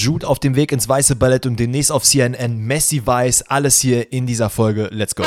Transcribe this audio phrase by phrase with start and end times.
[0.00, 2.56] Jude auf dem Weg ins weiße Ballett und demnächst auf CNN.
[2.58, 4.88] Messi weiß, alles hier in dieser Folge.
[4.90, 5.24] Let's go.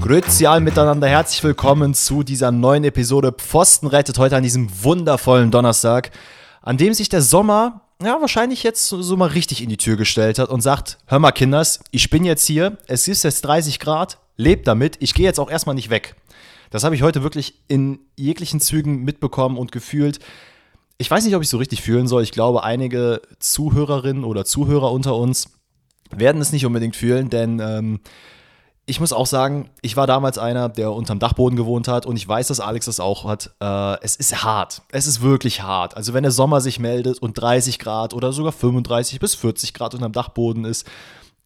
[0.00, 6.12] Grüezi miteinander, herzlich willkommen zu dieser neuen Episode Pfosten rettet heute an diesem wundervollen Donnerstag,
[6.66, 10.40] an dem sich der Sommer ja wahrscheinlich jetzt so mal richtig in die Tür gestellt
[10.40, 14.18] hat und sagt, hör mal Kinders, ich bin jetzt hier, es ist jetzt 30 Grad,
[14.36, 16.16] lebt damit, ich gehe jetzt auch erstmal nicht weg.
[16.70, 20.18] Das habe ich heute wirklich in jeglichen Zügen mitbekommen und gefühlt.
[20.98, 22.24] Ich weiß nicht, ob ich so richtig fühlen soll.
[22.24, 25.50] Ich glaube, einige Zuhörerinnen oder Zuhörer unter uns
[26.10, 28.00] werden es nicht unbedingt fühlen, denn ähm,
[28.88, 32.26] ich muss auch sagen, ich war damals einer, der unterm Dachboden gewohnt hat und ich
[32.26, 33.50] weiß, dass Alex das auch hat.
[33.60, 34.82] Äh, es ist hart.
[34.92, 35.96] Es ist wirklich hart.
[35.96, 39.94] Also wenn der Sommer sich meldet und 30 Grad oder sogar 35 bis 40 Grad
[39.94, 40.86] unterm Dachboden ist,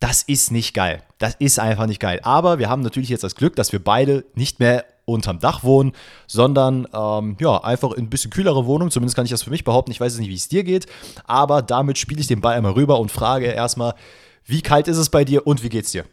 [0.01, 1.03] das ist nicht geil.
[1.19, 2.21] Das ist einfach nicht geil.
[2.25, 5.93] Aber wir haben natürlich jetzt das Glück, dass wir beide nicht mehr unterm Dach wohnen,
[6.27, 8.91] sondern ähm, ja, einfach in ein bisschen kühlere Wohnung.
[8.91, 9.91] Zumindest kann ich das für mich behaupten.
[9.93, 10.87] Ich weiß nicht, wie es dir geht.
[11.25, 13.95] Aber damit spiele ich den Ball einmal rüber und frage erstmal,
[14.45, 16.05] wie kalt ist es bei dir und wie geht's dir?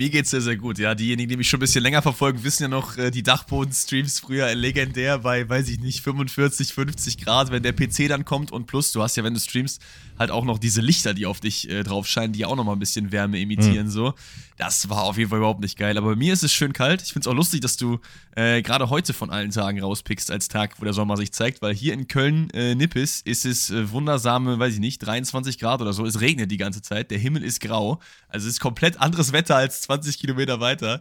[0.00, 0.78] Mir geht's sehr, sehr gut.
[0.78, 4.20] Ja, diejenigen, die mich schon ein bisschen länger verfolgen, wissen ja noch, äh, die Dachboden-Streams
[4.20, 8.66] früher legendär bei, weiß ich nicht, 45, 50 Grad, wenn der PC dann kommt und
[8.66, 9.82] plus, du hast ja, wenn du streamst,
[10.20, 12.74] halt auch noch diese Lichter, die auf dich äh, drauf scheinen, die auch noch mal
[12.74, 13.90] ein bisschen Wärme imitieren, mhm.
[13.90, 14.14] so.
[14.58, 15.96] Das war auf jeden Fall überhaupt nicht geil.
[15.96, 17.00] Aber bei mir ist es schön kalt.
[17.00, 17.98] Ich finde es auch lustig, dass du
[18.36, 21.74] äh, gerade heute von allen Tagen rauspickst als Tag, wo der Sommer sich zeigt, weil
[21.74, 25.94] hier in Köln, äh, Nippes, ist es äh, wundersame, weiß ich nicht, 23 Grad oder
[25.94, 26.04] so.
[26.04, 27.10] Es regnet die ganze Zeit.
[27.10, 28.00] Der Himmel ist grau.
[28.28, 31.00] Also es ist komplett anderes Wetter als 20 Kilometer weiter.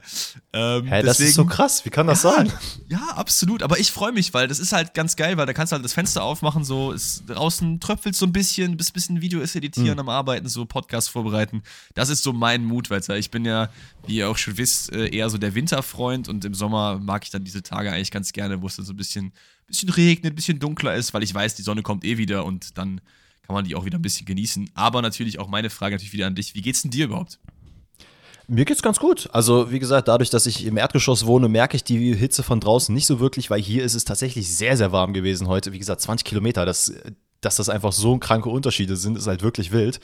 [0.54, 1.84] Ähm, Hä, das ist so krass.
[1.84, 2.54] Wie kann das ja, sein?
[2.88, 3.62] Ja, absolut.
[3.62, 5.84] Aber ich freue mich, weil das ist halt ganz geil, weil da kannst du halt
[5.84, 9.94] das Fenster aufmachen, so ist draußen tröpfelt so ein bisschen, bist ein bisschen Videos editieren,
[9.94, 10.00] mhm.
[10.00, 11.64] am Arbeiten, so Podcast vorbereiten.
[11.96, 13.70] Das ist so mein Mut, weil ich bin ja,
[14.08, 17.30] wie ihr auch schon wisst, äh, eher so der Winterfreund und im Sommer mag ich
[17.30, 19.34] dann diese Tage eigentlich ganz gerne, wo es dann so ein bisschen,
[19.68, 22.78] bisschen regnet, ein bisschen dunkler ist, weil ich weiß, die Sonne kommt eh wieder und
[22.78, 23.02] dann
[23.44, 24.70] kann man die auch wieder ein bisschen genießen.
[24.76, 26.54] Aber natürlich auch meine Frage natürlich wieder an dich.
[26.54, 27.40] Wie geht's denn dir überhaupt?
[28.52, 29.30] Mir geht's ganz gut.
[29.32, 32.94] Also, wie gesagt, dadurch, dass ich im Erdgeschoss wohne, merke ich die Hitze von draußen
[32.94, 35.72] nicht so wirklich, weil hier ist es tatsächlich sehr, sehr warm gewesen heute.
[35.72, 36.66] Wie gesagt, 20 Kilometer.
[36.66, 36.92] Das,
[37.42, 40.00] dass das einfach so kranke Unterschiede sind, ist halt wirklich wild.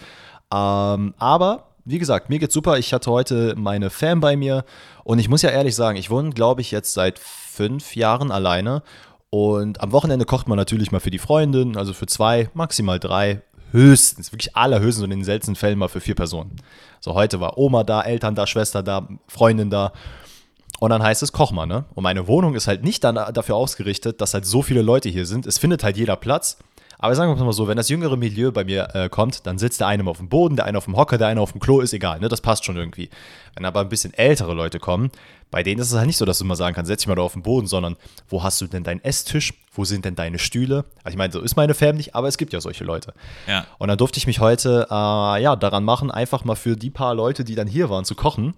[0.53, 2.77] Ähm, aber wie gesagt, mir geht's super.
[2.77, 4.65] Ich hatte heute meine Fan bei mir
[5.03, 8.81] und ich muss ja ehrlich sagen, ich wohne, glaube ich, jetzt seit fünf Jahren alleine.
[9.29, 13.41] Und am Wochenende kocht man natürlich mal für die Freundin, also für zwei, maximal drei,
[13.71, 16.55] höchstens, wirklich allerhöchstens und in den seltenen Fällen mal für vier Personen.
[17.01, 19.91] So, heute war Oma da, Eltern da, Schwester da, Freundin da.
[20.79, 21.85] Und dann heißt es, koch mal, ne?
[21.93, 25.45] Und meine Wohnung ist halt nicht dafür ausgerichtet, dass halt so viele Leute hier sind.
[25.45, 26.57] Es findet halt jeder Platz.
[27.05, 29.79] Aber sagen wir mal so, wenn das jüngere Milieu bei mir äh, kommt, dann sitzt
[29.79, 31.79] der eine auf dem Boden, der eine auf dem Hocker, der eine auf dem Klo,
[31.79, 32.29] ist egal, ne?
[32.29, 33.11] Das passt schon irgendwie.
[33.53, 35.11] Wenn aber ein bisschen ältere Leute kommen,
[35.51, 37.13] bei denen ist es halt nicht so, dass du mal sagen kannst, setz dich mal
[37.13, 37.95] da auf den Boden, sondern
[38.27, 39.53] wo hast du denn deinen Esstisch?
[39.71, 40.85] Wo sind denn deine Stühle?
[41.03, 43.13] Also ich meine, so ist meine Fam nicht, aber es gibt ja solche Leute.
[43.45, 43.67] Ja.
[43.77, 47.13] Und dann durfte ich mich heute äh, ja daran machen, einfach mal für die paar
[47.13, 48.55] Leute, die dann hier waren, zu kochen.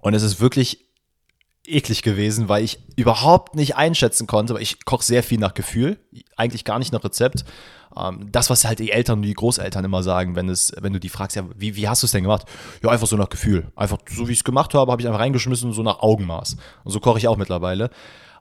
[0.00, 0.87] Und es ist wirklich
[1.68, 5.98] eklig gewesen, weil ich überhaupt nicht einschätzen konnte, weil ich koche sehr viel nach Gefühl,
[6.36, 7.44] eigentlich gar nicht nach Rezept.
[7.96, 11.00] Ähm, das, was halt die Eltern und die Großeltern immer sagen, wenn, es, wenn du
[11.00, 12.46] die fragst, ja, wie, wie hast du es denn gemacht?
[12.82, 13.70] Ja, einfach so nach Gefühl.
[13.76, 16.56] Einfach so, wie ich es gemacht habe, habe ich einfach reingeschmissen, so nach Augenmaß.
[16.84, 17.90] Und so koche ich auch mittlerweile.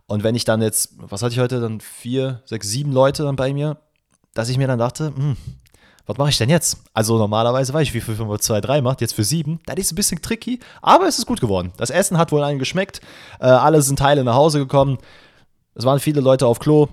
[0.06, 3.36] Und wenn ich dann jetzt, was hatte ich heute, dann vier, sechs, sieben Leute dann
[3.36, 3.78] bei mir,
[4.34, 5.36] dass ich mir dann dachte, hm,
[6.08, 6.78] was mache ich denn jetzt?
[6.94, 9.60] Also normalerweise weiß ich, wie viel 5 2, 3 macht, jetzt für 7.
[9.66, 11.74] Das ist ein bisschen tricky, aber es ist gut geworden.
[11.78, 13.02] Das Essen hat wohl allen geschmeckt.
[13.40, 14.98] Äh, alle sind Teile nach Hause gekommen.
[15.76, 16.88] Es waren viele Leute auf Klo.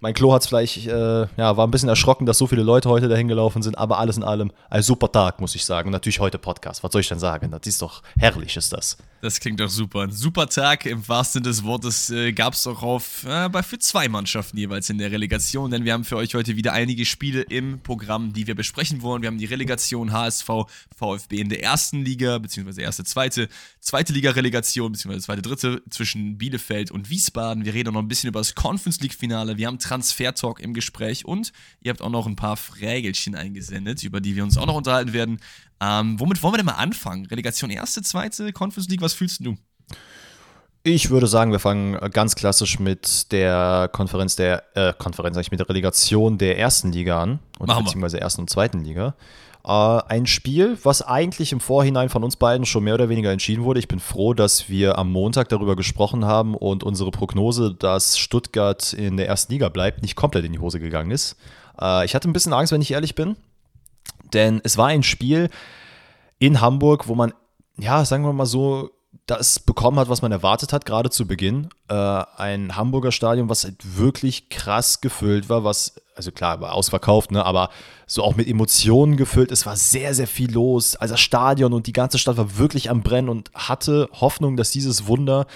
[0.00, 2.88] Mein Klo hat es vielleicht, äh, ja, war ein bisschen erschrocken, dass so viele Leute
[2.88, 5.88] heute dahin gelaufen sind, aber alles in allem ein super Tag, muss ich sagen.
[5.88, 6.82] Und natürlich heute Podcast.
[6.82, 7.50] Was soll ich denn sagen?
[7.50, 8.96] Das ist doch herrlich, ist das.
[9.24, 10.02] Das klingt doch super.
[10.02, 13.62] Ein super Tag im wahrsten Sinne des Wortes äh, gab es doch auf, äh, bei
[13.62, 17.06] für zwei Mannschaften jeweils in der Relegation, denn wir haben für euch heute wieder einige
[17.06, 19.22] Spiele im Programm, die wir besprechen wollen.
[19.22, 23.48] Wir haben die Relegation HSV, VfB in der ersten Liga, beziehungsweise erste, zweite,
[23.80, 27.64] zweite Liga-Relegation, beziehungsweise zweite, dritte zwischen Bielefeld und Wiesbaden.
[27.64, 29.56] Wir reden auch noch ein bisschen über das Conference League-Finale.
[29.56, 34.20] Wir haben Transfer-Talk im Gespräch und ihr habt auch noch ein paar Frägelchen eingesendet, über
[34.20, 35.40] die wir uns auch noch unterhalten werden.
[35.84, 37.26] Ähm, womit wollen wir denn mal anfangen?
[37.26, 39.56] Relegation erste, zweite, Conference League, was fühlst du?
[40.82, 45.50] Ich würde sagen, wir fangen ganz klassisch mit der Konferenz der äh, Konferenz, sag ich,
[45.50, 49.14] mit der Relegation der ersten Liga an, oder beziehungsweise ersten und zweiten Liga.
[49.66, 53.64] Äh, ein Spiel, was eigentlich im Vorhinein von uns beiden schon mehr oder weniger entschieden
[53.64, 53.80] wurde.
[53.80, 58.92] Ich bin froh, dass wir am Montag darüber gesprochen haben und unsere Prognose, dass Stuttgart
[58.92, 61.36] in der ersten Liga bleibt, nicht komplett in die Hose gegangen ist.
[61.80, 63.36] Äh, ich hatte ein bisschen Angst, wenn ich ehrlich bin,
[64.32, 65.50] denn es war ein Spiel
[66.38, 67.32] in Hamburg, wo man,
[67.76, 68.90] ja, sagen wir mal so,
[69.26, 71.68] das bekommen hat, was man erwartet hat, gerade zu Beginn.
[71.88, 77.30] Äh, ein Hamburger Stadion, was halt wirklich krass gefüllt war, was, also klar, war ausverkauft,
[77.30, 77.70] ne, aber
[78.06, 79.50] so auch mit Emotionen gefüllt.
[79.50, 80.96] Es war sehr, sehr viel los.
[80.96, 84.70] Also das Stadion und die ganze Stadt war wirklich am Brennen und hatte Hoffnung, dass
[84.70, 85.46] dieses Wunder,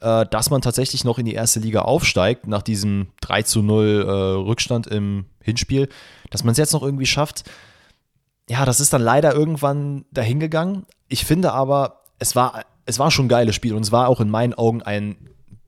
[0.00, 4.04] äh, dass man tatsächlich noch in die erste Liga aufsteigt, nach diesem 3 zu 0
[4.06, 4.10] äh,
[4.48, 5.88] Rückstand im Hinspiel,
[6.30, 7.44] dass man es jetzt noch irgendwie schafft.
[8.48, 10.86] Ja, das ist dann leider irgendwann dahingegangen.
[11.08, 14.20] Ich finde aber, es war es war schon ein geiles Spiel und es war auch
[14.20, 15.16] in meinen Augen ein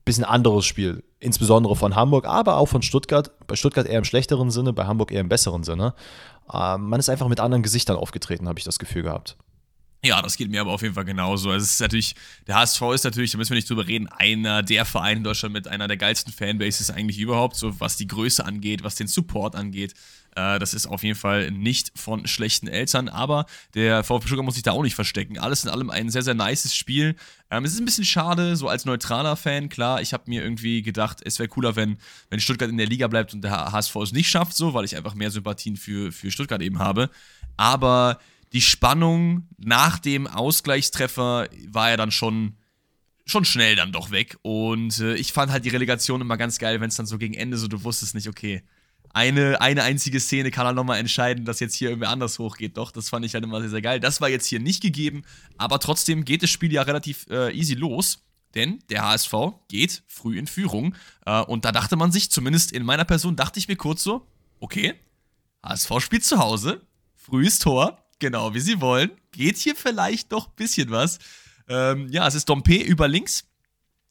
[0.03, 1.03] bisschen anderes Spiel.
[1.19, 3.31] Insbesondere von Hamburg, aber auch von Stuttgart.
[3.47, 5.95] Bei Stuttgart eher im schlechteren Sinne, bei Hamburg eher im besseren Sinne.
[6.51, 9.37] Äh, man ist einfach mit anderen Gesichtern aufgetreten, habe ich das Gefühl gehabt.
[10.03, 11.49] Ja, das geht mir aber auf jeden Fall genauso.
[11.49, 14.61] Also es ist natürlich, der HSV ist natürlich, da müssen wir nicht drüber reden, einer
[14.61, 18.45] der Vereine in Deutschland mit einer der geilsten Fanbases eigentlich überhaupt, so was die Größe
[18.45, 19.95] angeht, was den Support angeht.
[20.35, 24.55] Äh, das ist auf jeden Fall nicht von schlechten Eltern, aber der VfB Stuttgart muss
[24.55, 25.39] sich da auch nicht verstecken.
[25.39, 27.15] Alles in allem ein sehr, sehr nices Spiel.
[27.49, 30.81] Ähm, es ist ein bisschen schade, so als neutraler Fan, klar, ich habe mir irgendwie
[30.81, 31.97] gedacht, es wäre cooler, wenn,
[32.29, 34.97] wenn Stuttgart in der Liga bleibt und der HSV es nicht schafft, so, weil ich
[34.97, 37.09] einfach mehr Sympathien für, für Stuttgart eben habe.
[37.57, 38.19] Aber
[38.51, 42.57] die Spannung nach dem Ausgleichstreffer war ja dann schon
[43.27, 44.37] schon schnell dann doch weg.
[44.43, 47.33] Und äh, ich fand halt die Relegation immer ganz geil, wenn es dann so gegen
[47.33, 48.61] Ende so, du wusstest nicht, okay,
[49.15, 52.75] eine, eine einzige Szene kann halt nochmal entscheiden, dass jetzt hier irgendwie anders hochgeht.
[52.75, 54.01] Doch, das fand ich halt immer sehr, sehr geil.
[54.01, 55.23] Das war jetzt hier nicht gegeben,
[55.57, 58.19] aber trotzdem geht das Spiel ja relativ äh, easy los.
[58.55, 59.33] Denn der HSV
[59.69, 60.95] geht früh in Führung.
[61.25, 64.27] Äh, und da dachte man sich, zumindest in meiner Person, dachte ich mir kurz so,
[64.59, 64.95] okay,
[65.63, 66.81] HSV spielt zu Hause,
[67.15, 69.11] frühes Tor, genau wie sie wollen.
[69.31, 71.19] Geht hier vielleicht doch ein bisschen was.
[71.69, 73.45] Ähm, ja, es ist Dompe über links,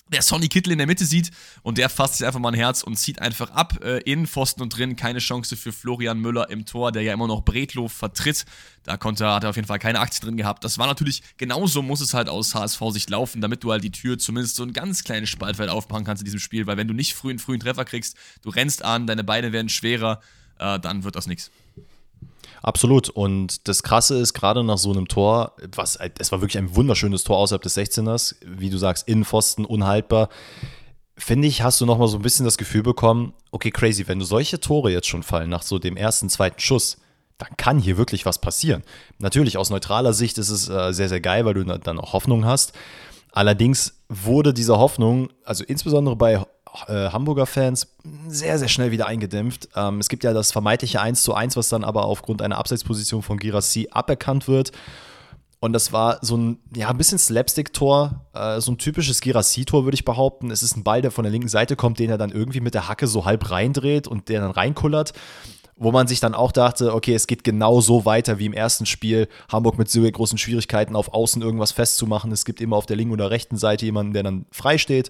[0.08, 1.30] der Sonny Kittel in der Mitte sieht
[1.62, 3.82] und der fasst sich einfach mal ein Herz und zieht einfach ab.
[3.82, 7.26] Äh, innen, Pfosten und drin, keine Chance für Florian Müller im Tor, der ja immer
[7.26, 8.44] noch Bretlow vertritt.
[8.82, 10.62] Da konnte, hat er auf jeden Fall keine Aktie drin gehabt.
[10.62, 14.18] Das war natürlich, genauso muss es halt aus HSV-Sicht laufen, damit du halt die Tür
[14.18, 17.14] zumindest so ein ganz kleines Spaltfeld aufmachen kannst in diesem Spiel, weil wenn du nicht
[17.14, 20.20] früh einen frühen Treffer kriegst, du rennst an, deine Beine werden schwerer,
[20.58, 21.50] äh, dann wird das nichts.
[22.64, 23.10] Absolut.
[23.10, 27.22] Und das Krasse ist, gerade nach so einem Tor, was, es war wirklich ein wunderschönes
[27.22, 30.30] Tor außerhalb des 16ers, wie du sagst, Innenpfosten, unhaltbar.
[31.18, 34.24] Finde ich, hast du nochmal so ein bisschen das Gefühl bekommen, okay, crazy, wenn du
[34.24, 36.96] solche Tore jetzt schon fallen, nach so dem ersten, zweiten Schuss,
[37.36, 38.82] dann kann hier wirklich was passieren.
[39.18, 42.46] Natürlich, aus neutraler Sicht ist es äh, sehr, sehr geil, weil du dann auch Hoffnung
[42.46, 42.72] hast.
[43.30, 46.42] Allerdings wurde diese Hoffnung, also insbesondere bei
[46.88, 47.88] äh, Hamburger Fans
[48.28, 49.68] sehr, sehr schnell wieder eingedämpft.
[49.76, 53.22] Ähm, es gibt ja das vermeintliche 1 zu 1, was dann aber aufgrund einer Abseitsposition
[53.22, 54.72] von Girassi aberkannt wird.
[55.60, 59.94] Und das war so ein, ja, ein bisschen Slapstick-Tor, äh, so ein typisches Girassi-Tor, würde
[59.94, 60.50] ich behaupten.
[60.50, 62.74] Es ist ein Ball, der von der linken Seite kommt, den er dann irgendwie mit
[62.74, 65.14] der Hacke so halb reindreht und der dann reinkullert.
[65.76, 68.84] Wo man sich dann auch dachte, okay, es geht genau so weiter wie im ersten
[68.84, 69.26] Spiel.
[69.50, 72.30] Hamburg mit sehr großen Schwierigkeiten, auf Außen irgendwas festzumachen.
[72.30, 75.08] Es gibt immer auf der linken oder rechten Seite jemanden, der dann frei steht.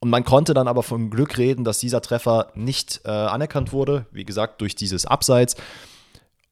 [0.00, 4.06] Und man konnte dann aber vom Glück reden, dass dieser Treffer nicht äh, anerkannt wurde,
[4.12, 5.56] wie gesagt, durch dieses Abseits.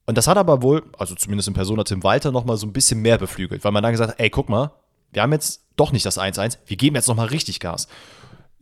[0.06, 3.02] Und das hat aber wohl, also zumindest in Persona Tim Walter, nochmal so ein bisschen
[3.02, 4.72] mehr beflügelt, weil man dann gesagt hat, ey, guck mal,
[5.12, 7.88] wir haben jetzt doch nicht das 1-1, wir geben jetzt nochmal richtig Gas.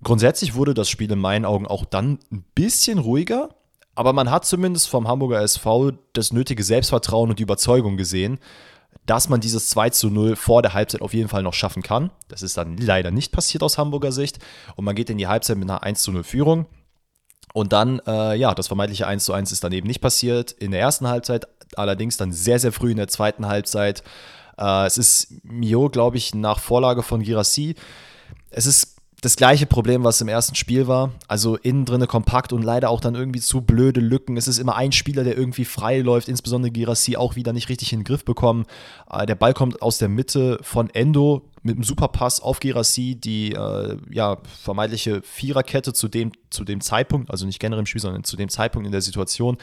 [0.03, 3.51] Grundsätzlich wurde das Spiel in meinen Augen auch dann ein bisschen ruhiger,
[3.95, 8.39] aber man hat zumindest vom Hamburger SV das nötige Selbstvertrauen und die Überzeugung gesehen,
[9.06, 12.11] dass man dieses 2 zu 0 vor der Halbzeit auf jeden Fall noch schaffen kann.
[12.29, 14.39] Das ist dann leider nicht passiert aus Hamburger Sicht.
[14.77, 16.67] Und man geht in die Halbzeit mit einer 1 zu 0 Führung.
[17.53, 20.70] Und dann, äh, ja, das vermeintliche 1 zu 1 ist dann eben nicht passiert in
[20.70, 21.46] der ersten Halbzeit,
[21.77, 24.03] allerdings dann sehr, sehr früh in der zweiten Halbzeit.
[24.58, 27.77] Äh, es ist Mio, glaube ich, nach Vorlage von Girassi.
[28.51, 28.94] Es ist
[29.25, 31.13] das gleiche Problem, was im ersten Spiel war.
[31.29, 34.37] Also innen drinne kompakt und leider auch dann irgendwie zu blöde Lücken.
[34.37, 37.93] Es ist immer ein Spieler, der irgendwie frei läuft, insbesondere Girassi auch wieder nicht richtig
[37.93, 38.67] in den Griff bekommen.
[39.11, 43.53] Äh, der Ball kommt aus der Mitte von Endo mit einem Superpass auf Girassi, die
[43.53, 48.25] äh, ja, vermeintliche Viererkette zu dem, zu dem Zeitpunkt, also nicht generell im Spiel, sondern
[48.25, 49.57] zu dem Zeitpunkt in der Situation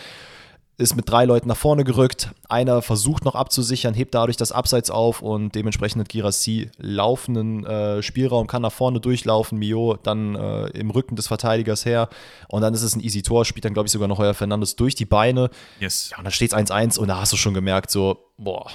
[0.82, 2.32] ist mit drei Leuten nach vorne gerückt.
[2.50, 8.04] Einer versucht noch abzusichern, hebt dadurch das Abseits auf und dementsprechend hat Girassi laufenden äh,
[8.04, 9.60] Spielraum, kann nach vorne durchlaufen.
[9.60, 12.10] Mio dann äh, im Rücken des Verteidigers her
[12.50, 13.46] und dann ist es ein easy Tor.
[13.46, 15.50] Spielt dann, glaube ich, sogar noch Heuer Fernandes durch die Beine.
[15.80, 16.10] Yes.
[16.12, 18.70] Ja, und dann steht es 1-1 und da hast du schon gemerkt, so, boah,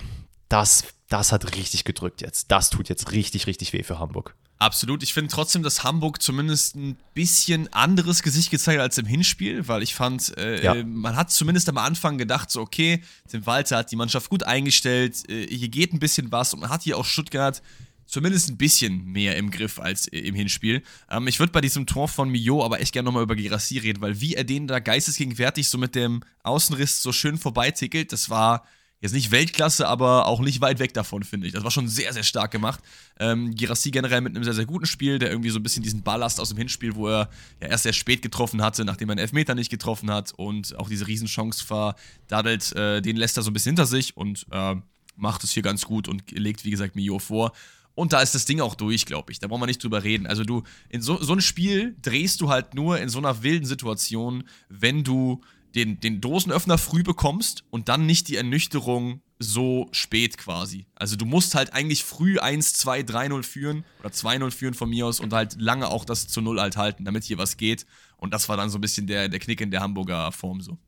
[0.49, 2.51] das, das hat richtig gedrückt jetzt.
[2.51, 4.35] Das tut jetzt richtig, richtig weh für Hamburg.
[4.59, 5.03] Absolut.
[5.03, 9.69] Ich finde trotzdem, dass Hamburg zumindest ein bisschen anderes Gesicht gezeigt hat als im Hinspiel,
[9.69, 10.75] weil ich fand, äh, ja.
[10.83, 15.29] man hat zumindest am Anfang gedacht, so, okay, Tim Walter hat die Mannschaft gut eingestellt,
[15.29, 17.61] äh, hier geht ein bisschen was und man hat hier auch Stuttgart
[18.07, 20.83] zumindest ein bisschen mehr im Griff als im Hinspiel.
[21.11, 24.01] Ähm, ich würde bei diesem Tor von Mio aber echt gerne nochmal über Girassi reden,
[24.01, 28.67] weil wie er den da geistesgegenwärtig so mit dem Außenriss so schön vorbeitickelt, das war
[29.01, 31.53] jetzt nicht Weltklasse, aber auch nicht weit weg davon, finde ich.
[31.53, 32.81] Das war schon sehr, sehr stark gemacht.
[33.19, 36.03] Ähm, Girassi generell mit einem sehr, sehr guten Spiel, der irgendwie so ein bisschen diesen
[36.03, 37.29] Ballast aus dem Hinspiel, wo er
[37.61, 40.89] ja erst sehr spät getroffen hatte, nachdem er einen Elfmeter nicht getroffen hat und auch
[40.89, 44.77] diese Riesenchance verdaddelt, äh, den lässt er so ein bisschen hinter sich und äh,
[45.17, 47.53] macht es hier ganz gut und legt, wie gesagt, Mio vor.
[47.95, 49.39] Und da ist das Ding auch durch, glaube ich.
[49.39, 50.27] Da brauchen wir nicht drüber reden.
[50.27, 53.65] Also du, in so, so ein Spiel drehst du halt nur in so einer wilden
[53.65, 55.41] Situation, wenn du
[55.77, 60.87] den, den Dosenöffner früh bekommst und dann nicht die Ernüchterung so spät quasi.
[60.95, 65.07] Also du musst halt eigentlich früh 1, 2, 3-0 führen oder 2-0 führen von mir
[65.07, 67.87] aus und halt lange auch das zu 0 halt halten, damit hier was geht.
[68.17, 70.79] Und das war dann so ein bisschen der, der Knick in der Hamburger Form so.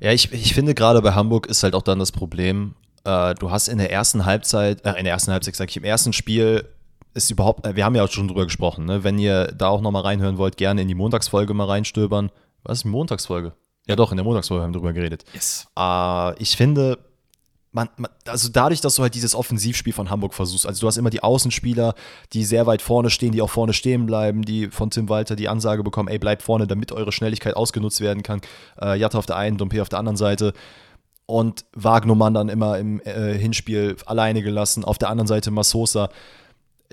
[0.00, 3.50] Ja, ich, ich finde gerade bei Hamburg ist halt auch dann das Problem, äh, du
[3.50, 6.66] hast in der ersten Halbzeit, äh, in der ersten Halbzeit, sag ich, im ersten Spiel
[7.12, 9.04] ist überhaupt, äh, wir haben ja auch schon drüber gesprochen, ne?
[9.04, 12.30] wenn ihr da auch nochmal reinhören wollt, gerne in die Montagsfolge mal reinstöbern.
[12.62, 13.54] Was ist die Montagsfolge?
[13.86, 15.24] Ja, doch, in der Montagsfolge haben wir drüber geredet.
[15.34, 15.66] Yes.
[15.76, 16.98] Äh, ich finde,
[17.72, 20.96] man, man, also dadurch, dass du halt dieses Offensivspiel von Hamburg versuchst, also du hast
[20.96, 21.94] immer die Außenspieler,
[22.32, 25.48] die sehr weit vorne stehen, die auch vorne stehen bleiben, die von Tim Walter die
[25.48, 28.40] Ansage bekommen, ey, bleibt vorne, damit eure Schnelligkeit ausgenutzt werden kann.
[28.80, 30.52] Äh, Jatta auf der einen, Dompe auf der anderen Seite.
[31.26, 36.08] Und Wagnumann dann immer im äh, Hinspiel alleine gelassen, auf der anderen Seite Massosa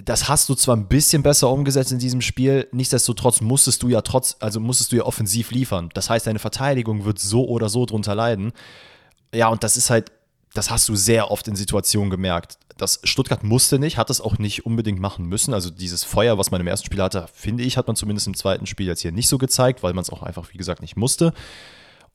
[0.04, 4.02] das hast du zwar ein bisschen besser umgesetzt in diesem Spiel, nichtsdestotrotz musstest du ja
[4.02, 5.90] trotz, also musstest du ja offensiv liefern.
[5.94, 8.52] Das heißt, deine Verteidigung wird so oder so drunter leiden.
[9.34, 10.12] Ja, und das ist halt,
[10.54, 12.60] das hast du sehr oft in Situationen gemerkt.
[12.78, 15.54] Das Stuttgart musste nicht, hat es auch nicht unbedingt machen müssen.
[15.54, 18.36] Also dieses Feuer, was man im ersten Spiel hatte, finde ich, hat man zumindest im
[18.36, 20.96] zweiten Spiel jetzt hier nicht so gezeigt, weil man es auch einfach, wie gesagt, nicht
[20.96, 21.34] musste.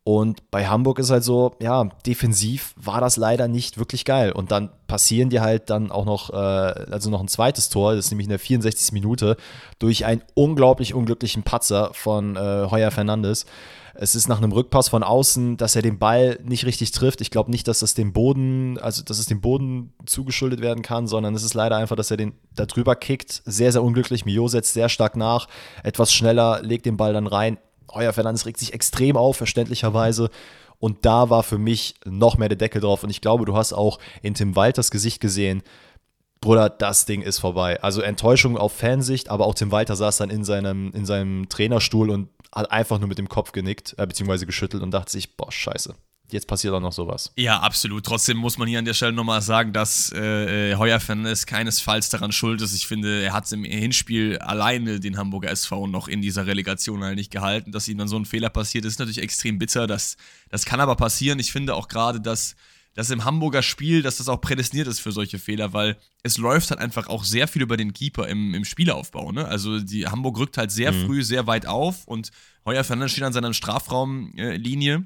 [0.04, 4.32] Und bei Hamburg ist halt so, ja, defensiv war das leider nicht wirklich geil.
[4.32, 8.06] Und dann passieren die halt dann auch noch, äh, also noch ein zweites Tor, das
[8.06, 8.92] ist nämlich in der 64.
[8.92, 9.36] Minute,
[9.78, 13.46] durch einen unglaublich unglücklichen Patzer von äh, Heuer Fernandes.
[13.94, 17.20] Es ist nach einem Rückpass von außen, dass er den Ball nicht richtig trifft.
[17.20, 21.06] Ich glaube nicht, dass das dem Boden, also dass es dem Boden zugeschuldet werden kann,
[21.06, 23.42] sondern es ist leider einfach, dass er den da drüber kickt.
[23.44, 24.24] Sehr, sehr unglücklich.
[24.24, 25.46] Mio setzt sehr stark nach,
[25.84, 27.58] etwas schneller, legt den Ball dann rein
[27.94, 30.30] Heuer Fernandes regt sich extrem auf, verständlicherweise.
[30.78, 33.04] Und da war für mich noch mehr der Deckel drauf.
[33.04, 35.62] Und ich glaube, du hast auch in Tim Walters Gesicht gesehen,
[36.40, 37.80] Bruder, das Ding ist vorbei.
[37.82, 42.10] Also Enttäuschung auf Fansicht, aber auch Tim Walter saß dann in seinem, in seinem Trainerstuhl
[42.10, 45.52] und hat einfach nur mit dem Kopf genickt, äh, beziehungsweise geschüttelt und dachte sich, boah,
[45.52, 45.94] scheiße
[46.32, 47.32] jetzt passiert auch noch sowas.
[47.36, 48.04] Ja, absolut.
[48.04, 52.08] Trotzdem muss man hier an der Stelle nochmal sagen, dass äh, äh, Heuer Fernandes keinesfalls
[52.08, 52.74] daran schuld ist.
[52.74, 57.16] Ich finde, er hat im Hinspiel alleine den Hamburger SV noch in dieser Relegation halt
[57.16, 57.72] nicht gehalten.
[57.72, 59.86] Dass ihm dann so ein Fehler passiert, ist natürlich extrem bitter.
[59.86, 60.16] Das,
[60.48, 61.38] das kann aber passieren.
[61.38, 62.56] Ich finde auch gerade, dass
[62.94, 66.70] dass im Hamburger Spiel, dass das auch prädestiniert ist für solche Fehler, weil es läuft
[66.70, 69.32] halt einfach auch sehr viel über den Keeper im, im Spielaufbau.
[69.32, 69.46] Ne?
[69.46, 71.06] Also die Hamburg rückt halt sehr mhm.
[71.06, 72.30] früh sehr weit auf und
[72.64, 75.00] Heuer Fernandes steht an seiner Strafraumlinie äh,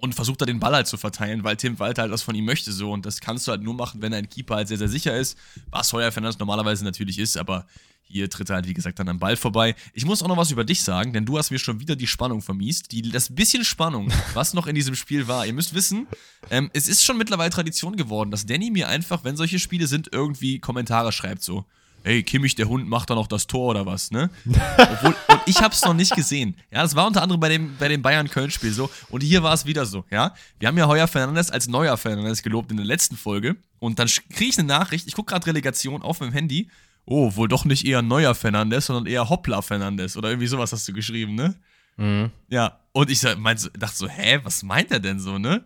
[0.00, 2.44] und versucht da den Ball halt zu verteilen, weil Tim Walter halt was von ihm
[2.44, 4.88] möchte so und das kannst du halt nur machen, wenn ein Keeper halt sehr, sehr
[4.88, 5.36] sicher ist,
[5.70, 7.66] was Heuer Fernandes normalerweise natürlich ist, aber
[8.10, 9.74] hier tritt er halt, wie gesagt, dann am Ball vorbei.
[9.92, 12.06] Ich muss auch noch was über dich sagen, denn du hast mir schon wieder die
[12.06, 12.90] Spannung vermiest.
[12.92, 15.44] Die, das bisschen Spannung, was noch in diesem Spiel war.
[15.44, 16.06] Ihr müsst wissen,
[16.48, 20.10] ähm, es ist schon mittlerweile Tradition geworden, dass Danny mir einfach, wenn solche Spiele sind,
[20.10, 21.66] irgendwie Kommentare schreibt so
[22.04, 24.30] hey, Kimmich, der Hund, macht da noch das Tor oder was, ne?
[24.78, 26.56] Obwohl, und ich hab's noch nicht gesehen.
[26.70, 28.90] Ja, das war unter anderem bei dem, bei dem Bayern-Köln-Spiel so.
[29.10, 30.34] Und hier war es wieder so, ja.
[30.58, 33.56] Wir haben ja Heuer Fernandes als neuer Fernandes gelobt in der letzten Folge.
[33.78, 36.68] Und dann kriege ich eine Nachricht, ich gucke gerade Relegation auf meinem Handy.
[37.04, 40.16] Oh, wohl doch nicht eher neuer Fernandes, sondern eher Hoppla Fernandes.
[40.16, 41.54] Oder irgendwie sowas hast du geschrieben, ne?
[41.96, 42.30] Mhm.
[42.48, 45.64] Ja, und ich dachte so, hä, was meint er denn so, ne?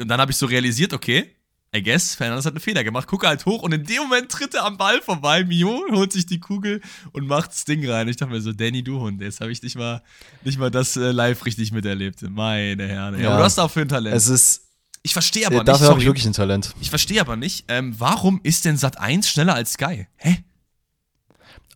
[0.00, 1.34] Und dann habe ich so realisiert, okay,
[1.74, 3.06] I guess, Fernandes hat einen Fehler gemacht.
[3.06, 5.44] Gucke halt hoch und in dem Moment tritt er am Ball vorbei.
[5.44, 6.80] Mio holt sich die Kugel
[7.12, 8.08] und macht das Ding rein.
[8.08, 10.02] Ich dachte mir so, Danny, du Hund, jetzt habe ich nicht mal,
[10.44, 12.22] nicht mal das äh, live richtig miterlebt.
[12.22, 13.20] Meine Herren.
[13.20, 14.16] Ja, aber du hast auch für ein Talent.
[14.16, 14.62] Es ist.
[15.02, 15.68] Ich verstehe aber nicht.
[15.68, 16.74] Dafür habe ich wirklich ein Talent.
[16.80, 20.06] Ich verstehe aber nicht, ähm, warum ist denn Sat 1 schneller als Sky?
[20.16, 20.44] Hä?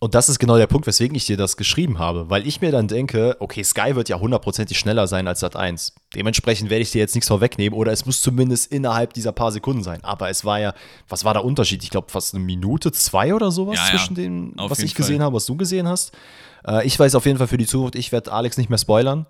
[0.02, 2.72] Und das ist genau der Punkt, weswegen ich dir das geschrieben habe, weil ich mir
[2.72, 5.94] dann denke, okay, Sky wird ja hundertprozentig schneller sein als Sat 1.
[6.16, 9.84] Dementsprechend werde ich dir jetzt nichts vorwegnehmen oder es muss zumindest innerhalb dieser paar Sekunden
[9.84, 10.02] sein.
[10.02, 10.74] Aber es war ja,
[11.08, 11.84] was war der Unterschied?
[11.84, 14.22] Ich glaube, fast eine Minute, zwei oder sowas ja, zwischen ja.
[14.24, 15.04] dem, was ich Fall.
[15.04, 16.10] gesehen habe, was du gesehen hast.
[16.66, 19.26] Äh, ich weiß auf jeden Fall für die Zukunft, ich werde Alex nicht mehr spoilern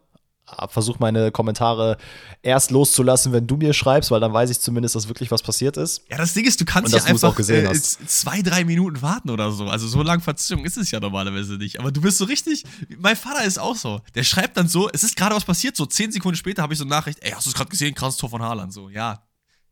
[0.69, 1.97] versuche meine Kommentare
[2.43, 5.77] erst loszulassen, wenn du mir schreibst, weil dann weiß ich zumindest, dass wirklich was passiert
[5.77, 6.03] ist.
[6.11, 9.67] Ja, das Ding ist, du kannst ja einfach äh, zwei, drei Minuten warten oder so.
[9.67, 11.79] Also so lange Verzögerung ist es ja normalerweise nicht.
[11.79, 12.65] Aber du bist so richtig,
[12.99, 14.01] mein Vater ist auch so.
[14.15, 16.79] Der schreibt dann so, es ist gerade was passiert, so zehn Sekunden später habe ich
[16.79, 18.73] so eine Nachricht, ey, hast du es gerade gesehen, krasses Tor von Haaland.
[18.73, 19.23] So, ja,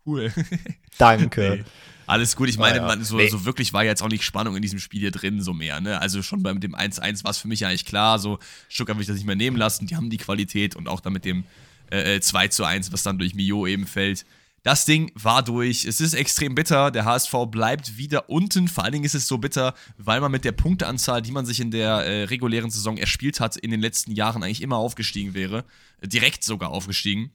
[0.06, 0.32] cool.
[0.98, 1.64] Danke.
[2.10, 2.88] Alles gut, ich meine, ja, ja.
[2.88, 3.28] Man, so, nee.
[3.28, 6.00] so, wirklich war jetzt auch nicht Spannung in diesem Spiel hier drin, so mehr, ne?
[6.00, 8.38] Also schon bei dem 1-1 war es für mich eigentlich klar, so
[8.68, 11.12] Stuttgart will ich das nicht mehr nehmen lassen, die haben die Qualität und auch dann
[11.12, 11.44] mit dem
[11.90, 14.24] äh, 2 äh, 1, was dann durch Mio eben fällt.
[14.62, 15.86] Das Ding war durch.
[15.86, 16.90] Es ist extrem bitter.
[16.90, 18.68] Der HSV bleibt wieder unten.
[18.68, 21.60] Vor allen Dingen ist es so bitter, weil man mit der Punkteanzahl, die man sich
[21.60, 25.64] in der äh, regulären Saison erspielt hat, in den letzten Jahren eigentlich immer aufgestiegen wäre.
[26.02, 27.30] Direkt sogar aufgestiegen.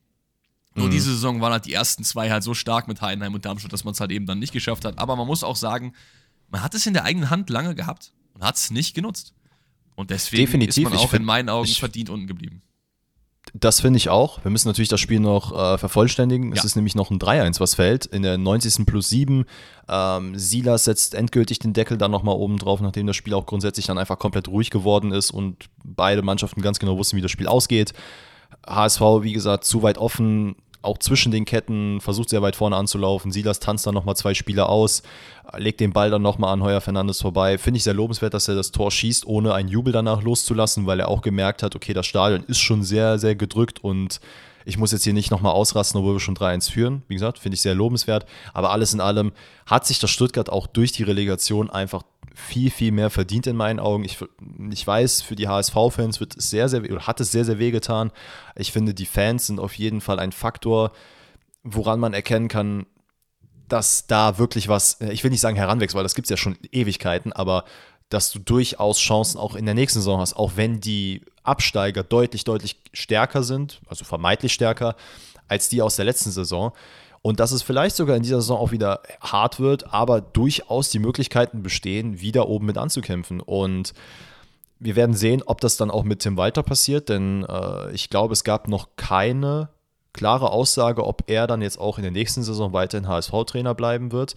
[0.75, 0.91] Nur mhm.
[0.91, 3.85] diese Saison waren halt die ersten zwei halt so stark mit Heidenheim und Darmstadt, dass
[3.85, 4.99] man es halt eben dann nicht geschafft hat.
[4.99, 5.93] Aber man muss auch sagen,
[6.49, 9.33] man hat es in der eigenen Hand lange gehabt und hat es nicht genutzt.
[9.95, 10.85] Und deswegen Definitiv.
[10.85, 12.61] ist man auch in meinen Augen verdient unten geblieben.
[13.53, 14.43] Das finde ich auch.
[14.43, 16.49] Wir müssen natürlich das Spiel noch äh, vervollständigen.
[16.49, 16.57] Ja.
[16.57, 18.05] Es ist nämlich noch ein 3-1, was fällt.
[18.05, 18.85] In der 90.
[18.85, 19.45] plus 7.
[19.87, 23.85] Ähm, Silas setzt endgültig den Deckel dann nochmal oben drauf, nachdem das Spiel auch grundsätzlich
[23.85, 27.47] dann einfach komplett ruhig geworden ist und beide Mannschaften ganz genau wussten, wie das Spiel
[27.47, 27.93] ausgeht.
[28.67, 30.55] HSV, wie gesagt, zu weit offen,
[30.85, 33.31] auch zwischen den Ketten, versucht sehr weit vorne anzulaufen.
[33.31, 35.03] Silas tanzt dann nochmal zwei Spieler aus,
[35.57, 37.57] legt den Ball dann nochmal an Heuer Fernandes vorbei.
[37.57, 40.99] Finde ich sehr lobenswert, dass er das Tor schießt, ohne einen Jubel danach loszulassen, weil
[40.99, 44.19] er auch gemerkt hat, okay, das Stadion ist schon sehr, sehr gedrückt und
[44.65, 47.03] ich muss jetzt hier nicht nochmal ausrasten, obwohl wir schon 3-1 führen.
[47.07, 48.25] Wie gesagt, finde ich sehr lobenswert.
[48.53, 49.31] Aber alles in allem
[49.67, 52.01] hat sich das Stuttgart auch durch die Relegation einfach
[52.35, 54.03] viel, viel mehr verdient in meinen Augen.
[54.03, 54.17] Ich,
[54.71, 58.11] ich weiß, für die HSV-Fans wird es sehr, sehr, oder hat es sehr, sehr wehgetan.
[58.55, 60.91] Ich finde, die Fans sind auf jeden Fall ein Faktor,
[61.63, 62.85] woran man erkennen kann,
[63.67, 66.57] dass da wirklich was, ich will nicht sagen heranwächst, weil das gibt es ja schon
[66.71, 67.63] Ewigkeiten, aber
[68.09, 72.43] dass du durchaus Chancen auch in der nächsten Saison hast, auch wenn die Absteiger deutlich,
[72.43, 74.95] deutlich stärker sind, also vermeintlich stärker,
[75.47, 76.73] als die aus der letzten Saison.
[77.25, 80.99] Und dass es vielleicht sogar in dieser Saison auch wieder hart wird, aber durchaus die
[80.99, 83.39] Möglichkeiten bestehen, wieder oben mit anzukämpfen.
[83.39, 83.95] Und
[84.77, 88.33] wir werden sehen, ob das dann auch mit Tim Walter passiert, denn äh, ich glaube,
[88.33, 89.69] es gab noch keine
[90.13, 94.35] klare Aussage, ob er dann jetzt auch in der nächsten Saison weiterhin HSV-Trainer bleiben wird.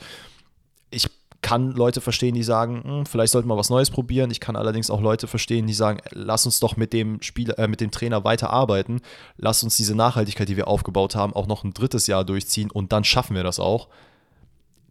[0.89, 4.31] Ich kann Leute verstehen, die sagen, hm, vielleicht sollten wir was Neues probieren.
[4.31, 7.69] Ich kann allerdings auch Leute verstehen, die sagen, lass uns doch mit dem Spieler, äh,
[7.69, 9.01] mit dem Trainer weiterarbeiten.
[9.37, 12.93] Lass uns diese Nachhaltigkeit, die wir aufgebaut haben, auch noch ein drittes Jahr durchziehen und
[12.93, 13.89] dann schaffen wir das auch.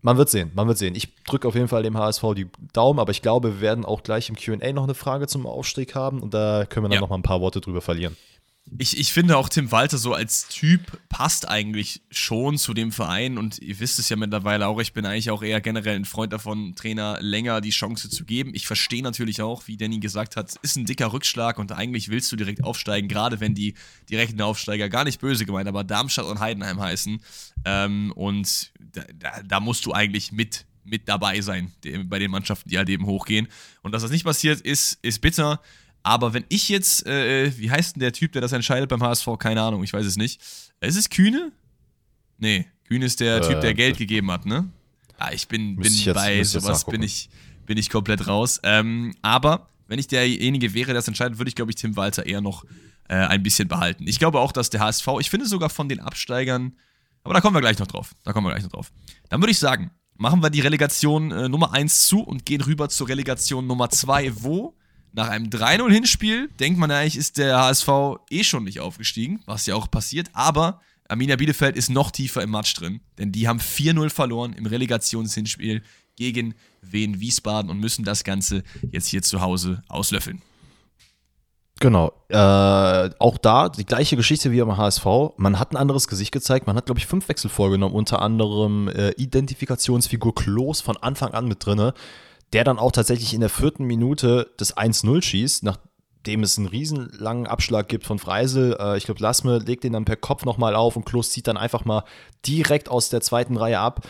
[0.01, 0.95] Man wird sehen, man wird sehen.
[0.95, 4.03] Ich drücke auf jeden Fall dem HSV die Daumen, aber ich glaube, wir werden auch
[4.03, 7.01] gleich im QA noch eine Frage zum Aufstieg haben und da können wir dann ja.
[7.01, 8.15] noch mal ein paar Worte drüber verlieren
[8.77, 13.37] ich, ich finde auch Tim Walter so als Typ passt eigentlich schon zu dem Verein
[13.37, 16.33] und ihr wisst es ja mittlerweile auch, ich bin eigentlich auch eher generell ein Freund
[16.33, 18.51] davon, Trainer länger die Chance zu geben.
[18.53, 22.31] Ich verstehe natürlich auch, wie Danny gesagt hat, ist ein dicker Rückschlag und eigentlich willst
[22.31, 23.73] du direkt aufsteigen, gerade wenn die
[24.09, 27.21] direkten Aufsteiger gar nicht böse gemeint, aber Darmstadt und Heidenheim heißen.
[27.65, 31.73] Ähm, und da, da, musst du eigentlich mit mit dabei sein
[32.05, 33.49] bei den Mannschaften, die halt eben hochgehen.
[33.81, 35.61] Und dass das nicht passiert, ist, ist bitter.
[36.07, 39.27] Aber wenn ich jetzt, äh, wie heißt denn der Typ, der das entscheidet beim HSV?
[39.39, 40.39] Keine Ahnung, ich weiß es nicht.
[40.79, 41.51] Ist es Kühne?
[42.37, 44.69] Nee, Kühne ist der äh, Typ, der Geld gegeben hat, ne?
[45.17, 47.29] Ah, ich bin, bin ich jetzt, bei sowas bin ich,
[47.65, 48.61] bin ich komplett raus.
[48.63, 52.25] Ähm, aber wenn ich derjenige wäre, der das entscheidet, würde ich, glaube ich, Tim Walter
[52.25, 52.63] eher noch
[53.09, 54.07] äh, ein bisschen behalten.
[54.07, 56.77] Ich glaube auch, dass der HSV, ich finde sogar von den Absteigern,
[57.25, 58.15] aber da kommen wir gleich noch drauf.
[58.23, 58.93] Da kommen wir gleich noch drauf.
[59.27, 62.87] Dann würde ich sagen, machen wir die Relegation äh, Nummer 1 zu und gehen rüber
[62.87, 64.76] zur Relegation Nummer 2, wo
[65.17, 67.89] nach einem 3-0-Hinspiel denkt man eigentlich, ist der HSV
[68.29, 72.51] eh schon nicht aufgestiegen, was ja auch passiert, aber Arminia Bielefeld ist noch tiefer im
[72.51, 75.81] Match drin, denn die haben 4-0 verloren im Relegationshinspiel
[76.15, 80.41] gegen Wien Wiesbaden und müssen das Ganze jetzt hier zu Hause auslöffeln.
[81.79, 82.11] Genau.
[82.29, 85.05] Äh, auch da die gleiche Geschichte wie am HSV.
[85.37, 86.65] Man hat ein anderes Gesicht gezeigt.
[86.65, 91.47] Man hat, glaube ich, fünf Wechsel vorgenommen, unter anderem äh, Identifikationsfigur Klos von Anfang an
[91.47, 91.93] mit drinne
[92.53, 97.47] der dann auch tatsächlich in der vierten Minute das 1-0 schießt, nachdem es einen riesenlangen
[97.47, 98.77] Abschlag gibt von Freisel.
[98.79, 101.57] Äh, ich glaube, Lassme legt den dann per Kopf nochmal auf und Klos zieht dann
[101.57, 102.03] einfach mal
[102.45, 104.07] direkt aus der zweiten Reihe ab.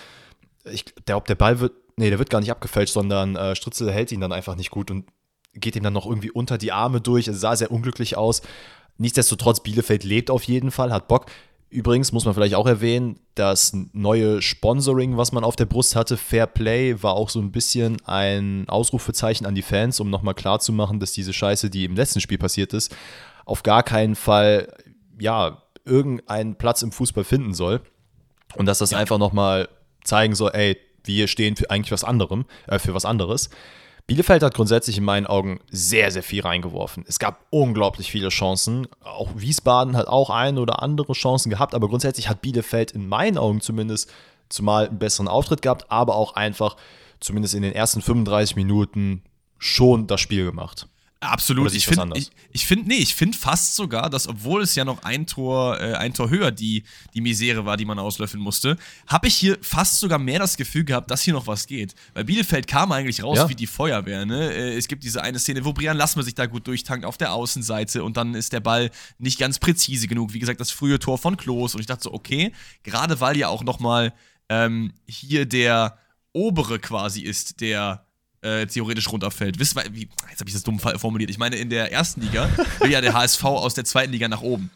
[0.65, 4.11] Ich glaube, der Ball wird, nee, der wird gar nicht abgefälscht, sondern äh, Stritzel hält
[4.11, 5.05] ihn dann einfach nicht gut und
[5.53, 7.27] geht ihm dann noch irgendwie unter die Arme durch.
[7.27, 8.41] Es sah sehr unglücklich aus.
[8.97, 11.27] Nichtsdestotrotz, Bielefeld lebt auf jeden Fall, hat Bock.
[11.69, 16.15] Übrigens muss man vielleicht auch erwähnen, das neue Sponsoring, was man auf der Brust hatte,
[16.15, 20.99] Fair Play, war auch so ein bisschen ein Ausrufezeichen an die Fans, um nochmal klarzumachen,
[21.01, 22.95] dass diese Scheiße, die im letzten Spiel passiert ist,
[23.45, 24.73] auf gar keinen Fall,
[25.19, 27.81] ja, irgendeinen Platz im Fußball finden soll.
[28.55, 28.97] Und dass das ja.
[28.97, 29.67] einfach nochmal
[30.03, 33.49] zeigen soll, ey, wir stehen für eigentlich was anderem, äh, für was anderes.
[34.07, 37.03] Bielefeld hat grundsätzlich in meinen Augen sehr, sehr viel reingeworfen.
[37.09, 38.87] Es gab unglaublich viele Chancen.
[39.03, 43.37] Auch Wiesbaden hat auch eine oder andere Chancen gehabt, aber grundsätzlich hat Bielefeld in meinen
[43.37, 44.09] Augen zumindest
[44.47, 46.77] zumal einen besseren Auftritt gehabt, aber auch einfach
[47.19, 49.23] zumindest in den ersten 35 Minuten
[49.57, 50.87] schon das Spiel gemacht.
[51.19, 51.73] Absolut.
[51.73, 55.01] Ich finde, ich, ich finde, nee, ich finde fast sogar, dass obwohl es ja noch
[55.03, 56.83] ein Tor, äh, ein Tor höher die,
[57.15, 58.77] die Misere war, die man auslöffeln musste,
[59.07, 61.95] habe ich hier fast sogar mehr das Gefühl gehabt, dass hier noch was geht.
[62.13, 63.49] Weil Bielefeld kam eigentlich raus ja.
[63.49, 64.27] wie die Feuerwehr.
[64.27, 64.53] Ne?
[64.53, 67.33] Äh, es gibt diese eine Szene, wo Brian Lassmer sich da gut durchtankt auf der
[67.33, 70.33] Außenseite und dann ist der Ball nicht ganz präzise genug.
[70.33, 72.53] Wie gesagt, das frühe Tor von Klos und ich dachte so, okay,
[72.83, 74.13] gerade weil ja auch nochmal
[74.49, 75.97] ähm, hier der
[76.33, 78.06] obere quasi ist, der
[78.47, 79.59] äh, theoretisch runterfällt.
[79.59, 81.29] Wisst ihr, wie, jetzt habe ich das dumm formuliert.
[81.29, 84.41] Ich meine, in der ersten Liga will ja der HSV aus der zweiten Liga nach
[84.41, 84.71] oben.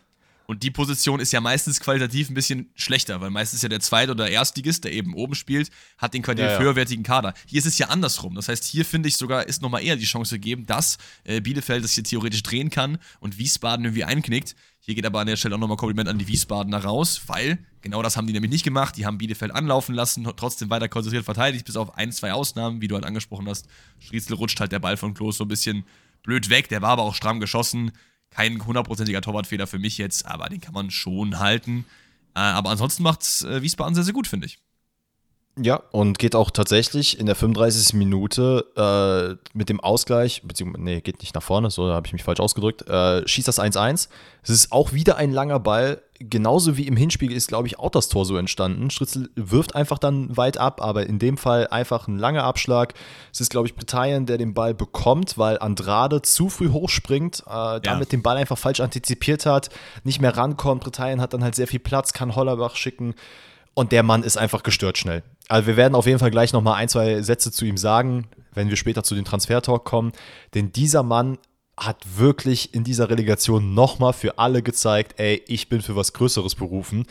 [0.51, 4.09] Und die Position ist ja meistens qualitativ ein bisschen schlechter, weil meistens ja der Zweit-
[4.09, 6.63] oder Erstligist, der eben oben spielt, hat den qualitativ ja, ja.
[6.63, 7.33] höherwertigen Kader.
[7.45, 8.35] Hier ist es ja andersrum.
[8.35, 11.85] Das heißt, hier finde ich sogar, ist nochmal eher die Chance gegeben, dass äh, Bielefeld
[11.85, 14.55] das hier theoretisch drehen kann und Wiesbaden irgendwie einknickt.
[14.83, 18.01] Hier geht aber an der Stelle auch nochmal Kompliment an die Wiesbadener raus, weil genau
[18.01, 18.97] das haben die nämlich nicht gemacht.
[18.97, 22.87] Die haben Bielefeld anlaufen lassen, trotzdem weiter konzentriert verteidigt, bis auf ein, zwei Ausnahmen, wie
[22.87, 23.67] du halt angesprochen hast.
[23.99, 25.85] Striezel rutscht halt der Ball von Klos so ein bisschen
[26.23, 26.67] blöd weg.
[26.69, 27.91] Der war aber auch stramm geschossen.
[28.31, 31.85] Kein hundertprozentiger Torwartfehler für mich jetzt, aber den kann man schon halten.
[32.33, 34.57] Äh, aber ansonsten macht äh, Wiesbaden sehr, sehr gut, finde ich.
[35.63, 37.93] Ja, und geht auch tatsächlich in der 35.
[37.93, 42.23] Minute äh, mit dem Ausgleich, beziehungsweise, nee, geht nicht nach vorne, so habe ich mich
[42.23, 44.07] falsch ausgedrückt, äh, schießt das 1-1.
[44.41, 46.01] Es ist auch wieder ein langer Ball.
[46.19, 48.89] Genauso wie im Hinspiel ist, glaube ich, auch das Tor so entstanden.
[48.89, 52.95] Stritzel wirft einfach dann weit ab, aber in dem Fall einfach ein langer Abschlag.
[53.31, 57.81] Es ist, glaube ich, Britannien, der den Ball bekommt, weil Andrade zu früh hochspringt, äh,
[57.81, 58.05] damit ja.
[58.05, 59.69] den Ball einfach falsch antizipiert hat,
[60.03, 60.83] nicht mehr rankommt.
[60.83, 63.13] Britannien hat dann halt sehr viel Platz, kann Hollerbach schicken.
[63.73, 65.23] Und der Mann ist einfach gestört schnell.
[65.51, 68.69] Also wir werden auf jeden Fall gleich nochmal ein, zwei Sätze zu ihm sagen, wenn
[68.69, 70.13] wir später zu den Transfer-Talk kommen.
[70.53, 71.39] Denn dieser Mann
[71.75, 76.55] hat wirklich in dieser Relegation nochmal für alle gezeigt, ey, ich bin für was Größeres
[76.55, 77.05] berufen.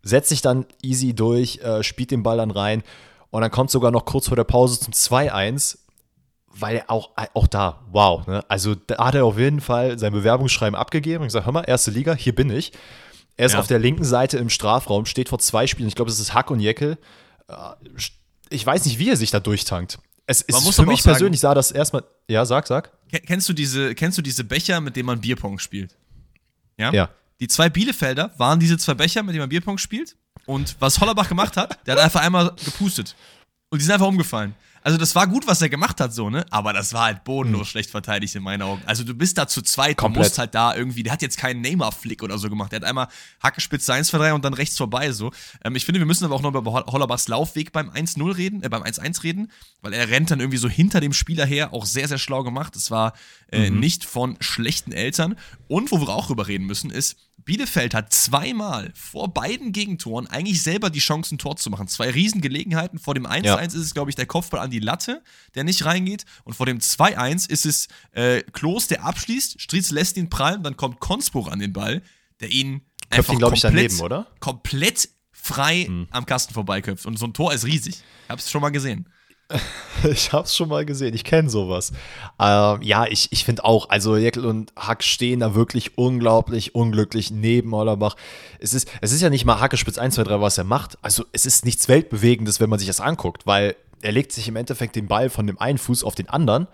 [0.00, 2.84] Setzt sich dann easy durch, äh, spielt den Ball dann rein
[3.30, 5.78] und dann kommt sogar noch kurz vor der Pause zum 2-1,
[6.54, 8.44] weil er auch, auch da, wow, ne?
[8.48, 11.90] also da hat er auf jeden Fall sein Bewerbungsschreiben abgegeben und gesagt, hör mal, erste
[11.90, 12.70] Liga, hier bin ich.
[13.36, 13.58] Er ist ja.
[13.58, 15.88] auf der linken Seite im Strafraum, steht vor zwei Spielen.
[15.88, 16.96] Ich glaube, es ist Hack und Jeckel.
[18.50, 19.98] Ich weiß nicht, wie er sich da durchtankt.
[20.26, 22.04] Es ist für mich persönlich sah das erstmal.
[22.28, 22.92] Ja, sag, sag.
[23.10, 25.96] Kennst du diese, kennst du diese Becher, mit denen man Bierpong spielt?
[26.78, 26.92] Ja.
[26.92, 27.10] ja.
[27.40, 30.16] Die zwei Bielefelder waren diese zwei Becher, mit denen man Bierpong spielt.
[30.46, 33.14] Und was Hollerbach gemacht hat, der hat einfach einmal gepustet.
[33.70, 34.54] Und die sind einfach umgefallen.
[34.82, 36.44] Also das war gut, was er gemacht hat, so, ne?
[36.50, 37.70] Aber das war halt bodenlos mhm.
[37.70, 38.82] schlecht verteidigt in meinen Augen.
[38.86, 40.16] Also du bist da zu zweit, Komplett.
[40.16, 42.72] du musst halt da irgendwie, der hat jetzt keinen Neymar-Flick oder so gemacht.
[42.72, 43.08] Der hat einmal
[43.42, 45.30] Hackespitze 1 3 und dann rechts vorbei, so.
[45.64, 48.68] Ähm, ich finde, wir müssen aber auch noch über Hollerbachs Laufweg beim 1-0 reden, äh,
[48.68, 52.08] beim 1-1 reden, weil er rennt dann irgendwie so hinter dem Spieler her, auch sehr,
[52.08, 52.74] sehr schlau gemacht.
[52.74, 53.12] Es war
[53.50, 53.80] äh, mhm.
[53.80, 55.36] nicht von schlechten Eltern.
[55.68, 60.62] Und wo wir auch drüber reden müssen, ist, Bielefeld hat zweimal vor beiden Gegentoren eigentlich
[60.62, 61.88] selber die Chance, ein Tor zu machen.
[61.88, 62.98] Zwei Riesengelegenheiten.
[62.98, 63.56] Vor dem 1-1 ja.
[63.56, 65.22] ist es, glaube ich, der Kopfball an die Latte,
[65.54, 66.24] der nicht reingeht.
[66.44, 69.60] Und vor dem 2-1 ist es äh, Klos, der abschließt.
[69.60, 70.62] Strietz lässt ihn prallen.
[70.62, 72.02] Dann kommt Konspruch an den Ball,
[72.40, 72.80] der ihn
[73.10, 74.26] Köpft einfach ihn, komplett, daneben, oder?
[74.40, 76.08] komplett frei hm.
[76.10, 77.06] am Kasten vorbeiköpft.
[77.06, 77.96] Und so ein Tor ist riesig.
[77.96, 79.08] Ich habe es schon mal gesehen.
[80.10, 81.92] ich habe es schon mal gesehen, ich kenne sowas.
[82.38, 87.30] Ähm, ja, ich, ich finde auch, also Jekyll und Hack stehen da wirklich unglaublich unglücklich
[87.30, 88.16] neben Hollerbach.
[88.58, 90.96] Es ist, es ist ja nicht mal Hacke Spitz 1, 2, 3, was er macht.
[91.02, 94.56] Also es ist nichts Weltbewegendes, wenn man sich das anguckt, weil er legt sich im
[94.56, 96.68] Endeffekt den Ball von dem einen Fuß auf den anderen,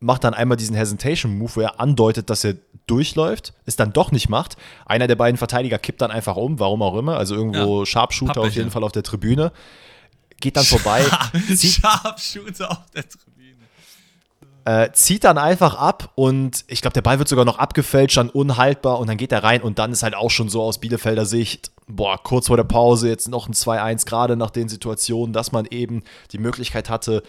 [0.00, 4.28] macht dann einmal diesen Hesitation-Move, wo er andeutet, dass er durchläuft, es dann doch nicht
[4.28, 4.56] macht.
[4.84, 7.16] Einer der beiden Verteidiger kippt dann einfach um, warum auch immer.
[7.16, 9.52] Also irgendwo ja, Sharpshooter auf jeden Fall auf der Tribüne
[10.40, 11.04] geht dann vorbei.
[11.48, 13.26] Sharpshooter auf der Tribüne.
[14.64, 18.30] Äh, zieht dann einfach ab und ich glaube, der Ball wird sogar noch abgefälscht, dann
[18.30, 21.24] unhaltbar und dann geht er rein und dann ist halt auch schon so aus Bielefelder
[21.24, 25.52] Sicht, boah, kurz vor der Pause jetzt noch ein 2-1, gerade nach den Situationen, dass
[25.52, 27.22] man eben die Möglichkeit hatte,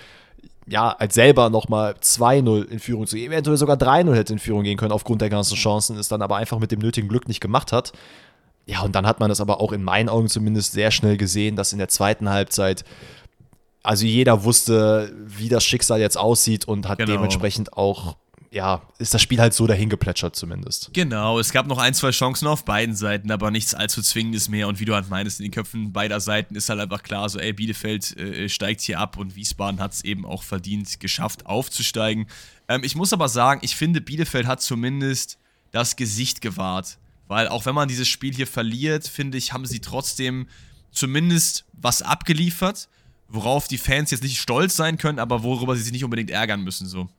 [0.67, 4.63] ja, als selber nochmal 2-0 in Führung zu gehen, eventuell sogar 3-0 hätte in Führung
[4.63, 7.39] gehen können aufgrund der ganzen Chancen, es dann aber einfach mit dem nötigen Glück nicht
[7.39, 7.93] gemacht hat.
[8.65, 11.55] Ja, und dann hat man das aber auch in meinen Augen zumindest sehr schnell gesehen,
[11.55, 12.83] dass in der zweiten Halbzeit,
[13.81, 17.13] also jeder wusste, wie das Schicksal jetzt aussieht und hat genau.
[17.13, 18.17] dementsprechend auch
[18.51, 20.89] ja, ist das Spiel halt so dahin geplätschert zumindest.
[20.93, 24.67] Genau, es gab noch ein, zwei Chancen auf beiden Seiten, aber nichts allzu Zwingendes mehr.
[24.67, 27.39] Und wie du halt meinst, in den Köpfen beider Seiten ist halt einfach klar, so,
[27.39, 32.27] ey, Bielefeld äh, steigt hier ab und Wiesbaden hat es eben auch verdient, geschafft aufzusteigen.
[32.67, 35.37] Ähm, ich muss aber sagen, ich finde, Bielefeld hat zumindest
[35.71, 36.97] das Gesicht gewahrt.
[37.27, 40.47] Weil auch wenn man dieses Spiel hier verliert, finde ich, haben sie trotzdem
[40.91, 42.87] zumindest was abgeliefert,
[43.27, 46.63] worauf die Fans jetzt nicht stolz sein können, aber worüber sie sich nicht unbedingt ärgern
[46.63, 46.87] müssen.
[46.87, 47.09] So.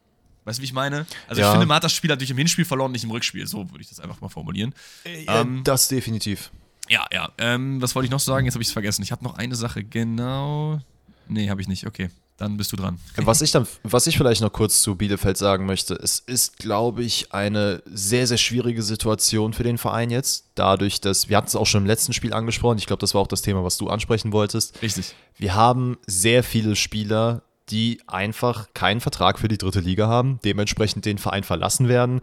[0.49, 1.05] Weißt du, wie ich meine?
[1.29, 1.49] Also ja.
[1.49, 3.47] ich finde, man hat das Spiel natürlich im Hinspiel verloren, nicht im Rückspiel.
[3.47, 4.75] So würde ich das einfach mal formulieren.
[5.05, 6.51] Äh, ähm, das definitiv.
[6.89, 7.31] Ja, ja.
[7.37, 8.47] Ähm, was wollte ich noch sagen?
[8.47, 9.03] Jetzt habe ich es vergessen.
[9.03, 9.85] Ich habe noch eine Sache.
[9.85, 10.81] Genau.
[11.27, 11.87] Nee, habe ich nicht.
[11.87, 12.09] Okay.
[12.39, 12.99] dann bist du dran.
[13.17, 17.03] Was ich dann, was ich vielleicht noch kurz zu Bielefeld sagen möchte, es ist, glaube
[17.03, 20.47] ich, eine sehr, sehr schwierige Situation für den Verein jetzt.
[20.55, 23.21] Dadurch, dass, wir hatten es auch schon im letzten Spiel angesprochen, ich glaube, das war
[23.21, 24.81] auch das Thema, was du ansprechen wolltest.
[24.81, 25.15] Richtig.
[25.37, 31.04] Wir haben sehr viele Spieler, die einfach keinen Vertrag für die dritte Liga haben, dementsprechend
[31.04, 32.20] den Verein verlassen werden.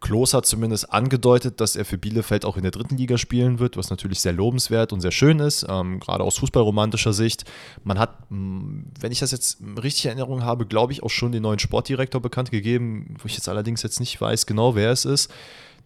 [0.00, 3.76] Klos hat zumindest angedeutet, dass er für Bielefeld auch in der dritten Liga spielen wird,
[3.76, 7.44] was natürlich sehr lobenswert und sehr schön ist, ähm, gerade aus fußballromantischer Sicht.
[7.82, 11.42] Man hat, wenn ich das jetzt richtig in Erinnerung habe, glaube ich auch schon den
[11.42, 15.30] neuen Sportdirektor bekannt gegeben, wo ich jetzt allerdings jetzt nicht weiß genau, wer es ist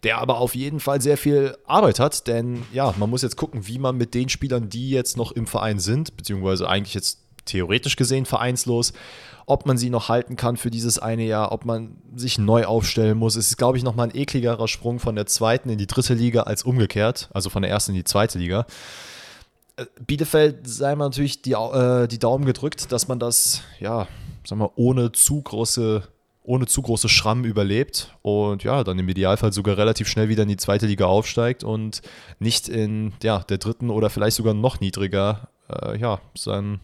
[0.03, 3.67] der aber auf jeden Fall sehr viel Arbeit hat, denn ja, man muss jetzt gucken,
[3.67, 7.95] wie man mit den Spielern, die jetzt noch im Verein sind, beziehungsweise eigentlich jetzt theoretisch
[7.95, 8.93] gesehen vereinslos,
[9.45, 13.17] ob man sie noch halten kann für dieses eine Jahr, ob man sich neu aufstellen
[13.17, 13.35] muss.
[13.35, 16.43] Es ist, glaube ich, nochmal ein ekligerer Sprung von der zweiten in die dritte Liga
[16.43, 18.65] als umgekehrt, also von der ersten in die zweite Liga.
[19.75, 24.07] Äh, Bielefeld sei man natürlich die, äh, die Daumen gedrückt, dass man das, ja,
[24.45, 26.03] sagen wir, ohne zu große
[26.43, 30.49] ohne zu große Schrammen überlebt und ja, dann im Idealfall sogar relativ schnell wieder in
[30.49, 32.01] die zweite Liga aufsteigt und
[32.39, 36.79] nicht in ja, der dritten oder vielleicht sogar noch niedriger äh, ja, sein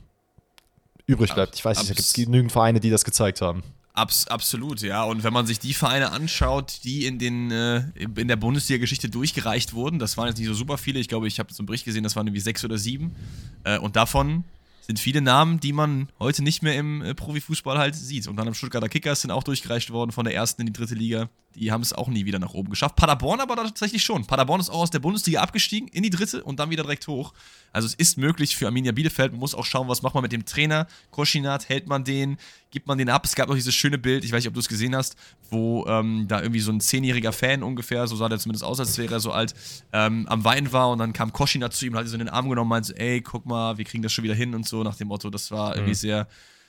[1.08, 1.56] übrig bleibt.
[1.56, 3.64] Ich weiß nicht, da gibt es genügend Vereine, die das gezeigt haben.
[3.94, 5.04] Abs absolut, ja.
[5.04, 9.74] Und wenn man sich die Vereine anschaut, die in, den, äh, in der Bundesliga-Geschichte durchgereicht
[9.74, 11.00] wurden, das waren jetzt nicht so super viele.
[11.00, 13.16] Ich glaube, ich habe so einen Bericht gesehen, das waren irgendwie sechs oder sieben.
[13.64, 14.44] Äh, und davon
[14.82, 18.28] sind viele Namen, die man heute nicht mehr im äh, Profifußball halt sieht.
[18.28, 20.94] Und dann am Stuttgarter Kickers sind auch durchgereicht worden von der ersten in die dritte
[20.94, 22.96] Liga die haben es auch nie wieder nach oben geschafft.
[22.96, 24.26] Paderborn aber tatsächlich schon.
[24.26, 27.34] Paderborn ist auch aus der Bundesliga abgestiegen in die dritte und dann wieder direkt hoch.
[27.78, 29.32] Also es ist möglich für Arminia Bielefeld.
[29.32, 30.88] Man muss auch schauen, was macht man mit dem Trainer.
[31.12, 32.38] Koschinat, hält man den,
[32.72, 33.24] gibt man den ab?
[33.24, 35.16] Es gab noch dieses schöne Bild, ich weiß nicht, ob du es gesehen hast,
[35.52, 38.98] wo ähm, da irgendwie so ein zehnjähriger Fan ungefähr, so sah der zumindest aus, als
[38.98, 39.54] wäre er so alt,
[39.94, 42.20] ähm, am Wein war und dann kam Koschinat zu ihm und hat ihn so in
[42.26, 44.68] den Arm genommen und meinte, ey, guck mal, wir kriegen das schon wieder hin und
[44.68, 45.30] so nach dem Motto.
[45.30, 45.96] Das war irgendwie mhm.
[45.96, 46.28] sehr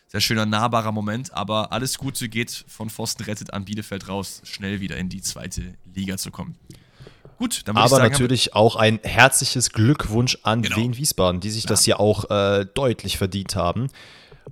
[0.08, 1.32] sehr schöner, nahbarer Moment.
[1.34, 5.74] Aber alles Gute geht von Pfosten rettet an Bielefeld raus, schnell wieder in die zweite
[5.94, 6.56] Liga zu kommen.
[7.38, 10.76] Gut, dann Aber sagen, natürlich auch ein herzliches Glückwunsch an genau.
[10.76, 11.68] Wien Wiesbaden, die sich ja.
[11.68, 13.88] das ja auch äh, deutlich verdient haben.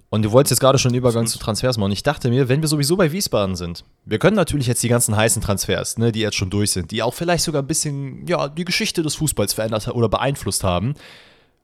[0.08, 1.40] Und du wolltest jetzt gerade schon einen Übergang Absolut.
[1.40, 1.86] zu Transfers machen.
[1.86, 4.88] Und ich dachte mir, wenn wir sowieso bei Wiesbaden sind, wir können natürlich jetzt die
[4.88, 8.26] ganzen heißen Transfers, ne, die jetzt schon durch sind, die auch vielleicht sogar ein bisschen
[8.26, 10.94] ja, die Geschichte des Fußballs verändert oder beeinflusst haben.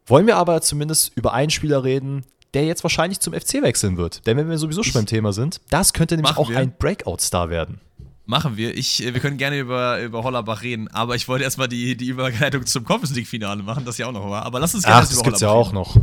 [0.07, 4.27] Wollen wir aber zumindest über einen Spieler reden, der jetzt wahrscheinlich zum FC wechseln wird.
[4.27, 6.59] Denn wenn wir sowieso schon beim Thema sind, das könnte nämlich auch wir.
[6.59, 7.81] ein Breakout-Star werden.
[8.25, 8.77] Machen wir.
[8.77, 12.07] Ich, äh, wir können gerne über, über Hollerbach reden, aber ich wollte erstmal die, die
[12.07, 14.45] Überleitung zum Conference League-Finale machen, das ja auch noch war.
[14.45, 15.97] Aber lass uns gerne Ach, das gibt's ja auch noch.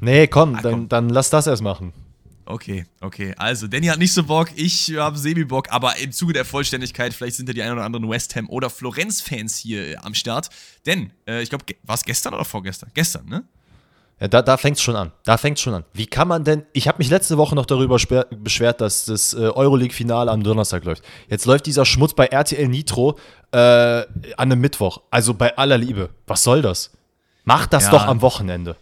[0.00, 0.70] Nee, komm, Ach, komm.
[0.70, 1.92] Dann, dann lass das erst machen.
[2.46, 3.34] Okay, okay.
[3.38, 7.36] Also, Danny hat nicht so Bock, ich habe Semi-Bock, aber im Zuge der Vollständigkeit, vielleicht
[7.36, 10.50] sind ja die ein oder anderen West Ham oder Florenz-Fans hier äh, am Start.
[10.84, 12.90] Denn, äh, ich glaube, war es gestern oder vorgestern?
[12.92, 13.44] Gestern, ne?
[14.20, 15.12] Ja, da, da fängt es schon an.
[15.24, 15.84] Da fängt schon an.
[15.92, 16.64] Wie kann man denn.
[16.72, 17.96] Ich habe mich letzte Woche noch darüber
[18.30, 21.02] beschwert, dass das äh, Euroleague-Finale am Donnerstag läuft.
[21.28, 23.18] Jetzt läuft dieser Schmutz bei RTL Nitro
[23.50, 25.02] äh, an einem Mittwoch.
[25.10, 26.10] Also bei aller Liebe.
[26.26, 26.92] Was soll das?
[27.44, 27.90] Macht das ja.
[27.90, 28.76] doch am Wochenende.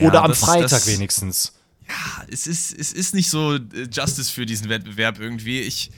[0.00, 1.52] Oder ja, am das, Freitag das, wenigstens.
[1.86, 3.60] Ja, es ist, es ist nicht so äh,
[3.92, 5.60] Justice für diesen Wettbewerb irgendwie.
[5.60, 5.90] Ich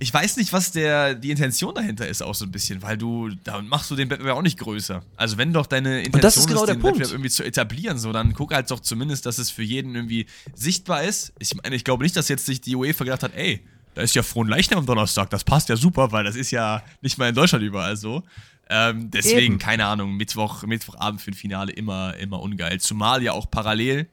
[0.00, 3.28] ich weiß nicht, was der, die Intention dahinter ist, auch so ein bisschen, weil du,
[3.44, 5.02] da machst du den Wettbewerb auch nicht größer.
[5.16, 6.96] Also wenn doch deine Intention ist, genau ist den Punkt.
[6.96, 10.24] Wettbewerb irgendwie zu etablieren, so, dann guck halt doch zumindest, dass es für jeden irgendwie
[10.54, 11.34] sichtbar ist.
[11.38, 13.60] Ich meine, ich glaube nicht, dass jetzt sich die UEFA gedacht hat, ey,
[13.94, 16.82] da ist ja Frohen Leichnam am Donnerstag, das passt ja super, weil das ist ja
[17.02, 18.22] nicht mal in Deutschland überall so.
[18.70, 19.58] Ähm, deswegen, Eben.
[19.58, 22.80] keine Ahnung, Mittwoch, Mittwochabend für ein Finale immer, immer ungeil.
[22.80, 24.06] Zumal ja auch parallel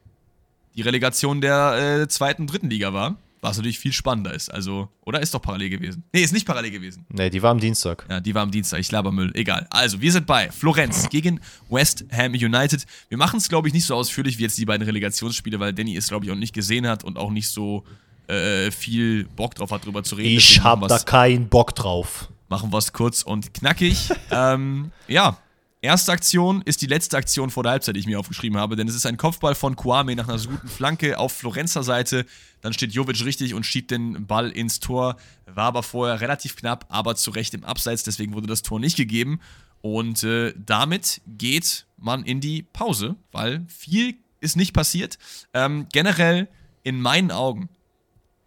[0.75, 3.15] die Relegation der äh, zweiten, dritten Liga war
[3.49, 4.49] was natürlich viel spannender ist.
[4.49, 6.03] Also, oder ist doch parallel gewesen?
[6.13, 7.05] Nee, ist nicht parallel gewesen.
[7.09, 8.05] Nee, die war am Dienstag.
[8.09, 8.79] Ja, die war am Dienstag.
[8.79, 9.31] Ich laber Müll.
[9.33, 9.67] Egal.
[9.69, 12.85] Also, wir sind bei Florenz gegen West Ham United.
[13.09, 15.95] Wir machen es, glaube ich, nicht so ausführlich wie jetzt die beiden Relegationsspiele, weil Danny
[15.95, 17.83] es, glaube ich, auch nicht gesehen hat und auch nicht so
[18.27, 20.37] äh, viel Bock drauf hat, drüber zu reden.
[20.37, 22.29] Ich habe da keinen Bock drauf.
[22.49, 24.09] Machen wir es kurz und knackig.
[24.31, 25.37] ähm, ja,
[25.79, 28.87] Erste Aktion ist die letzte Aktion vor der Halbzeit, die ich mir aufgeschrieben habe, denn
[28.87, 32.25] es ist ein Kopfball von Kwame nach einer so guten Flanke auf Florenzer Seite.
[32.61, 35.17] Dann steht Jovic richtig und schiebt den Ball ins Tor.
[35.45, 38.97] War aber vorher relativ knapp, aber zu Recht im Abseits, deswegen wurde das Tor nicht
[38.97, 39.39] gegeben.
[39.81, 45.19] Und äh, damit geht man in die Pause, weil viel ist nicht passiert.
[45.53, 46.47] Ähm, generell,
[46.81, 47.69] in meinen Augen,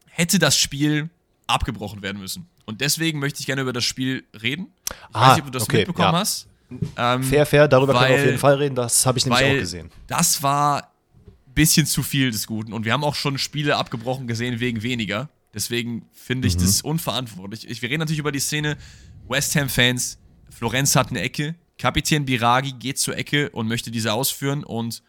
[0.06, 1.10] hätte das Spiel
[1.46, 2.48] abgebrochen werden müssen.
[2.64, 4.66] Und deswegen möchte ich gerne über das Spiel reden.
[4.88, 6.20] Ich ah, weiß nicht, ob du das okay, mitbekommen ja.
[6.20, 6.49] hast.
[6.96, 8.74] Ähm, fair, fair, darüber weil, können wir auf jeden Fall reden.
[8.74, 9.90] Das habe ich nämlich auch gesehen.
[10.06, 12.72] Das war ein bisschen zu viel des Guten.
[12.72, 15.28] Und wir haben auch schon Spiele abgebrochen gesehen wegen weniger.
[15.52, 16.60] Deswegen finde ich mhm.
[16.60, 17.68] das unverantwortlich.
[17.68, 18.76] Ich, wir reden natürlich über die Szene.
[19.28, 20.18] West Ham-Fans,
[20.50, 21.54] Florenz hat eine Ecke.
[21.78, 24.64] Kapitän Biragi geht zur Ecke und möchte diese ausführen.
[24.64, 25.02] Und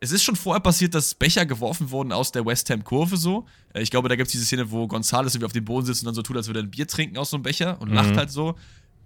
[0.00, 3.46] es ist schon vorher passiert, dass Becher geworfen wurden aus der West Ham-Kurve so.
[3.74, 6.02] Äh, ich glaube, da gibt es diese Szene, wo Gonzales irgendwie auf dem Boden sitzt
[6.02, 7.88] und dann so tut, als würde er ein Bier trinken aus so einem Becher und
[7.88, 7.94] mhm.
[7.94, 8.54] lacht halt so.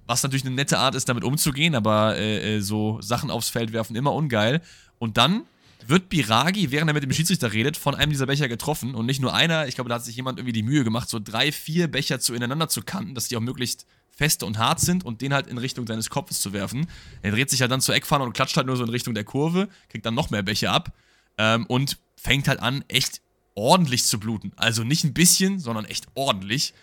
[0.06, 3.72] Was natürlich eine nette Art ist, damit umzugehen, aber äh, äh, so Sachen aufs Feld
[3.72, 4.60] werfen immer ungeil.
[4.98, 5.44] Und dann
[5.86, 8.94] wird Biragi, während er mit dem Schiedsrichter redet, von einem dieser Becher getroffen.
[8.94, 11.18] Und nicht nur einer, ich glaube, da hat sich jemand irgendwie die Mühe gemacht, so
[11.18, 15.04] drei, vier Becher zu ineinander zu kanten, dass die auch möglichst feste und hart sind
[15.04, 16.86] und den halt in Richtung seines Kopfes zu werfen.
[17.22, 19.24] Er dreht sich halt dann zur Eckfahne und klatscht halt nur so in Richtung der
[19.24, 20.92] Kurve, kriegt dann noch mehr Becher ab
[21.38, 23.20] ähm, und fängt halt an, echt
[23.54, 24.52] ordentlich zu bluten.
[24.56, 26.74] Also nicht ein bisschen, sondern echt ordentlich.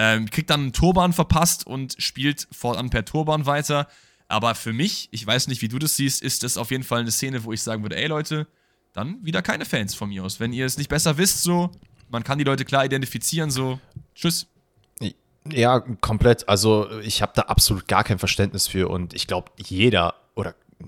[0.00, 3.88] Ähm, kriegt dann einen Turban verpasst und spielt fortan per Turban weiter.
[4.28, 7.00] Aber für mich, ich weiß nicht, wie du das siehst, ist das auf jeden Fall
[7.00, 8.46] eine Szene, wo ich sagen würde, ey Leute,
[8.92, 10.38] dann wieder keine Fans von mir aus.
[10.38, 11.72] Wenn ihr es nicht besser wisst, so,
[12.10, 13.80] man kann die Leute klar identifizieren, so,
[14.14, 14.46] tschüss.
[15.52, 16.48] Ja, komplett.
[16.48, 20.14] Also ich habe da absolut gar kein Verständnis für und ich glaube, jeder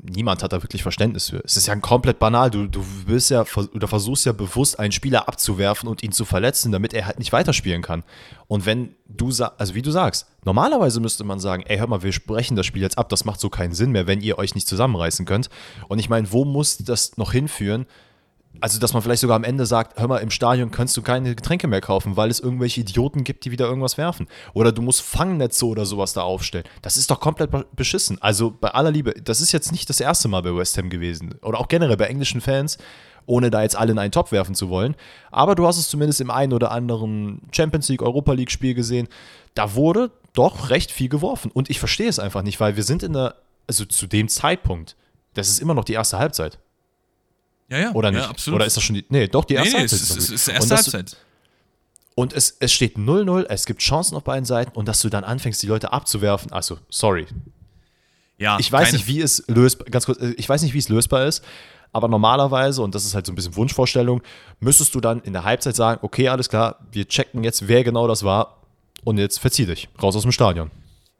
[0.02, 1.42] niemand hat da wirklich Verständnis für.
[1.44, 2.50] Es ist ja komplett banal.
[2.50, 6.72] Du, du willst ja oder versuchst ja bewusst einen Spieler abzuwerfen und ihn zu verletzen,
[6.72, 8.04] damit er halt nicht weiterspielen kann.
[8.46, 12.12] Und wenn du also wie du sagst, normalerweise müsste man sagen, ey, hör mal, wir
[12.12, 14.68] sprechen das Spiel jetzt ab, das macht so keinen Sinn mehr, wenn ihr euch nicht
[14.68, 15.50] zusammenreißen könnt.
[15.88, 17.86] Und ich meine, wo muss das noch hinführen?
[18.60, 21.34] Also, dass man vielleicht sogar am Ende sagt, hör mal, im Stadion kannst du keine
[21.34, 24.26] Getränke mehr kaufen, weil es irgendwelche Idioten gibt, die wieder irgendwas werfen.
[24.52, 26.64] Oder du musst Fangnetze oder sowas da aufstellen.
[26.82, 28.20] Das ist doch komplett beschissen.
[28.20, 31.36] Also bei aller Liebe, das ist jetzt nicht das erste Mal bei West Ham gewesen.
[31.42, 32.76] Oder auch generell bei englischen Fans,
[33.24, 34.94] ohne da jetzt alle in einen Topf werfen zu wollen.
[35.30, 39.08] Aber du hast es zumindest im einen oder anderen Champions League, Europa League Spiel gesehen.
[39.54, 41.50] Da wurde doch recht viel geworfen.
[41.50, 43.36] Und ich verstehe es einfach nicht, weil wir sind in der,
[43.66, 44.96] also zu dem Zeitpunkt,
[45.34, 46.58] das ist immer noch die erste Halbzeit.
[47.70, 47.92] Ja, ja.
[47.92, 48.22] Oder nicht?
[48.22, 48.56] Ja, absolut.
[48.56, 49.04] Oder ist das schon die.
[49.08, 50.00] Nee, doch, die erste nee, nee, Halbzeit.
[50.00, 51.16] Es ist, ist, die erste und Halbzeit.
[52.16, 55.24] Und es, es steht 0-0, es gibt Chancen auf beiden Seiten und dass du dann
[55.24, 57.26] anfängst, die Leute abzuwerfen, also, sorry.
[58.36, 61.24] Ja, ich weiß nicht, wie es lösbar, ganz kurz, ich weiß nicht, wie es lösbar
[61.24, 61.42] ist,
[61.92, 64.22] aber normalerweise, und das ist halt so ein bisschen Wunschvorstellung,
[64.58, 68.06] müsstest du dann in der Halbzeit sagen, okay, alles klar, wir checken jetzt, wer genau
[68.06, 68.58] das war
[69.04, 70.70] und jetzt verzieh dich, raus aus dem Stadion.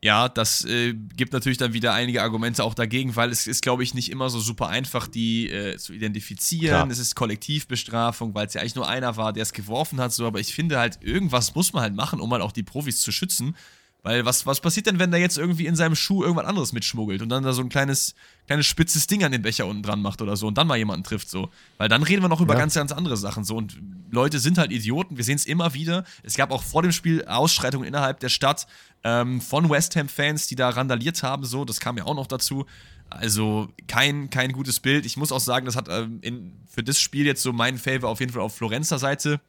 [0.02, 3.82] Ja, das äh, gibt natürlich dann wieder einige Argumente auch dagegen, weil es ist, glaube
[3.82, 6.76] ich, nicht immer so super einfach, die äh, zu identifizieren.
[6.76, 6.90] Klar.
[6.90, 10.12] Es ist Kollektivbestrafung, weil es ja eigentlich nur einer war, der es geworfen hat.
[10.12, 13.00] So, aber ich finde halt, irgendwas muss man halt machen, um halt auch die Profis
[13.02, 13.54] zu schützen.
[14.02, 17.20] Weil was, was passiert denn, wenn der jetzt irgendwie in seinem Schuh irgendwas anderes mitschmuggelt
[17.20, 18.14] und dann da so ein kleines,
[18.50, 21.04] kleines spitzes Ding an den Becher unten dran macht oder so und dann mal jemanden
[21.04, 21.50] trifft so?
[21.78, 22.60] Weil dann reden wir noch über ja.
[22.60, 26.04] ganz, ganz andere Sachen so und Leute sind halt Idioten, wir sehen es immer wieder.
[26.22, 28.66] Es gab auch vor dem Spiel Ausschreitungen innerhalb der Stadt
[29.04, 32.66] ähm, von West Ham-Fans, die da randaliert haben, so, das kam ja auch noch dazu.
[33.08, 35.04] Also kein, kein gutes Bild.
[35.04, 38.08] Ich muss auch sagen, das hat ähm, in, für das Spiel jetzt so mein Favor
[38.08, 39.40] auf jeden Fall auf Florenzer Seite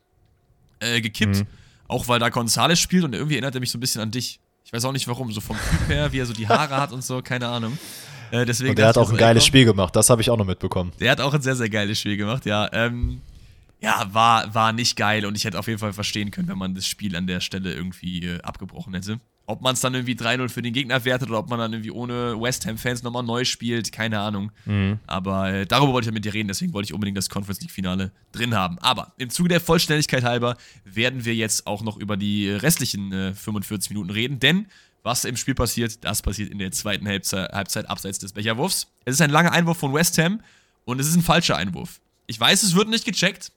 [0.79, 1.37] äh, gekippt.
[1.37, 1.47] Mhm
[1.91, 4.39] auch weil da Gonzales spielt und irgendwie erinnert er mich so ein bisschen an dich.
[4.63, 6.93] Ich weiß auch nicht warum, so vom Typ her, wie er so die Haare hat
[6.93, 7.77] und so, keine Ahnung.
[8.31, 10.45] Äh, deswegen und der hat auch ein geiles Spiel gemacht, das habe ich auch noch
[10.45, 10.91] mitbekommen.
[10.99, 12.69] Der hat auch ein sehr, sehr geiles Spiel gemacht, ja.
[12.71, 13.21] Ähm,
[13.81, 16.75] ja, war, war nicht geil und ich hätte auf jeden Fall verstehen können, wenn man
[16.75, 19.19] das Spiel an der Stelle irgendwie äh, abgebrochen hätte.
[19.47, 21.91] Ob man es dann irgendwie 3-0 für den Gegner wertet oder ob man dann irgendwie
[21.91, 24.51] ohne West Ham-Fans nochmal neu spielt, keine Ahnung.
[24.65, 24.99] Mhm.
[25.07, 27.59] Aber äh, darüber wollte ich ja mit dir reden, deswegen wollte ich unbedingt das Conference
[27.59, 28.77] League-Finale drin haben.
[28.79, 33.33] Aber im Zuge der Vollständigkeit halber werden wir jetzt auch noch über die restlichen äh,
[33.33, 34.67] 45 Minuten reden, denn
[35.03, 38.87] was im Spiel passiert, das passiert in der zweiten Halbzeit, Halbzeit abseits des Becherwurfs.
[39.05, 40.41] Es ist ein langer Einwurf von West Ham
[40.85, 41.99] und es ist ein falscher Einwurf.
[42.27, 43.51] Ich weiß, es wird nicht gecheckt,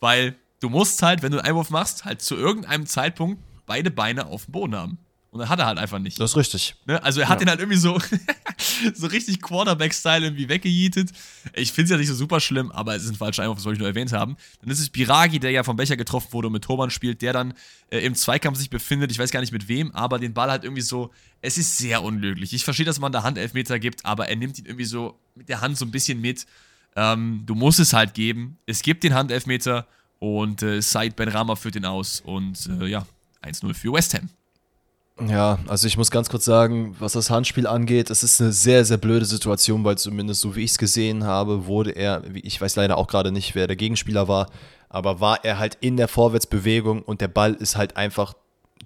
[0.00, 4.26] weil du musst halt, wenn du einen Einwurf machst, halt zu irgendeinem Zeitpunkt beide Beine
[4.26, 4.98] auf dem Boden haben.
[5.38, 6.18] Und dann hat er halt einfach nicht.
[6.18, 6.74] Das ist richtig.
[6.84, 7.00] Ne?
[7.00, 7.46] Also er hat ja.
[7.46, 7.96] ihn halt irgendwie so,
[8.94, 11.10] so richtig Quarterback-Style irgendwie weggejietet.
[11.54, 13.64] Ich finde es ja nicht so super schlimm, aber es ist ein falscher Einwurf, das
[13.64, 14.36] wollte ich nur erwähnt haben.
[14.60, 17.32] Dann ist es Biragi, der ja vom Becher getroffen wurde und mit Turban spielt, der
[17.32, 17.54] dann
[17.90, 19.12] äh, im Zweikampf sich befindet.
[19.12, 21.12] Ich weiß gar nicht mit wem, aber den Ball halt irgendwie so.
[21.40, 22.52] Es ist sehr unglücklich.
[22.52, 25.60] Ich verstehe, dass man da Handelfmeter gibt, aber er nimmt ihn irgendwie so mit der
[25.60, 26.46] Hand so ein bisschen mit.
[26.96, 28.58] Ähm, du musst es halt geben.
[28.66, 29.86] Es gibt den Handelfmeter
[30.18, 32.22] und äh, Said Benrama führt ihn aus.
[32.22, 33.06] Und äh, ja,
[33.44, 34.30] 1-0 für West Ham.
[35.26, 38.84] Ja, also ich muss ganz kurz sagen, was das Handspiel angeht, es ist eine sehr,
[38.84, 42.76] sehr blöde Situation, weil zumindest so wie ich es gesehen habe, wurde er, ich weiß
[42.76, 44.48] leider auch gerade nicht, wer der Gegenspieler war,
[44.88, 48.34] aber war er halt in der Vorwärtsbewegung und der Ball ist halt einfach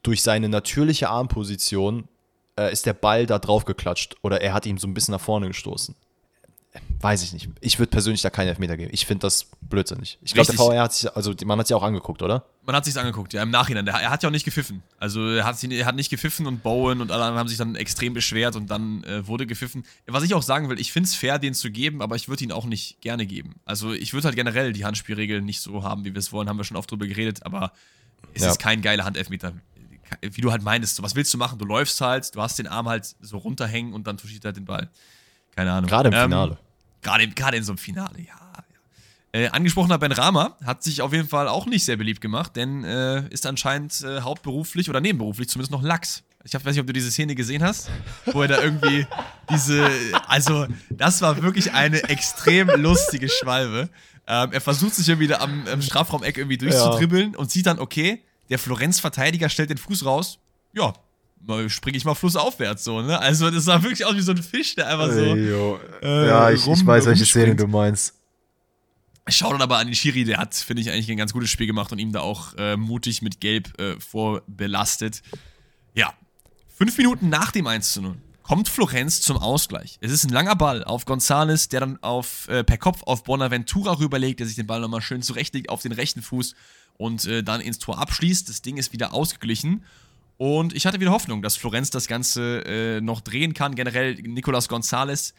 [0.02, 2.08] durch seine natürliche Armposition,
[2.58, 5.20] äh, ist der Ball da drauf geklatscht oder er hat ihn so ein bisschen nach
[5.20, 5.94] vorne gestoßen
[7.00, 7.50] weiß ich nicht.
[7.60, 8.90] Ich würde persönlich da keinen Elfmeter geben.
[8.94, 10.18] Ich finde das blödsinnig.
[10.22, 12.46] Ich glaube, der VR hat sich, also man hat sich auch angeguckt, oder?
[12.64, 13.86] Man hat sich angeguckt, ja, im Nachhinein.
[13.86, 14.82] er hat ja auch nicht gepfiffen.
[14.98, 17.74] Also er hat, er hat nicht gepfiffen und Bowen und alle anderen haben sich dann
[17.74, 19.84] extrem beschwert und dann äh, wurde gepfiffen.
[20.06, 22.44] Was ich auch sagen will, ich finde es fair, den zu geben, aber ich würde
[22.44, 23.56] ihn auch nicht gerne geben.
[23.64, 26.56] Also ich würde halt generell die Handspielregeln nicht so haben, wie wir es wollen, haben
[26.56, 27.72] wir schon oft drüber geredet, aber
[28.32, 28.50] es ja.
[28.50, 29.52] ist kein geiler Handelfmeter.
[30.20, 31.58] Wie du halt meinst, so, was willst du machen?
[31.58, 34.66] Du läufst halt, du hast den Arm halt so runterhängen und dann touchiert halt den
[34.66, 34.90] Ball.
[35.56, 35.88] Keine Ahnung.
[35.88, 36.58] Gerade im ähm, Finale.
[37.02, 38.42] Gerade, gerade in so einem Finale, ja.
[39.34, 42.84] Äh, angesprochener Ben Rama hat sich auf jeden Fall auch nicht sehr beliebt gemacht, denn
[42.84, 46.22] äh, ist anscheinend äh, hauptberuflich oder nebenberuflich zumindest noch Lachs.
[46.44, 47.88] Ich weiß nicht, ob du diese Szene gesehen hast,
[48.26, 49.06] wo er da irgendwie
[49.50, 49.88] diese.
[50.26, 53.88] Also, das war wirklich eine extrem lustige Schwalbe.
[54.26, 57.38] Ähm, er versucht sich irgendwie da am, am Strafraumeck irgendwie durchzudribbeln ja.
[57.38, 60.40] und sieht dann, okay, der Florenz-Verteidiger stellt den Fuß raus.
[60.74, 60.92] Ja,
[61.68, 63.18] springe ich mal flussaufwärts so, ne?
[63.18, 65.20] Also, das sah wirklich aus wie so ein Fisch, der einfach so.
[66.02, 68.14] Äh, ja, ich, rum, ich weiß, welche Szene du meinst.
[69.28, 71.68] Schau dann aber an den Schiri, der hat, finde ich, eigentlich ein ganz gutes Spiel
[71.68, 75.22] gemacht und ihm da auch äh, mutig mit Gelb äh, vorbelastet.
[75.94, 76.12] Ja,
[76.76, 79.98] fünf Minuten nach dem 1 zu 0 kommt Florenz zum Ausgleich.
[80.00, 83.98] Es ist ein langer Ball auf Gonzales, der dann auf, äh, per Kopf auf Bonaventura
[83.98, 86.54] rüberlegt, der sich den Ball nochmal schön zurechtlegt auf den rechten Fuß
[86.98, 88.48] und äh, dann ins Tor abschließt.
[88.48, 89.84] Das Ding ist wieder ausgeglichen.
[90.36, 93.74] Und ich hatte wieder Hoffnung, dass Florenz das Ganze äh, noch drehen kann.
[93.74, 95.34] Generell Nicolas Gonzales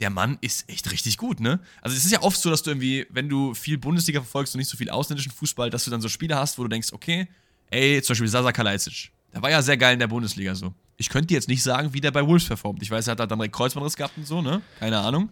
[0.00, 1.60] der Mann ist echt richtig gut, ne?
[1.80, 4.58] Also es ist ja oft so, dass du irgendwie, wenn du viel Bundesliga verfolgst und
[4.58, 7.28] nicht so viel ausländischen Fußball, dass du dann so Spiele hast, wo du denkst, okay,
[7.70, 10.72] ey, zum Beispiel Sasa Kalajdzic, der war ja sehr geil in der Bundesliga so.
[10.96, 12.82] Ich könnte dir jetzt nicht sagen, wie der bei Wolves performt.
[12.82, 14.62] Ich weiß, er hat dann direkt Kreuzbandriss gehabt und so, ne?
[14.78, 15.30] Keine Ahnung.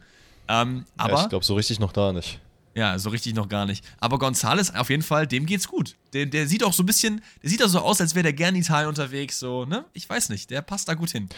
[0.48, 2.40] Ähm, aber ja, ich glaube, so richtig noch da nicht.
[2.74, 3.84] Ja, so richtig noch gar nicht.
[4.00, 5.96] Aber Gonzales, auf jeden Fall, dem geht's gut.
[6.12, 8.32] Der, der sieht auch so ein bisschen, der sieht auch so aus, als wäre der
[8.32, 9.84] gern in Italien unterwegs, so, ne?
[9.92, 11.28] Ich weiß nicht, der passt da gut hin.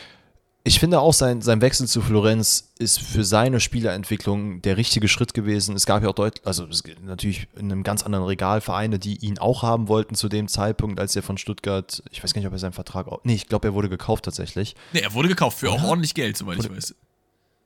[0.67, 5.35] Ich finde auch, sein, sein Wechsel zu Florenz ist für seine Spielerentwicklung der richtige Schritt
[5.35, 5.77] gewesen.
[5.77, 6.67] Es gab ja auch deutlich, also
[7.03, 10.99] natürlich in einem ganz anderen Regal Vereine, die ihn auch haben wollten zu dem Zeitpunkt,
[10.99, 13.69] als er von Stuttgart, ich weiß gar nicht, ob er seinen Vertrag, nee, ich glaube,
[13.69, 14.75] er wurde gekauft tatsächlich.
[14.95, 15.73] Nee, er wurde gekauft für ja.
[15.73, 16.95] auch ordentlich Geld, soweit wurde, ich weiß.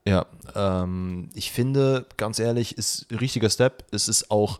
[0.08, 3.84] Ja, ähm, ich finde, ganz ehrlich, ist ein richtiger Step.
[3.90, 4.58] Es ist auch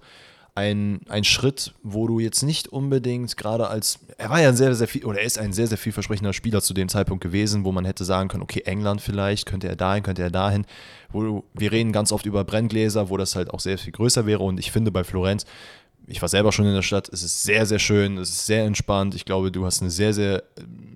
[0.55, 4.75] ein, ein Schritt, wo du jetzt nicht unbedingt gerade als, er war ja ein sehr,
[4.75, 7.73] sehr viel, oder er ist ein sehr, sehr vielversprechender Spieler zu dem Zeitpunkt gewesen, wo
[7.73, 10.67] man hätte sagen können, okay, England vielleicht, könnte er dahin, könnte er dahin.
[11.11, 14.27] Wo du, wir reden ganz oft über Brenngläser, wo das halt auch sehr viel größer
[14.27, 15.47] wäre und ich finde bei Florenz,
[16.09, 18.65] ich war selber schon in der Stadt, es ist sehr, sehr schön, es ist sehr
[18.65, 19.15] entspannt.
[19.15, 20.43] Ich glaube, du hast eine sehr, sehr,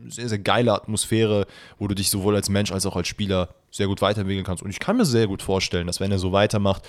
[0.08, 1.46] sehr, sehr geile Atmosphäre,
[1.78, 4.62] wo du dich sowohl als Mensch als auch als Spieler sehr gut weiterentwickeln kannst.
[4.62, 6.88] Und ich kann mir sehr gut vorstellen, dass wenn er so weitermacht,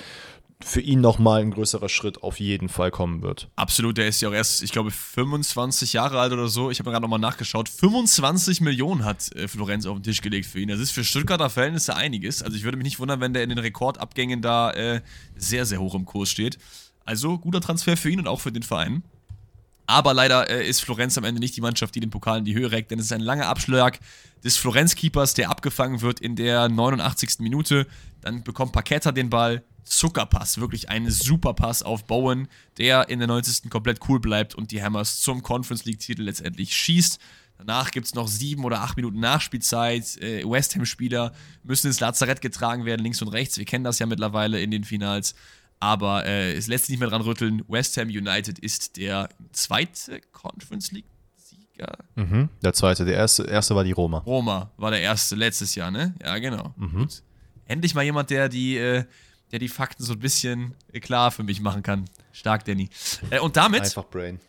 [0.63, 3.49] für ihn nochmal ein größerer Schritt auf jeden Fall kommen wird.
[3.55, 6.71] Absolut, der ist ja auch erst, ich glaube, 25 Jahre alt oder so.
[6.71, 7.67] Ich habe gerade nochmal nachgeschaut.
[7.67, 10.69] 25 Millionen hat äh, Florenz auf den Tisch gelegt für ihn.
[10.69, 12.41] Das ist für Stuttgarter Verhältnisse einiges.
[12.41, 15.01] Also ich würde mich nicht wundern, wenn der in den Rekordabgängen da äh,
[15.35, 16.57] sehr, sehr hoch im Kurs steht.
[17.05, 19.03] Also guter Transfer für ihn und auch für den Verein.
[19.85, 22.55] Aber leider äh, ist Florenz am Ende nicht die Mannschaft, die den Pokal in die
[22.55, 23.99] Höhe reckt, denn es ist ein langer Abschlag
[24.43, 27.39] des Florenz-Keepers, der abgefangen wird in der 89.
[27.39, 27.85] Minute.
[28.21, 32.47] Dann bekommt Paqueta den Ball, Zuckerpass, wirklich ein super Pass auf Bowen,
[32.77, 33.69] der in der 90.
[33.69, 37.19] komplett cool bleibt und die Hammers zum Conference League-Titel letztendlich schießt.
[37.57, 40.17] Danach gibt es noch sieben oder acht Minuten Nachspielzeit.
[40.21, 41.33] Äh, West Ham-Spieler
[41.63, 43.57] müssen ins Lazarett getragen werden, links und rechts.
[43.57, 45.35] Wir kennen das ja mittlerweile in den Finals.
[45.83, 47.61] Aber äh, es lässt sich nicht mehr dran rütteln.
[47.67, 51.97] West Ham United ist der zweite Conference League-Sieger.
[52.15, 53.03] Mhm, der zweite.
[53.03, 54.19] Der erste, erste war die Roma.
[54.19, 56.15] Roma war der erste letztes Jahr, ne?
[56.23, 56.73] Ja, genau.
[56.77, 57.09] Mhm.
[57.65, 58.77] Endlich mal jemand, der die.
[58.77, 59.03] Äh,
[59.51, 62.05] der die Fakten so ein bisschen klar für mich machen kann.
[62.31, 62.89] Stark, Danny.
[63.29, 64.39] Äh, und damit Einfach Brain.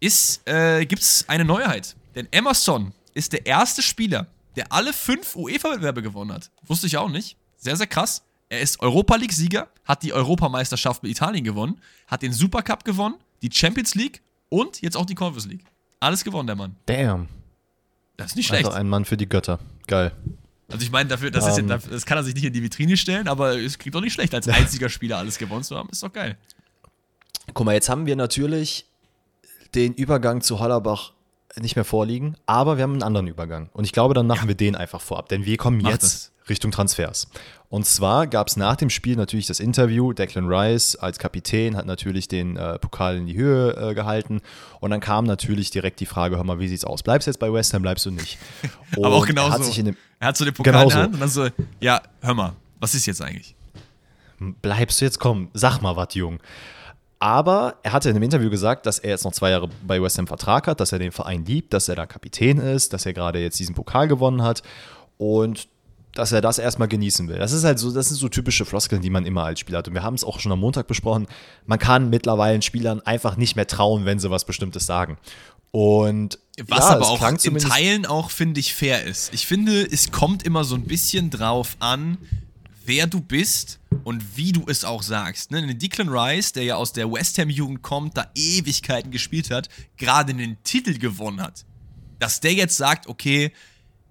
[0.00, 1.94] äh, gibt es eine Neuheit.
[2.16, 4.26] Denn Emerson ist der erste Spieler,
[4.56, 6.50] der alle fünf UEFA-Wettbewerbe gewonnen hat.
[6.66, 7.36] Wusste ich auch nicht.
[7.58, 8.24] Sehr, sehr krass.
[8.50, 13.50] Er ist Europa League-Sieger, hat die Europameisterschaft mit Italien gewonnen, hat den Supercup gewonnen, die
[13.52, 15.64] Champions League und jetzt auch die Conference League.
[16.00, 16.74] Alles gewonnen, der Mann.
[16.86, 17.28] Damn.
[18.16, 18.66] Das ist nicht schlecht.
[18.66, 19.60] Also ein Mann für die Götter.
[19.86, 20.12] Geil.
[20.68, 21.80] Also ich meine, dafür, das, um, ähm.
[21.90, 24.34] das kann er sich nicht in die Vitrine stellen, aber es klingt doch nicht schlecht,
[24.34, 25.88] als einziger Spieler alles gewonnen zu haben.
[25.90, 26.36] Ist doch geil.
[27.54, 28.84] Guck mal, jetzt haben wir natürlich
[29.76, 31.12] den Übergang zu Hollerbach
[31.60, 33.70] nicht mehr vorliegen, aber wir haben einen anderen Übergang.
[33.72, 34.48] Und ich glaube, dann machen ja.
[34.48, 36.32] wir den einfach vorab, denn wir kommen Mach jetzt das.
[36.50, 37.28] Richtung Transfers.
[37.70, 40.12] Und zwar gab es nach dem Spiel natürlich das Interview.
[40.12, 44.40] Declan Rice als Kapitän hat natürlich den äh, Pokal in die Höhe äh, gehalten.
[44.80, 47.02] Und dann kam natürlich direkt die Frage: Hör mal, wie sieht's aus?
[47.02, 48.38] Bleibst du jetzt bei West Ham, bleibst du nicht?
[48.96, 49.62] Und Aber auch genauso.
[49.80, 51.48] Er, er hat so den Pokal in der Hand und dann so:
[51.80, 53.54] Ja, hör mal, was ist jetzt eigentlich?
[54.40, 55.20] Bleibst du jetzt?
[55.20, 56.40] Komm, sag mal was, Jung.
[57.22, 60.16] Aber er hatte in einem Interview gesagt, dass er jetzt noch zwei Jahre bei West
[60.16, 63.12] Ham Vertrag hat, dass er den Verein liebt, dass er da Kapitän ist, dass er
[63.12, 64.62] gerade jetzt diesen Pokal gewonnen hat.
[65.18, 65.68] Und
[66.14, 67.38] dass er das erstmal genießen will.
[67.38, 69.88] Das ist halt so, das sind so typische Floskeln, die man immer als Spieler hat.
[69.88, 71.26] Und wir haben es auch schon am Montag besprochen.
[71.66, 75.18] Man kann mittlerweile Spielern einfach nicht mehr trauen, wenn sie was Bestimmtes sagen.
[75.70, 79.32] Und was ja, aber auch in Teilen auch, finde ich, fair ist.
[79.32, 82.18] Ich finde, es kommt immer so ein bisschen drauf an,
[82.84, 85.52] wer du bist und wie du es auch sagst.
[85.52, 85.74] Ne?
[85.76, 90.58] Declan Rice, der ja aus der West Ham-Jugend kommt, da Ewigkeiten gespielt hat, gerade einen
[90.64, 91.64] Titel gewonnen hat.
[92.18, 93.52] Dass der jetzt sagt, okay,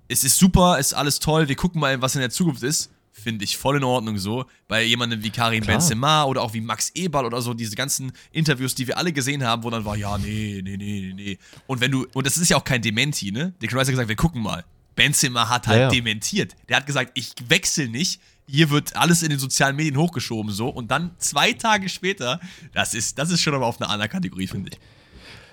[0.10, 3.46] es ist super, ist alles toll, wir gucken mal, was in der Zukunft ist, finde
[3.46, 4.46] ich voll in Ordnung so.
[4.68, 5.78] Bei jemandem wie Karim Klar.
[5.78, 9.44] Benzema oder auch wie Max Eberl oder so, diese ganzen Interviews, die wir alle gesehen
[9.44, 11.38] haben, wo dann war, ja, nee, nee, nee, nee.
[11.68, 13.54] Und wenn du, und das ist ja auch kein Dementi, ne?
[13.62, 14.66] Dick Rice hat gesagt, wir gucken mal.
[14.96, 15.90] Benzema hat halt ja, ja.
[15.90, 16.56] dementiert.
[16.68, 18.20] Der hat gesagt, ich wechsle nicht.
[18.48, 20.70] Hier wird alles in den sozialen Medien hochgeschoben so.
[20.70, 22.40] Und dann zwei Tage später,
[22.74, 24.80] das ist, das ist schon aber auf einer anderen Kategorie, finde ich.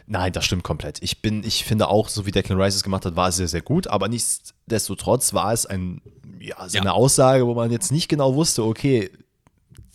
[0.07, 1.03] Nein, das stimmt komplett.
[1.03, 3.49] Ich bin, ich finde auch, so wie Declan Rice es gemacht hat, war es sehr,
[3.49, 3.89] sehr gut.
[3.89, 6.01] Aber nichtsdestotrotz war es ein,
[6.39, 6.83] ja, so ja.
[6.83, 9.11] eine Aussage, wo man jetzt nicht genau wusste, okay,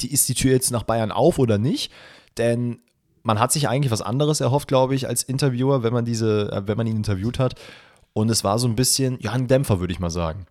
[0.01, 1.91] die, ist die Tür jetzt nach Bayern auf oder nicht?
[2.37, 2.79] Denn
[3.23, 6.67] man hat sich eigentlich was anderes erhofft, glaube ich, als Interviewer, wenn man diese, äh,
[6.67, 7.55] wenn man ihn interviewt hat.
[8.13, 10.45] Und es war so ein bisschen, ja, ein Dämpfer, würde ich mal sagen.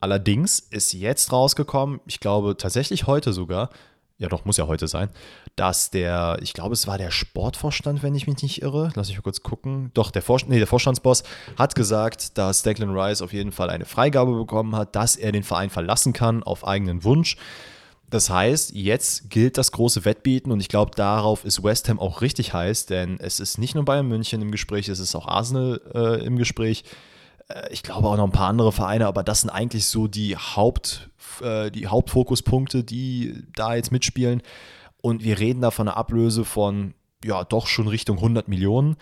[0.00, 3.70] Allerdings ist jetzt rausgekommen, ich glaube tatsächlich heute sogar,
[4.18, 5.08] ja doch, muss ja heute sein,
[5.56, 9.16] dass der, ich glaube, es war der Sportvorstand, wenn ich mich nicht irre, lass ich
[9.16, 9.90] mal kurz gucken.
[9.94, 11.22] Doch, der, Vor nee, der Vorstandsboss
[11.56, 15.44] hat gesagt, dass Declan Rice auf jeden Fall eine Freigabe bekommen hat, dass er den
[15.44, 17.36] Verein verlassen kann auf eigenen Wunsch.
[18.10, 22.20] Das heißt, jetzt gilt das große Wettbieten und ich glaube, darauf ist West Ham auch
[22.20, 25.80] richtig heiß, denn es ist nicht nur Bayern München im Gespräch, es ist auch Arsenal
[25.94, 26.84] äh, im Gespräch.
[27.48, 30.36] Äh, ich glaube auch noch ein paar andere Vereine, aber das sind eigentlich so die,
[30.36, 34.42] Haupt, äh, die Hauptfokuspunkte, die da jetzt mitspielen.
[35.04, 38.96] Und wir reden da von einer Ablöse von, ja, doch schon Richtung 100 Millionen.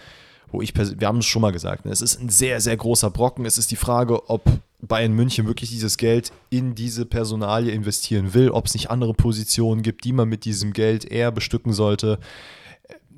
[0.51, 3.09] Wo ich, wir haben es schon mal gesagt, ne, es ist ein sehr, sehr großer
[3.09, 3.45] Brocken.
[3.45, 4.43] Es ist die Frage, ob
[4.81, 9.83] Bayern München wirklich dieses Geld in diese Personalie investieren will, ob es nicht andere Positionen
[9.83, 12.19] gibt, die man mit diesem Geld eher bestücken sollte.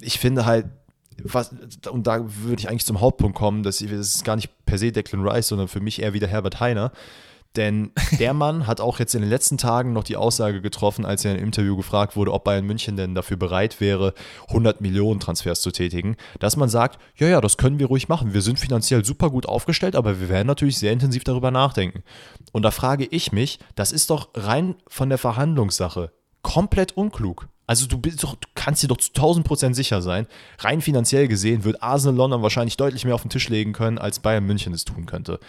[0.03, 0.67] Ich finde halt,
[1.23, 1.55] was,
[1.91, 4.77] und da würde ich eigentlich zum Hauptpunkt kommen, dass ich, das ist gar nicht per
[4.77, 6.93] se Declan Rice, sondern für mich eher wieder Herbert Heiner.
[7.57, 11.25] Denn der Mann hat auch jetzt in den letzten Tagen noch die Aussage getroffen, als
[11.25, 14.15] er im Interview gefragt wurde, ob Bayern München denn dafür bereit wäre,
[14.49, 18.35] 100 Millionen Transfers zu tätigen, dass man sagt, ja, ja, das können wir ruhig machen.
[18.35, 22.03] Wir sind finanziell super gut aufgestellt, aber wir werden natürlich sehr intensiv darüber nachdenken.
[22.53, 26.11] Und da frage ich mich, das ist doch rein von der Verhandlungssache
[26.43, 27.49] komplett unklug.
[27.67, 30.27] Also du, doch, du kannst dir doch zu 1000 Prozent sicher sein,
[30.59, 34.21] rein finanziell gesehen wird Arsenal London wahrscheinlich deutlich mehr auf den Tisch legen können, als
[34.21, 35.41] Bayern München es tun könnte.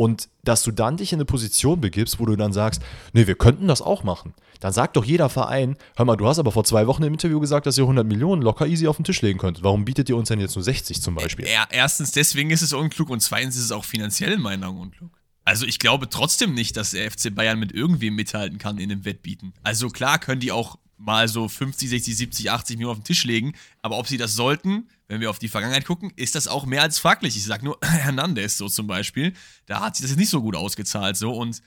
[0.00, 2.80] Und dass du dann dich in eine Position begibst, wo du dann sagst,
[3.12, 4.32] nee, wir könnten das auch machen.
[4.58, 7.38] Dann sagt doch jeder Verein, hör mal, du hast aber vor zwei Wochen im Interview
[7.38, 9.62] gesagt, dass ihr 100 Millionen locker easy auf den Tisch legen könnt.
[9.62, 11.46] Warum bietet ihr uns denn jetzt nur 60 zum Beispiel?
[11.68, 15.10] Erstens, deswegen ist es unklug und zweitens ist es auch finanziell in meinen Augen unklug.
[15.44, 19.04] Also ich glaube trotzdem nicht, dass der FC Bayern mit irgendwem mithalten kann in dem
[19.04, 19.52] Wettbieten.
[19.62, 23.24] Also klar können die auch mal so 50, 60, 70, 80 Millionen auf den Tisch
[23.24, 26.66] legen, aber ob sie das sollten, wenn wir auf die Vergangenheit gucken, ist das auch
[26.66, 27.36] mehr als fraglich.
[27.36, 29.32] Ich sage nur Hernandez so zum Beispiel,
[29.66, 31.62] da hat sich das nicht so gut ausgezahlt so und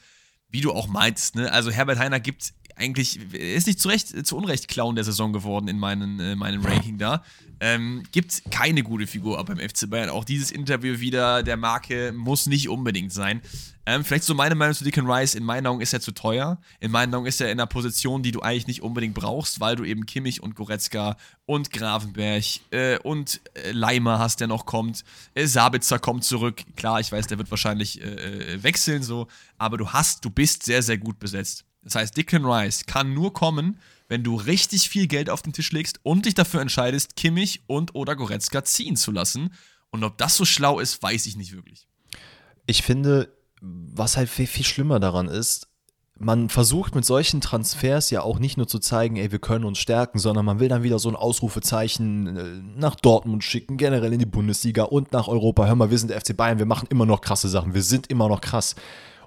[0.48, 4.38] wie du auch meinst, ne, also Herbert Heiner gibt eigentlich, ist nicht zu, Recht, zu
[4.38, 7.24] Unrecht Clown der Saison geworden in meinen, äh, meinem Ranking da.
[7.60, 10.10] Ähm, gibt keine gute Figur beim FC Bayern.
[10.10, 13.42] Auch dieses Interview wieder der Marke muss nicht unbedingt sein.
[13.86, 15.36] Ähm, vielleicht so meine Meinung zu Deacon Rice.
[15.36, 16.60] In meinen Augen ist er zu teuer.
[16.80, 19.76] In meinen Augen ist er in einer Position, die du eigentlich nicht unbedingt brauchst, weil
[19.76, 25.04] du eben Kimmich und Goretzka und Gravenberg äh, und äh, Leimer hast, der noch kommt.
[25.34, 26.64] Äh, Sabitzer kommt zurück.
[26.76, 29.28] Klar, ich weiß, der wird wahrscheinlich äh, äh, wechseln so.
[29.58, 31.66] Aber du hast, du bist sehr, sehr gut besetzt.
[31.84, 35.72] Das heißt, Declan Rice kann nur kommen, wenn du richtig viel Geld auf den Tisch
[35.72, 39.54] legst und dich dafür entscheidest, Kimmich und oder Goretzka ziehen zu lassen.
[39.92, 41.88] Und ob das so schlau ist, weiß ich nicht wirklich.
[42.66, 45.68] Ich finde, was halt viel, viel schlimmer daran ist,
[46.20, 49.80] man versucht mit solchen Transfers ja auch nicht nur zu zeigen, ey, wir können uns
[49.80, 54.20] stärken, sondern man will dann wieder so ein Ausrufezeichen äh, nach Dortmund schicken, generell in
[54.20, 55.66] die Bundesliga und nach Europa.
[55.66, 58.08] Hör mal, wir sind der FC Bayern, wir machen immer noch krasse Sachen, wir sind
[58.08, 58.76] immer noch krass.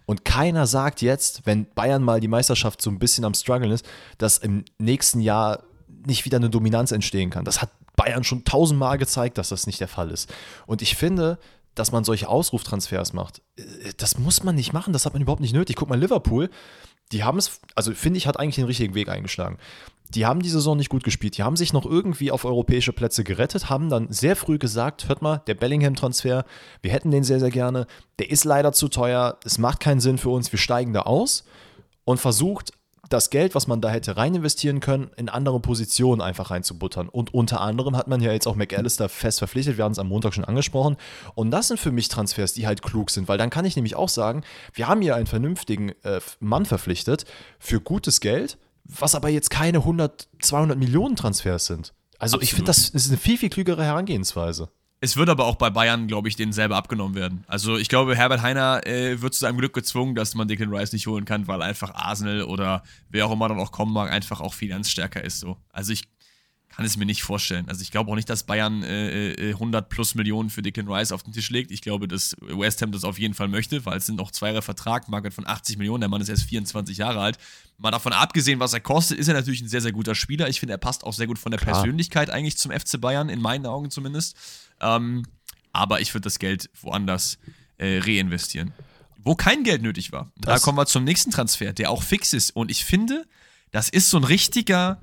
[0.07, 3.85] Und keiner sagt jetzt, wenn Bayern mal die Meisterschaft so ein bisschen am Struggeln ist,
[4.19, 5.65] dass im nächsten Jahr
[6.07, 7.45] nicht wieder eine Dominanz entstehen kann.
[7.45, 10.33] Das hat Bayern schon tausendmal gezeigt, dass das nicht der Fall ist.
[10.67, 11.39] Und ich finde,
[11.75, 13.63] dass man solche Ausruftransfers macht, äh,
[13.97, 15.77] das muss man nicht machen, das hat man überhaupt nicht nötig.
[15.77, 16.51] Guck mal, Liverpool,
[17.13, 19.59] die haben es, also finde ich, hat eigentlich den richtigen Weg eingeschlagen.
[20.15, 21.37] Die haben die Saison nicht gut gespielt.
[21.37, 25.21] Die haben sich noch irgendwie auf europäische Plätze gerettet, haben dann sehr früh gesagt, hört
[25.21, 26.45] mal, der Bellingham-Transfer,
[26.81, 27.87] wir hätten den sehr, sehr gerne.
[28.19, 31.45] Der ist leider zu teuer, es macht keinen Sinn für uns, wir steigen da aus
[32.05, 32.73] und versucht
[33.09, 37.09] das Geld, was man da hätte rein investieren können, in andere Positionen einfach reinzubuttern.
[37.09, 39.77] Und unter anderem hat man ja jetzt auch McAllister fest verpflichtet.
[39.77, 40.97] Wir haben es am Montag schon angesprochen.
[41.35, 43.97] Und das sind für mich Transfers, die halt klug sind, weil dann kann ich nämlich
[43.97, 44.43] auch sagen,
[44.73, 47.25] wir haben hier einen vernünftigen äh, Mann verpflichtet
[47.59, 51.93] für gutes Geld was aber jetzt keine 100, 200 Millionen Transfers sind.
[52.19, 52.43] Also Absolut.
[52.45, 54.71] ich finde, das ist eine viel, viel klügere Herangehensweise.
[55.01, 57.45] Es wird aber auch bei Bayern, glaube ich, denen selber abgenommen werden.
[57.49, 60.93] Also ich glaube, Herbert Heiner äh, wird zu seinem Glück gezwungen, dass man Declan Rice
[60.93, 64.41] nicht holen kann, weil einfach Arsenal oder wer auch immer dann auch kommen mag, einfach
[64.41, 65.41] auch finanzstärker ist.
[65.41, 65.59] So.
[65.71, 66.05] Also ich
[66.77, 67.69] kann es mir nicht vorstellen.
[67.69, 71.13] Also ich glaube auch nicht, dass Bayern äh, 100 äh, plus Millionen für Declan Rice
[71.13, 71.71] auf den Tisch legt.
[71.71, 74.49] Ich glaube, dass West Ham das auf jeden Fall möchte, weil es sind noch zwei
[74.49, 76.03] Jahre Vertrag, Market von 80 Millionen.
[76.03, 77.39] Der Mann ist erst 24 Jahre alt.
[77.79, 80.49] Mal davon abgesehen, was er kostet, ist er natürlich ein sehr, sehr guter Spieler.
[80.49, 81.81] Ich finde, er passt auch sehr gut von der Klar.
[81.81, 84.37] Persönlichkeit eigentlich zum FC Bayern, in meinen Augen zumindest.
[84.81, 85.25] Ähm,
[85.73, 87.39] aber ich würde das Geld woanders
[87.79, 88.73] äh, reinvestieren.
[89.19, 90.31] Wo kein Geld nötig war.
[90.37, 92.51] Das da kommen wir zum nächsten Transfer, der auch fix ist.
[92.51, 93.27] Und ich finde,
[93.73, 95.01] das ist so ein richtiger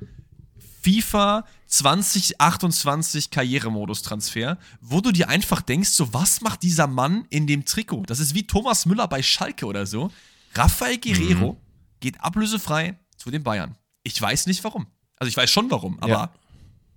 [0.82, 7.66] FIFA 2028 Karrieremodus-Transfer, wo du dir einfach denkst, so was macht dieser Mann in dem
[7.66, 8.04] Trikot?
[8.06, 10.12] Das ist wie Thomas Müller bei Schalke oder so.
[10.54, 11.58] Rafael Guerrero mhm.
[12.00, 13.78] geht ablösefrei zu den Bayern.
[14.04, 14.88] Ich weiß nicht warum.
[15.18, 16.34] Also ich weiß schon warum, aber ja.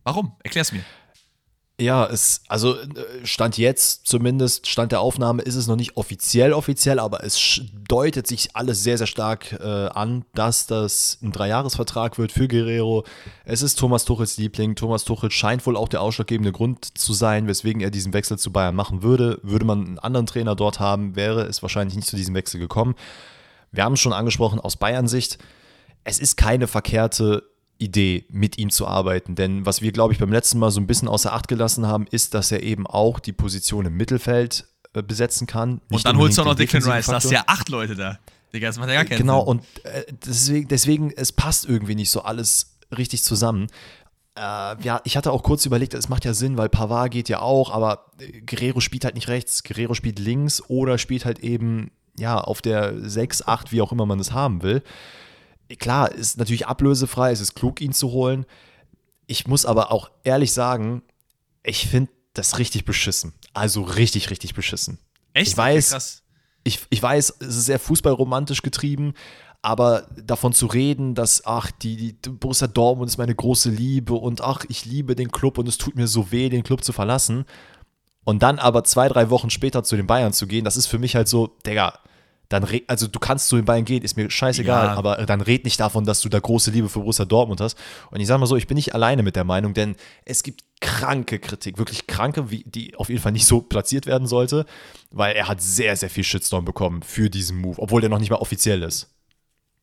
[0.02, 0.32] warum?
[0.42, 0.84] Erklär's mir.
[1.78, 2.86] Ja, es, also äh,
[3.24, 8.26] Stand jetzt, zumindest Stand der Aufnahme, ist es noch nicht offiziell offiziell, aber es deutet
[8.26, 13.04] sich alles sehr, sehr stark äh, an, dass das ein Dreijahresvertrag wird für Guerrero.
[13.44, 14.74] Es ist Thomas Tuchels Liebling.
[14.74, 18.50] Thomas Tuchel scheint wohl auch der ausschlaggebende Grund zu sein, weswegen er diesen Wechsel zu
[18.52, 19.38] Bayern machen würde.
[19.42, 22.94] Würde man einen anderen Trainer dort haben, wäre es wahrscheinlich nicht zu diesem Wechsel gekommen.
[23.70, 25.36] Wir haben es schon angesprochen, aus Bayern-Sicht,
[26.04, 27.42] es ist keine verkehrte
[27.78, 29.34] Idee, mit ihm zu arbeiten.
[29.34, 32.06] Denn was wir, glaube ich, beim letzten Mal so ein bisschen außer Acht gelassen haben,
[32.10, 35.80] ist, dass er eben auch die Position im Mittelfeld äh, besetzen kann.
[35.90, 38.18] Und dann holst du auch noch Declan Rice, da hast ja acht Leute da.
[38.52, 39.60] Digga, das macht ja gar keinen genau, Sinn.
[39.60, 43.66] Genau, und äh, deswegen, deswegen, es passt irgendwie nicht so alles richtig zusammen.
[44.36, 44.40] Äh,
[44.82, 47.70] ja, ich hatte auch kurz überlegt, es macht ja Sinn, weil Pavard geht ja auch,
[47.70, 48.06] aber
[48.46, 49.62] Guerrero spielt halt nicht rechts.
[49.64, 54.06] Guerrero spielt links oder spielt halt eben, ja, auf der 6, 8, wie auch immer
[54.06, 54.82] man es haben will
[55.74, 58.46] klar, ist natürlich ablösefrei, es ist klug, ihn zu holen.
[59.26, 61.02] Ich muss aber auch ehrlich sagen,
[61.64, 63.32] ich finde das richtig beschissen.
[63.54, 64.98] Also richtig, richtig beschissen.
[65.32, 65.52] Echt?
[65.52, 66.22] Ich weiß,
[66.64, 69.14] ich, ich weiß, es ist sehr fußballromantisch getrieben,
[69.62, 74.40] aber davon zu reden, dass, ach, die, die Borussia Dortmund ist meine große Liebe und
[74.40, 77.46] ach, ich liebe den Club und es tut mir so weh, den Club zu verlassen.
[78.24, 80.98] Und dann aber zwei, drei Wochen später zu den Bayern zu gehen, das ist für
[80.98, 81.98] mich halt so, Digga,
[82.48, 84.94] dann red, also du kannst zu den Bayern gehen, ist mir scheißegal, ja.
[84.94, 87.76] aber dann red nicht davon, dass du da große Liebe für Borussia Dortmund hast.
[88.10, 90.64] Und ich sage mal so, ich bin nicht alleine mit der Meinung, denn es gibt
[90.80, 94.66] kranke Kritik, wirklich kranke, wie, die auf jeden Fall nicht so platziert werden sollte,
[95.10, 98.30] weil er hat sehr, sehr viel Shitstorm bekommen für diesen Move, obwohl der noch nicht
[98.30, 99.10] mal offiziell ist.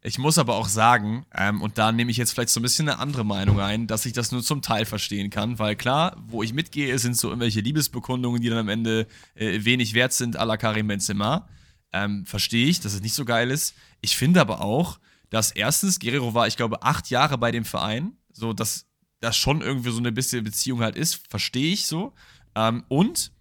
[0.05, 2.89] Ich muss aber auch sagen, ähm, und da nehme ich jetzt vielleicht so ein bisschen
[2.89, 6.43] eine andere Meinung ein, dass ich das nur zum Teil verstehen kann, weil klar, wo
[6.43, 10.43] ich mitgehe, sind so irgendwelche Liebesbekundungen, die dann am Ende äh, wenig wert sind, à
[10.43, 11.47] la Karim Benzema.
[11.93, 13.75] Ähm, Verstehe ich, dass es nicht so geil ist.
[14.01, 18.17] Ich finde aber auch, dass erstens, Guerrero war, ich glaube, acht Jahre bei dem Verein,
[18.31, 18.85] so dass
[19.19, 22.13] das schon irgendwie so eine bisschen Beziehung halt ist, verstehe ich so.
[22.55, 23.31] Ähm, und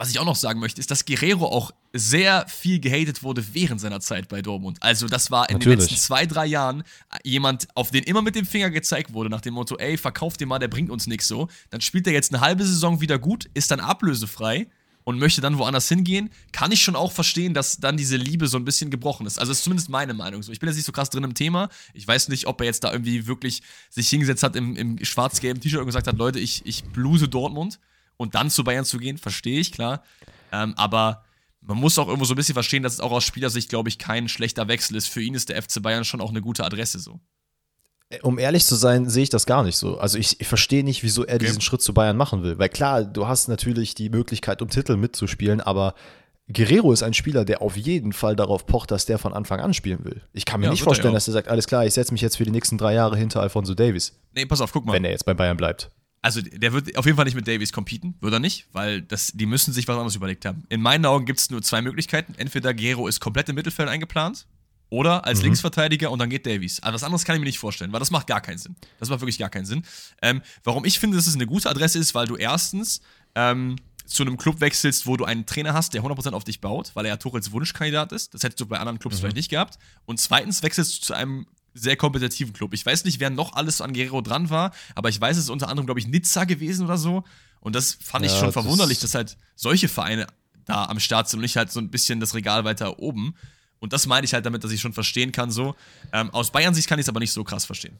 [0.00, 3.80] was ich auch noch sagen möchte, ist, dass Guerrero auch sehr viel gehatet wurde während
[3.80, 4.78] seiner Zeit bei Dortmund.
[4.80, 5.76] Also, das war in Natürlich.
[5.76, 6.84] den letzten zwei, drei Jahren
[7.22, 10.48] jemand, auf den immer mit dem Finger gezeigt wurde, nach dem Motto: ey, verkauf den
[10.48, 11.48] mal, der bringt uns nichts so.
[11.68, 14.68] Dann spielt er jetzt eine halbe Saison wieder gut, ist dann ablösefrei
[15.04, 18.56] und möchte dann woanders hingehen, kann ich schon auch verstehen, dass dann diese Liebe so
[18.58, 19.38] ein bisschen gebrochen ist.
[19.38, 20.52] Also ist zumindest meine Meinung so.
[20.52, 21.68] Ich bin jetzt nicht so krass drin im Thema.
[21.94, 25.60] Ich weiß nicht, ob er jetzt da irgendwie wirklich sich hingesetzt hat im, im schwarz-gelben
[25.60, 27.80] T-Shirt und gesagt hat, Leute, ich, ich bluse Dortmund
[28.16, 30.02] und dann zu Bayern zu gehen, verstehe ich, klar.
[30.52, 31.24] Ähm, aber
[31.62, 33.98] man muss auch irgendwo so ein bisschen verstehen, dass es auch aus Spielersicht, glaube ich,
[33.98, 35.08] kein schlechter Wechsel ist.
[35.08, 37.20] Für ihn ist der FC Bayern schon auch eine gute Adresse so.
[38.22, 39.98] Um ehrlich zu sein, sehe ich das gar nicht so.
[39.98, 41.46] Also ich, ich verstehe nicht, wieso er okay.
[41.46, 42.58] diesen Schritt zu Bayern machen will.
[42.58, 45.94] Weil klar, du hast natürlich die Möglichkeit, um Titel mitzuspielen, aber
[46.52, 49.72] Guerrero ist ein Spieler, der auf jeden Fall darauf pocht, dass der von Anfang an
[49.72, 50.22] spielen will.
[50.32, 52.36] Ich kann mir ja, nicht vorstellen, dass er sagt, alles klar, ich setze mich jetzt
[52.36, 54.18] für die nächsten drei Jahre hinter Alfonso Davies.
[54.34, 54.94] Nee, pass auf, guck mal.
[54.94, 55.90] Wenn er jetzt bei Bayern bleibt.
[56.22, 59.32] Also der wird auf jeden Fall nicht mit Davies competen, würde er nicht, weil das,
[59.32, 60.64] die müssen sich was anderes überlegt haben.
[60.68, 62.34] In meinen Augen gibt es nur zwei Möglichkeiten.
[62.36, 64.46] Entweder Guerrero ist komplett im Mittelfeld eingeplant
[64.90, 65.46] oder als mhm.
[65.46, 66.80] Linksverteidiger und dann geht Davies.
[66.80, 68.76] Also was anderes kann ich mir nicht vorstellen, weil das macht gar keinen Sinn.
[68.98, 69.84] Das macht wirklich gar keinen Sinn.
[70.20, 73.00] Ähm, warum ich finde, dass es eine gute Adresse ist, weil du erstens
[73.34, 73.76] ähm,
[74.06, 77.06] zu einem Club wechselst, wo du einen Trainer hast, der 100% auf dich baut, weil
[77.06, 78.34] er ja Tuchels Wunschkandidat ist.
[78.34, 79.20] Das hättest du bei anderen Clubs mhm.
[79.20, 79.78] vielleicht nicht gehabt.
[80.04, 82.74] Und zweitens wechselst du zu einem sehr kompetitiven Club.
[82.74, 85.50] Ich weiß nicht, wer noch alles an Guerrero dran war, aber ich weiß, es ist
[85.50, 87.22] unter anderem, glaube ich, Nizza gewesen oder so.
[87.60, 90.26] Und das fand ja, ich schon das verwunderlich, dass halt solche Vereine
[90.64, 93.34] da am Start sind und nicht halt so ein bisschen das Regal weiter oben.
[93.80, 95.74] Und das meine ich halt damit, dass ich schon verstehen kann, so.
[96.12, 97.98] Ähm, aus Bayern-Sicht kann ich es aber nicht so krass verstehen.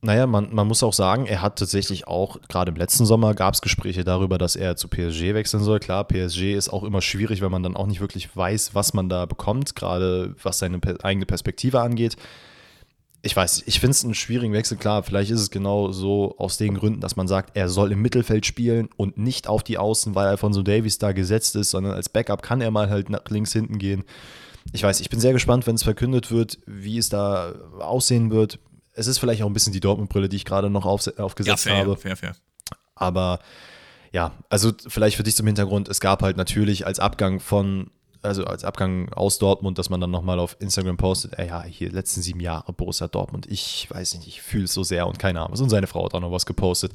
[0.00, 3.54] Naja, man, man muss auch sagen, er hat tatsächlich auch, gerade im letzten Sommer gab
[3.54, 5.80] es Gespräche darüber, dass er zu PSG wechseln soll.
[5.80, 9.08] Klar, PSG ist auch immer schwierig, weil man dann auch nicht wirklich weiß, was man
[9.08, 12.16] da bekommt, gerade was seine eigene Perspektive angeht.
[13.22, 14.76] Ich weiß, ich finde es einen schwierigen Wechsel.
[14.76, 18.02] Klar, vielleicht ist es genau so aus den Gründen, dass man sagt, er soll im
[18.02, 22.10] Mittelfeld spielen und nicht auf die Außen, weil Alfonso Davies da gesetzt ist, sondern als
[22.10, 24.04] Backup kann er mal halt nach links hinten gehen
[24.72, 28.58] ich weiß, ich bin sehr gespannt, wenn es verkündet wird, wie es da aussehen wird.
[28.92, 31.72] es ist vielleicht auch ein bisschen die Dortmund-Brille, die ich gerade noch auf, aufgesetzt ja,
[31.72, 31.96] fair, habe.
[31.96, 32.36] Fair, fair.
[32.94, 33.40] Aber
[34.12, 37.90] ja, also vielleicht für dich zum Hintergrund, es gab halt natürlich als Abgang von,
[38.22, 41.90] also als Abgang aus Dortmund, dass man dann nochmal auf Instagram postet, ey, ja, hier
[41.90, 45.40] letzten sieben Jahre Borussia Dortmund, ich weiß nicht, ich fühle es so sehr und keine
[45.40, 45.58] Ahnung.
[45.58, 46.92] Und seine Frau hat auch noch was gepostet.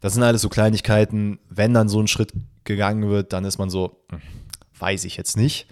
[0.00, 1.40] Das sind alles so Kleinigkeiten.
[1.48, 2.32] Wenn dann so ein Schritt
[2.62, 4.20] gegangen wird, dann ist man so, hm,
[4.78, 5.66] weiß ich jetzt nicht.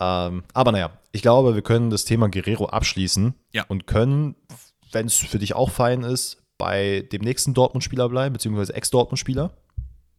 [0.00, 3.64] Ähm, aber naja, ich glaube, wir können das Thema Guerrero abschließen Ja.
[3.68, 4.34] und können,
[4.92, 9.50] wenn es für dich auch fein ist, bei dem nächsten Dortmund-Spieler bleiben, beziehungsweise Ex-Dortmund-Spieler.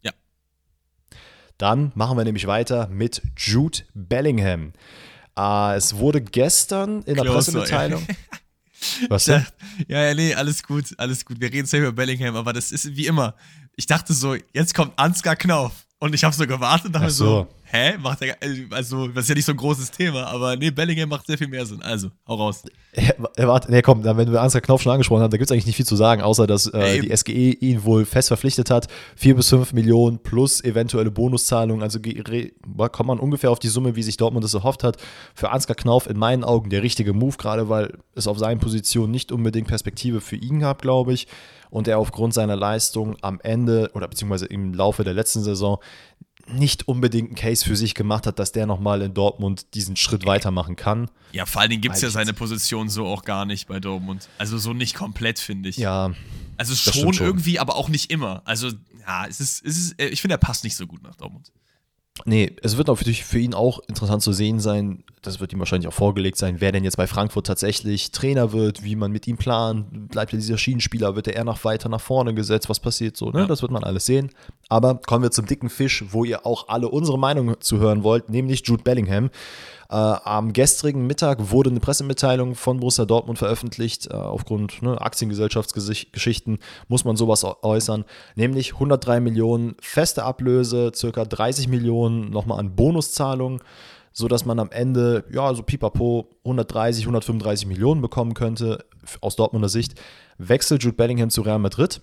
[0.03, 0.11] Ja.
[1.57, 4.73] Dann machen wir nämlich weiter mit Jude Bellingham.
[5.37, 8.05] Äh, es wurde gestern in der Closer, Pressemitteilung.
[9.09, 9.45] Was Ja, denn?
[9.87, 11.39] ja, ja, nee, alles gut, alles gut.
[11.39, 13.35] Wir reden safe über Bellingham, aber das ist wie immer.
[13.75, 15.85] Ich dachte so, jetzt kommt Ansgar Knauf.
[15.99, 17.25] Und ich habe so gewartet und dachte Ach so.
[17.25, 17.47] so.
[17.71, 17.97] Hä?
[17.97, 18.37] Macht der,
[18.69, 21.47] also, das ist ja nicht so ein großes Thema, aber nee, Bellingham macht sehr viel
[21.47, 21.81] mehr Sinn.
[21.81, 22.63] Also, hau raus.
[22.93, 23.13] Ja,
[23.47, 25.65] warte, nee, komm, dann, wenn wir Ansgar Knopf schon angesprochen haben, da gibt es eigentlich
[25.65, 28.87] nicht viel zu sagen, außer dass äh, die SGE ihn wohl fest verpflichtet hat.
[29.15, 31.83] Vier bis fünf Millionen plus eventuelle Bonuszahlungen.
[31.83, 34.97] Also kommt man ungefähr auf die Summe, wie sich Dortmund es erhofft hat.
[35.33, 39.11] Für Ansgar Knauf in meinen Augen der richtige Move, gerade weil es auf seinen Positionen
[39.11, 41.27] nicht unbedingt Perspektive für ihn gab, glaube ich.
[41.69, 45.79] Und er aufgrund seiner Leistung am Ende oder beziehungsweise im Laufe der letzten Saison
[46.47, 50.25] nicht unbedingt einen Case für sich gemacht hat, dass der nochmal in Dortmund diesen Schritt
[50.25, 51.09] weitermachen kann.
[51.31, 54.29] Ja, vor allen Dingen gibt es ja seine Position so auch gar nicht bei Dortmund.
[54.37, 55.77] Also so nicht komplett, finde ich.
[55.77, 56.11] Ja,
[56.57, 57.25] Also schon, schon.
[57.25, 58.41] irgendwie, aber auch nicht immer.
[58.45, 58.69] Also,
[59.07, 61.51] ja, es ist, es ist, äh, ich finde, er passt nicht so gut nach Dortmund.
[62.25, 65.87] Nee, es wird natürlich für ihn auch interessant zu sehen sein, das wird ihm wahrscheinlich
[65.87, 69.37] auch vorgelegt sein, wer denn jetzt bei Frankfurt tatsächlich Trainer wird, wie man mit ihm
[69.37, 73.17] plant, bleibt er dieser Schienenspieler, wird er eher noch weiter nach vorne gesetzt, was passiert
[73.17, 73.41] so, ne?
[73.41, 73.45] Ja.
[73.47, 74.29] Das wird man alles sehen.
[74.67, 78.29] Aber kommen wir zum dicken Fisch, wo ihr auch alle unsere Meinung zu hören wollt,
[78.29, 79.29] nämlich Jude Bellingham.
[79.91, 84.07] Äh, am gestrigen Mittag wurde eine Pressemitteilung von Borussia Dortmund veröffentlicht.
[84.07, 88.05] Äh, aufgrund ne, Aktiengesellschaftsgeschichten muss man sowas äu- äußern.
[88.35, 93.59] Nämlich 103 Millionen feste Ablöse, circa 30 Millionen nochmal an Bonuszahlungen,
[94.13, 98.85] sodass man am Ende, ja, so pipapo 130, 135 Millionen bekommen könnte,
[99.19, 99.99] aus Dortmunder Sicht.
[100.37, 102.01] Wechselt Jude Bellingham zu Real Madrid.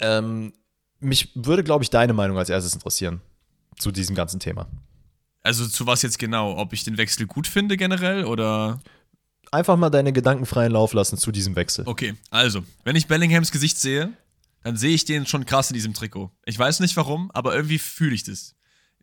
[0.00, 0.52] Ähm,
[0.98, 3.20] mich würde, glaube ich, deine Meinung als erstes interessieren
[3.78, 4.66] zu diesem ganzen Thema.
[5.42, 6.56] Also zu was jetzt genau?
[6.56, 8.80] Ob ich den Wechsel gut finde generell oder.
[9.50, 11.86] Einfach mal deine Gedanken freien Lauf lassen zu diesem Wechsel.
[11.86, 14.16] Okay, also, wenn ich Bellinghams Gesicht sehe,
[14.62, 16.30] dann sehe ich den schon krass in diesem Trikot.
[16.46, 18.54] Ich weiß nicht warum, aber irgendwie fühle ich das.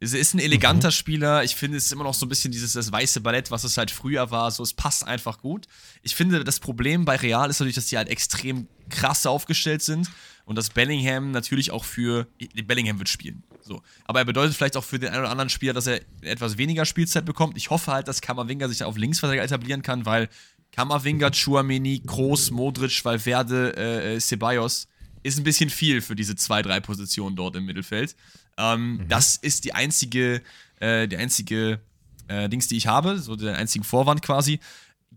[0.02, 1.44] Es ist ein eleganter Spieler.
[1.44, 3.78] Ich finde, es ist immer noch so ein bisschen dieses das weiße Ballett, was es
[3.78, 4.50] halt früher war.
[4.50, 5.68] So, es passt einfach gut.
[6.02, 10.10] Ich finde, das Problem bei Real ist natürlich, dass die halt extrem krass aufgestellt sind
[10.46, 12.28] und dass Bellingham natürlich auch für
[12.66, 13.44] Bellingham wird spielen.
[13.70, 16.57] So, aber er bedeutet vielleicht auch für den einen oder anderen Spieler, dass er etwas
[16.57, 17.55] weniger Spielzeit bekommt.
[17.55, 20.28] Ich hoffe halt, dass Kammerwinger sich auf Linksverteidiger etablieren kann, weil
[20.72, 24.88] Kammerwinger, Chouameni, Kroos, Modric, Valverde, äh, äh, Ceballos
[25.22, 28.15] ist ein bisschen viel für diese zwei, drei Positionen dort im Mittelfeld.
[28.57, 30.41] Ähm, Das ist die einzige,
[30.80, 31.80] äh, die einzige
[32.28, 34.59] äh, Dings, die ich habe, so den einzigen Vorwand quasi.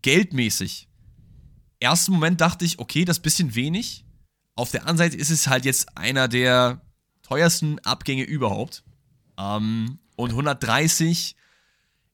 [0.02, 0.88] Geldmäßig.
[1.80, 4.04] Ersten Moment dachte ich, okay, das ist ein bisschen wenig.
[4.56, 6.82] Auf der anderen Seite ist es halt jetzt einer der
[7.32, 8.84] teuersten Abgänge überhaupt.
[9.38, 11.34] Ähm, und 130,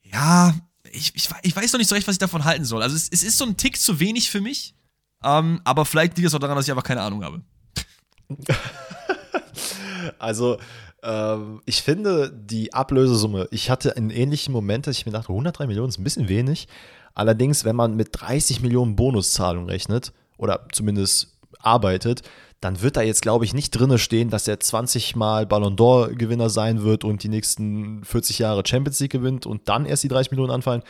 [0.02, 0.54] ja,
[0.92, 2.82] ich, ich, ich weiß noch nicht so recht, was ich davon halten soll.
[2.82, 4.74] Also es, es ist so ein Tick zu wenig für mich.
[5.24, 7.42] Ähm, aber vielleicht liegt es auch daran, dass ich einfach keine Ahnung habe.
[10.18, 10.58] Also,
[11.02, 15.66] ähm, ich finde die Ablösesumme, ich hatte einen ähnlichen Moment, dass ich mir dachte, 103
[15.66, 16.66] Millionen ist ein bisschen wenig.
[17.14, 22.22] Allerdings, wenn man mit 30 Millionen Bonuszahlung rechnet oder zumindest arbeitet,
[22.60, 26.50] dann wird da jetzt, glaube ich, nicht drinne stehen, dass er 20 Mal Ballon d'Or-Gewinner
[26.50, 30.32] sein wird und die nächsten 40 Jahre Champions League gewinnt und dann erst die 30
[30.32, 30.82] Millionen anfallen.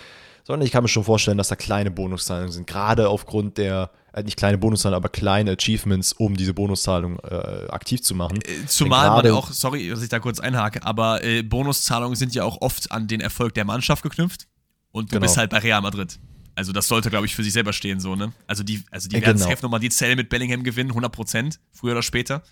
[0.44, 4.22] Sondern ich kann mir schon vorstellen, dass da kleine Bonuszahlungen sind, gerade aufgrund der, äh,
[4.22, 8.38] nicht kleine Bonuszahlungen, aber kleine Achievements, um diese Bonuszahlung äh, aktiv zu machen.
[8.46, 12.34] Äh, Zumal man ja auch, sorry, dass ich da kurz einhake, aber äh, Bonuszahlungen sind
[12.34, 14.46] ja auch oft an den Erfolg der Mannschaft geknüpft.
[14.90, 15.26] Und du Genau.
[15.26, 16.18] bist halt bei Real Madrid.
[16.58, 18.32] Also das sollte, glaube ich, für sich selber stehen, so, ne?
[18.48, 19.48] Also die, also die Äh, werden genau.
[19.48, 22.42] safe nochmal die Zelle mit Bellingham gewinnen, 100%, früher oder später.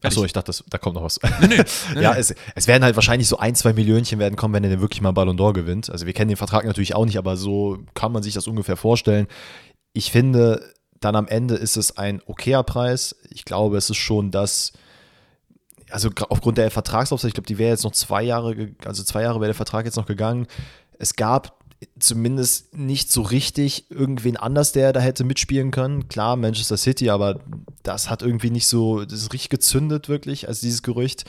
[0.00, 1.18] Achso, ich dachte, das, da kommt noch was.
[1.40, 1.64] Nee, nee,
[1.94, 4.70] nee, ja, es, es werden halt wahrscheinlich so ein, zwei Millionchen werden kommen, wenn er
[4.70, 5.90] denn wirklich mal Ballon d'Or gewinnt.
[5.90, 8.76] Also wir kennen den Vertrag natürlich auch nicht, aber so kann man sich das ungefähr
[8.76, 9.26] vorstellen.
[9.92, 13.16] Ich finde, dann am Ende ist es ein okayer Preis.
[13.30, 14.74] Ich glaube, es ist schon das,
[15.90, 19.40] also aufgrund der Vertragslaufzeit, ich glaube, die wäre jetzt noch zwei Jahre, also zwei Jahre
[19.40, 20.46] wäre der Vertrag jetzt noch gegangen.
[20.96, 21.59] Es gab
[21.98, 26.08] zumindest nicht so richtig irgendwen anders, der da hätte mitspielen können.
[26.08, 27.40] Klar, Manchester City, aber
[27.82, 31.24] das hat irgendwie nicht so, das ist richtig gezündet wirklich, als dieses Gerücht.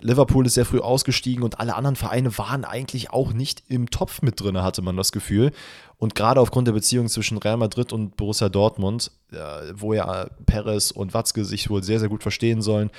[0.00, 4.20] Liverpool ist sehr früh ausgestiegen und alle anderen Vereine waren eigentlich auch nicht im Topf
[4.20, 5.52] mit drin, hatte man das Gefühl.
[5.96, 9.36] Und gerade aufgrund der Beziehung zwischen Real Madrid und Borussia Dortmund, äh,
[9.74, 12.90] wo ja Perez und Watzke sich wohl sehr, sehr gut verstehen sollen,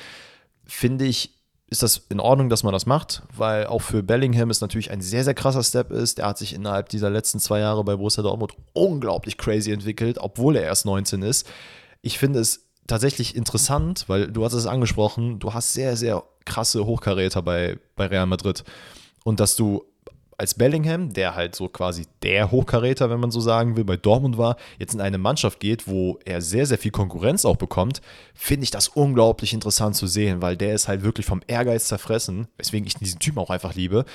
[0.65, 1.35] finde ich,
[1.67, 5.01] ist das in Ordnung, dass man das macht, weil auch für Bellingham es natürlich ein
[5.01, 6.19] sehr, sehr krasser Step ist.
[6.19, 10.57] Der hat sich innerhalb dieser letzten zwei Jahre bei Borussia Dortmund unglaublich crazy entwickelt, obwohl
[10.57, 11.47] er erst 19 ist.
[12.01, 16.85] Ich finde es tatsächlich interessant, weil du hast es angesprochen, du hast sehr, sehr krasse
[16.85, 18.63] Hochkaräter bei, bei Real Madrid.
[19.23, 19.83] Und dass du
[20.37, 24.37] als Bellingham, der halt so quasi der Hochkaräter, wenn man so sagen will, bei Dortmund
[24.37, 28.01] war, jetzt in eine Mannschaft geht, wo er sehr, sehr viel Konkurrenz auch bekommt,
[28.33, 32.47] finde ich das unglaublich interessant zu sehen, weil der ist halt wirklich vom Ehrgeiz zerfressen,
[32.57, 34.05] weswegen ich diesen Typen auch einfach liebe.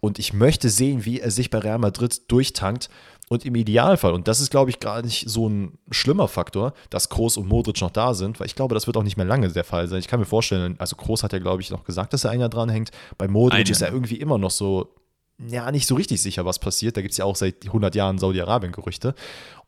[0.00, 2.88] Und ich möchte sehen, wie er sich bei Real Madrid durchtankt.
[3.28, 7.10] Und im Idealfall, und das ist, glaube ich, gar nicht so ein schlimmer Faktor, dass
[7.10, 9.50] Kroos und Modric noch da sind, weil ich glaube, das wird auch nicht mehr lange
[9.50, 9.98] der Fall sein.
[9.98, 12.40] Ich kann mir vorstellen, also Kroos hat ja, glaube ich, noch gesagt, dass er ein
[12.40, 12.90] Jahr dranhängt.
[13.18, 13.70] Bei Modric Eine.
[13.70, 14.88] ist er irgendwie immer noch so
[15.38, 16.96] ja nicht so richtig sicher, was passiert.
[16.96, 19.14] Da gibt es ja auch seit 100 Jahren Saudi-Arabien-Gerüchte.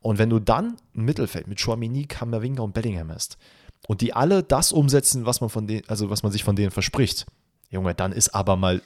[0.01, 3.39] Und wenn du dann ein Mittelfeld mit Chouamini, Kammerwinger und Bellingham hast
[3.87, 6.71] und die alle das umsetzen, was man von denen, also was man sich von denen
[6.71, 7.27] verspricht,
[7.71, 8.83] Junge, dann ist aber mal,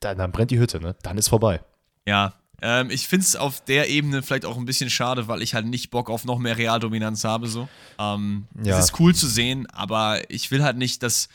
[0.00, 0.94] dann, dann brennt die Hütte, ne?
[1.02, 1.60] Dann ist vorbei.
[2.06, 5.54] Ja, ähm, ich finde es auf der Ebene vielleicht auch ein bisschen schade, weil ich
[5.54, 7.46] halt nicht Bock auf noch mehr Realdominanz habe.
[7.48, 7.68] So.
[7.98, 8.78] Ähm, ja.
[8.78, 11.28] Es ist cool zu sehen, aber ich will halt nicht, dass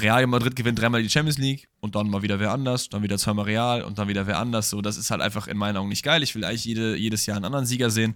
[0.00, 3.18] Real Madrid gewinnt dreimal die Champions League und dann mal wieder wer anders, dann wieder
[3.18, 4.70] zweimal Real und dann wieder wer anders.
[4.70, 6.22] So, das ist halt einfach in meinen Augen nicht geil.
[6.22, 8.14] Ich will eigentlich jede, jedes Jahr einen anderen Sieger sehen.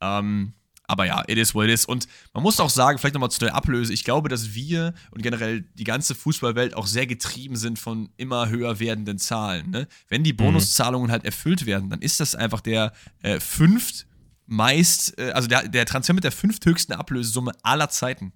[0.00, 0.54] Ähm,
[0.92, 1.86] aber ja, it is what it is.
[1.86, 5.22] Und man muss auch sagen, vielleicht nochmal zu der Ablöse, ich glaube, dass wir und
[5.22, 9.70] generell die ganze Fußballwelt auch sehr getrieben sind von immer höher werdenden Zahlen.
[9.70, 9.88] Ne?
[10.08, 10.38] Wenn die mhm.
[10.38, 12.92] Bonuszahlungen halt erfüllt werden, dann ist das einfach der
[13.22, 14.06] äh, fünft
[14.46, 18.32] meist, äh, also der, der Transfer mit der fünfthöchsten Ablösesumme aller Zeiten.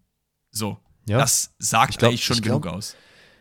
[0.51, 0.79] So.
[1.07, 1.19] Ja.
[1.19, 2.97] Das sagt ich glaub, eigentlich schon genug glaub, aus.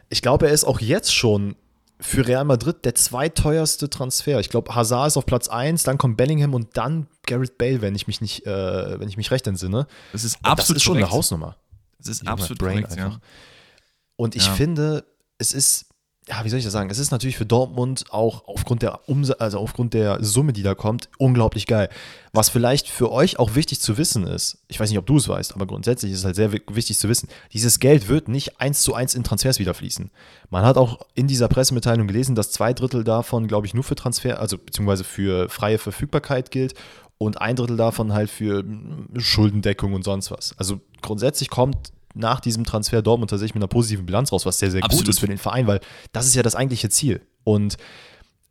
[0.09, 1.55] Ich glaube, er ist auch jetzt schon
[1.99, 4.39] für Real Madrid der zweiteuerste Transfer.
[4.39, 7.95] Ich glaube, Hazard ist auf Platz 1, dann kommt Bellingham und dann Garrett Bale, wenn
[7.95, 9.87] ich mich nicht, äh, wenn ich mich recht entsinne.
[10.11, 11.07] Das ist absolut Das ist schon korrekt.
[11.07, 11.57] eine Hausnummer.
[11.99, 13.17] Das ist absolut Brain korrekt, einfach.
[13.17, 13.21] Ja.
[14.17, 14.53] Und ich ja.
[14.53, 15.05] finde,
[15.37, 15.87] es ist
[16.27, 16.89] ja, wie soll ich das sagen?
[16.89, 20.73] Es ist natürlich für Dortmund auch aufgrund der Ums also aufgrund der Summe, die da
[20.73, 21.89] kommt, unglaublich geil.
[22.33, 25.29] Was vielleicht für euch auch wichtig zu wissen ist, ich weiß nicht, ob du es
[25.29, 28.81] weißt, aber grundsätzlich ist es halt sehr wichtig zu wissen, dieses Geld wird nicht eins
[28.81, 30.09] zu eins in Transfers wieder fließen.
[30.49, 33.95] Man hat auch in dieser Pressemitteilung gelesen, dass zwei Drittel davon, glaube ich, nur für
[33.95, 36.73] Transfer, also beziehungsweise für freie Verfügbarkeit gilt
[37.19, 38.63] und ein Drittel davon halt für
[39.15, 40.55] Schuldendeckung und sonst was.
[40.57, 44.71] Also grundsätzlich kommt nach diesem Transfer Dortmund tatsächlich mit einer positiven Bilanz raus, was sehr,
[44.71, 45.05] sehr Absolut.
[45.05, 45.79] gut ist für den Verein, weil
[46.11, 47.21] das ist ja das eigentliche Ziel.
[47.43, 47.77] Und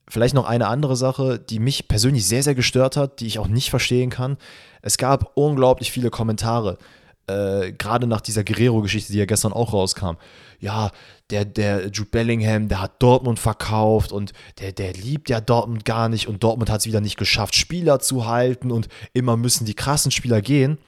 [0.09, 3.49] vielleicht noch eine andere Sache, die mich persönlich sehr, sehr gestört hat, die ich auch
[3.49, 4.37] nicht verstehen kann.
[4.83, 6.79] Es gab unglaublich viele Kommentare,
[7.27, 10.17] äh, gerade nach dieser Guerrero-Geschichte, die ja gestern auch rauskam.
[10.61, 10.91] Ja,
[11.31, 16.09] der, der Jude Bellingham, der hat Dortmund verkauft und der, der liebt ja Dortmund gar
[16.09, 19.75] nicht und Dortmund hat es wieder nicht geschafft, Spieler zu halten und immer müssen die
[19.75, 20.79] krassen Spieler gehen.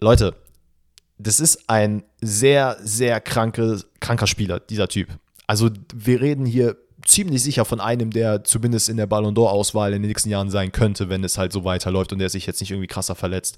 [0.00, 0.34] Leute,
[1.18, 5.08] das ist ein sehr, sehr kranke, kranker Spieler, dieser Typ.
[5.46, 10.02] Also wir reden hier ziemlich sicher von einem, der zumindest in der Ballon d'Or-Auswahl in
[10.02, 12.70] den nächsten Jahren sein könnte, wenn es halt so weiterläuft und der sich jetzt nicht
[12.70, 13.56] irgendwie krasser verletzt.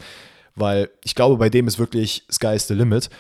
[0.54, 3.10] Weil ich glaube, bei dem ist wirklich Sky is the limit.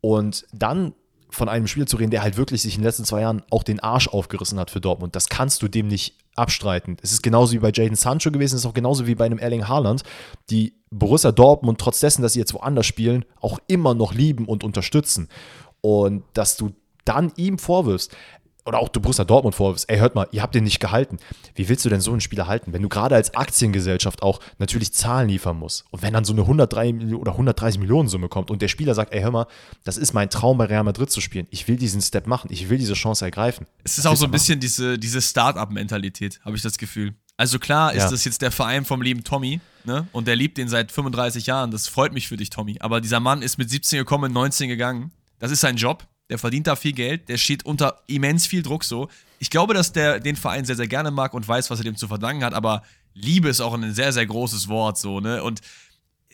[0.00, 0.94] Und dann
[1.30, 3.62] von einem Spieler zu reden, der halt wirklich sich in den letzten zwei Jahren auch
[3.62, 6.96] den Arsch aufgerissen hat für Dortmund, das kannst du dem nicht abstreiten.
[7.02, 9.38] Es ist genauso wie bei Jaden Sancho gewesen, es ist auch genauso wie bei einem
[9.38, 10.02] Erling Haaland,
[10.50, 14.64] die Borussia Dortmund, trotz dessen, dass sie jetzt woanders spielen, auch immer noch lieben und
[14.64, 15.28] unterstützen.
[15.80, 16.72] Und dass du
[17.04, 18.14] dann ihm vorwirfst,
[18.64, 21.18] oder auch du Borussia Dortmund vorwirfst, ey, hört mal, ihr habt den nicht gehalten.
[21.54, 24.92] Wie willst du denn so einen Spieler halten, wenn du gerade als Aktiengesellschaft auch natürlich
[24.92, 25.84] Zahlen liefern musst?
[25.90, 29.12] Und wenn dann so eine 103 oder 130 Millionen Summe kommt und der Spieler sagt,
[29.12, 29.46] ey, hör mal,
[29.84, 31.46] das ist mein Traum bei Real Madrid zu spielen.
[31.50, 32.48] Ich will diesen Step machen.
[32.52, 33.66] Ich will diese Chance ergreifen.
[33.84, 37.14] Es ist auch so ein bisschen diese, diese Start-up-Mentalität, habe ich das Gefühl.
[37.36, 38.10] Also klar ist ja.
[38.10, 40.06] das jetzt der Verein vom lieben Tommy, ne?
[40.12, 41.70] Und der liebt den seit 35 Jahren.
[41.70, 42.76] Das freut mich für dich, Tommy.
[42.80, 45.10] Aber dieser Mann ist mit 17 gekommen, 19 gegangen.
[45.38, 48.84] Das ist sein Job der verdient da viel Geld, der steht unter immens viel Druck
[48.84, 49.10] so.
[49.38, 51.94] Ich glaube, dass der den Verein sehr, sehr gerne mag und weiß, was er dem
[51.94, 55.42] zu verdanken hat, aber Liebe ist auch ein sehr, sehr großes Wort so, ne?
[55.42, 55.60] Und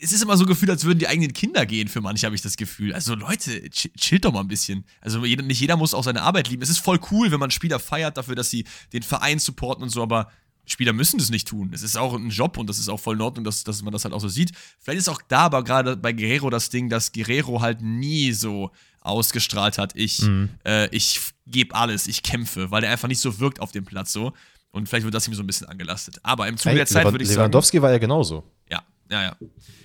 [0.00, 2.42] es ist immer so gefühlt, als würden die eigenen Kinder gehen für manche, habe ich
[2.42, 2.94] das Gefühl.
[2.94, 4.84] Also Leute, chillt doch mal ein bisschen.
[5.00, 6.62] Also nicht jeder muss auch seine Arbeit lieben.
[6.62, 9.88] Es ist voll cool, wenn man Spieler feiert dafür, dass sie den Verein supporten und
[9.88, 10.30] so, aber
[10.66, 11.72] Spieler müssen das nicht tun.
[11.74, 13.92] Es ist auch ein Job und das ist auch voll in Ordnung, dass, dass man
[13.92, 14.52] das halt auch so sieht.
[14.78, 18.70] Vielleicht ist auch da aber gerade bei Guerrero das Ding, dass Guerrero halt nie so
[19.08, 20.50] ausgestrahlt hat, ich, mhm.
[20.64, 24.12] äh, ich gebe alles, ich kämpfe, weil er einfach nicht so wirkt auf dem Platz
[24.12, 24.32] so.
[24.70, 26.18] Und vielleicht wird das ihm so ein bisschen angelastet.
[26.22, 27.40] Aber im Zuge hey, der Zeit würde ich sagen.
[27.40, 28.44] Lewandowski war ja genauso.
[28.70, 29.36] Ja, ja, ja.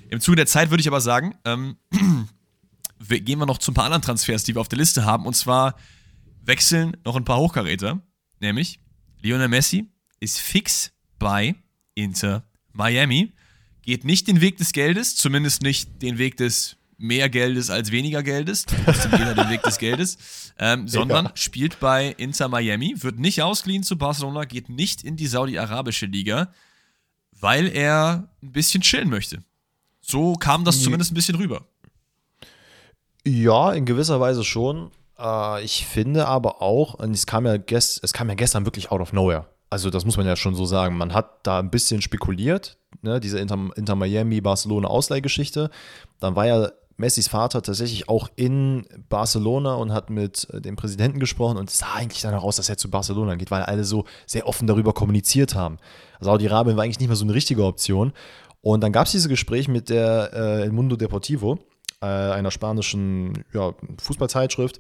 [0.10, 1.78] Im Zuge der Zeit würde ich aber sagen, ähm,
[3.00, 5.26] gehen wir noch zu ein paar anderen Transfers, die wir auf der Liste haben.
[5.26, 5.76] Und zwar
[6.42, 8.02] wechseln noch ein paar Hochkaräter,
[8.40, 8.80] nämlich
[9.22, 11.56] Lionel Messi ist fix bei
[11.96, 12.44] Inter
[12.74, 13.34] Miami,
[13.82, 18.24] geht nicht den Weg des Geldes, zumindest nicht den Weg des mehr Geldes als weniger
[18.24, 23.20] Geldes, trotzdem geht er den Weg des Geldes, ähm, sondern spielt bei Inter Miami, wird
[23.20, 26.52] nicht ausgeliehen zu Barcelona, geht nicht in die saudi-arabische Liga,
[27.40, 29.44] weil er ein bisschen chillen möchte.
[30.02, 31.66] So kam das zumindest ein bisschen rüber.
[33.26, 34.92] Ja, in gewisser Weise schon.
[35.18, 38.92] Äh, ich finde aber auch, und es kam ja, gest, es kam ja gestern wirklich
[38.92, 39.48] out of nowhere.
[39.70, 40.98] Also das muss man ja schon so sagen.
[40.98, 45.72] Man hat da ein bisschen spekuliert, ne, diese Inter, Inter Miami Barcelona Ausleihgeschichte.
[46.20, 51.20] Dann war ja Messis Vater tatsächlich auch in Barcelona und hat mit äh, dem Präsidenten
[51.20, 54.06] gesprochen und es sah eigentlich danach aus, dass er zu Barcelona geht, weil alle so
[54.26, 55.78] sehr offen darüber kommuniziert haben.
[56.20, 58.14] Saudi-Arabien war eigentlich nicht mehr so eine richtige Option.
[58.62, 61.60] Und dann gab es dieses Gespräch mit der äh, El Mundo Deportivo,
[62.02, 64.80] äh, einer spanischen ja, Fußballzeitschrift.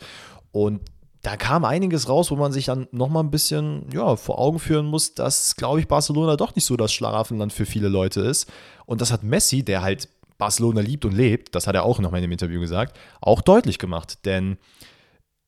[0.53, 0.81] Und
[1.23, 4.85] da kam einiges raus, wo man sich dann nochmal ein bisschen ja, vor Augen führen
[4.85, 8.49] muss, dass, glaube ich, Barcelona doch nicht so das Schlaraffenland für viele Leute ist.
[8.85, 12.19] Und das hat Messi, der halt Barcelona liebt und lebt, das hat er auch nochmal
[12.19, 14.25] in dem Interview gesagt, auch deutlich gemacht.
[14.25, 14.57] Denn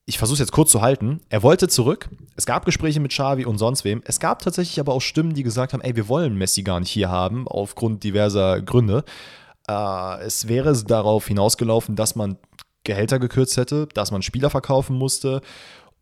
[0.06, 1.22] ich versuche es jetzt kurz zu halten.
[1.30, 2.10] Er wollte zurück.
[2.36, 4.04] Es gab Gespräche mit Xavi und sonst wem.
[4.06, 6.92] Es gab tatsächlich aber auch Stimmen, die gesagt haben, ey, wir wollen Messi gar nicht
[6.92, 9.04] hier haben, aufgrund diverser Gründe.
[9.68, 12.38] Äh, es wäre darauf hinausgelaufen, dass man
[12.84, 15.42] Gehälter gekürzt hätte, dass man Spieler verkaufen musste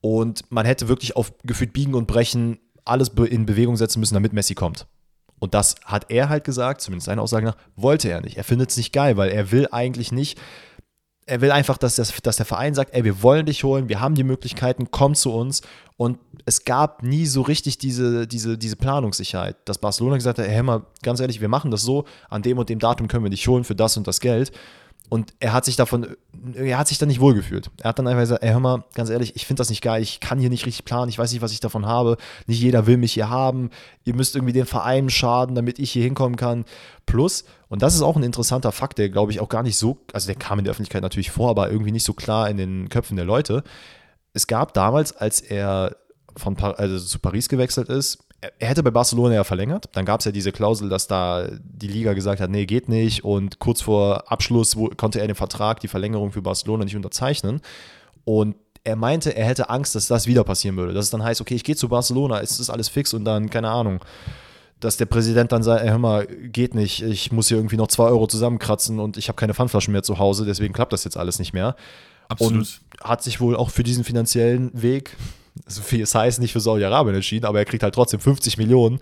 [0.02, 4.34] und man hätte wirklich auf gefühlt Biegen und Brechen alles in Bewegung setzen müssen, damit
[4.34, 4.86] Messi kommt.
[5.44, 8.38] Und das hat er halt gesagt, zumindest seiner Aussage nach, wollte er nicht.
[8.38, 10.40] Er findet es nicht geil, weil er will eigentlich nicht,
[11.26, 14.00] er will einfach, dass, das, dass der Verein sagt, ey, wir wollen dich holen, wir
[14.00, 15.62] haben die Möglichkeiten, komm zu uns.
[15.98, 20.64] Und es gab nie so richtig diese, diese, diese Planungssicherheit, dass Barcelona gesagt hat, hey,
[20.64, 23.46] mal, ganz ehrlich, wir machen das so, an dem und dem Datum können wir dich
[23.46, 24.54] holen für das und das Geld.
[25.10, 26.08] Und er hat sich davon,
[26.56, 27.70] er hat sich dann nicht wohlgefühlt.
[27.82, 30.02] Er hat dann einfach gesagt, ey, hör mal, ganz ehrlich, ich finde das nicht geil,
[30.02, 32.18] ich kann hier nicht richtig planen, ich weiß nicht, was ich davon habe.
[32.48, 33.70] Nicht jeder will mich hier haben.
[34.06, 36.66] Ihr müsst irgendwie den Verein schaden, damit ich hier hinkommen kann.
[37.06, 40.00] Plus, und das ist auch ein interessanter Fakt, der glaube ich auch gar nicht so,
[40.14, 42.90] also der kam in der Öffentlichkeit natürlich vor, aber irgendwie nicht so klar in den
[42.90, 43.64] Köpfen der Leute.
[44.34, 45.96] Es gab damals, als er
[46.36, 48.23] von also zu Paris gewechselt ist,
[48.60, 49.90] er hätte bei Barcelona ja verlängert.
[49.94, 53.24] Dann gab es ja diese Klausel, dass da die Liga gesagt hat, nee, geht nicht.
[53.24, 57.62] Und kurz vor Abschluss konnte er den Vertrag, die Verlängerung für Barcelona nicht unterzeichnen.
[58.26, 60.94] Und er meinte, er hätte Angst, dass das wieder passieren würde.
[60.94, 63.50] Dass es dann heißt, okay, ich gehe zu Barcelona, es ist alles fix und dann,
[63.50, 64.04] keine Ahnung,
[64.80, 68.06] dass der Präsident dann sagt, hör mal, geht nicht, ich muss hier irgendwie noch zwei
[68.06, 71.40] Euro zusammenkratzen und ich habe keine Pfandflaschen mehr zu Hause, deswegen klappt das jetzt alles
[71.40, 71.78] nicht mehr.
[72.28, 72.54] Absolut.
[72.54, 75.16] Und hat sich wohl auch für diesen finanziellen Weg
[75.68, 79.00] so viel es heißt, nicht für Saudi-Arabien entschieden, aber er kriegt halt trotzdem 50 Millionen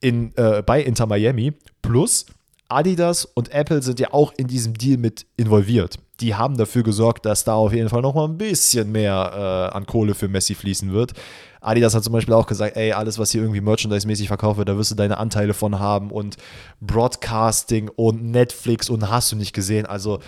[0.00, 1.52] in, äh, bei Inter Miami.
[1.82, 2.26] Plus
[2.68, 5.98] Adidas und Apple sind ja auch in diesem Deal mit involviert.
[6.20, 9.76] Die haben dafür gesorgt, dass da auf jeden Fall noch mal ein bisschen mehr äh,
[9.76, 11.14] an Kohle für Messi fließen wird.
[11.60, 14.76] Adidas hat zum Beispiel auch gesagt, ey, alles, was hier irgendwie merchandise-mäßig verkauft wird, da
[14.78, 16.36] wirst du deine Anteile von haben und
[16.80, 19.84] Broadcasting und Netflix und hast du nicht gesehen.
[19.84, 20.20] Also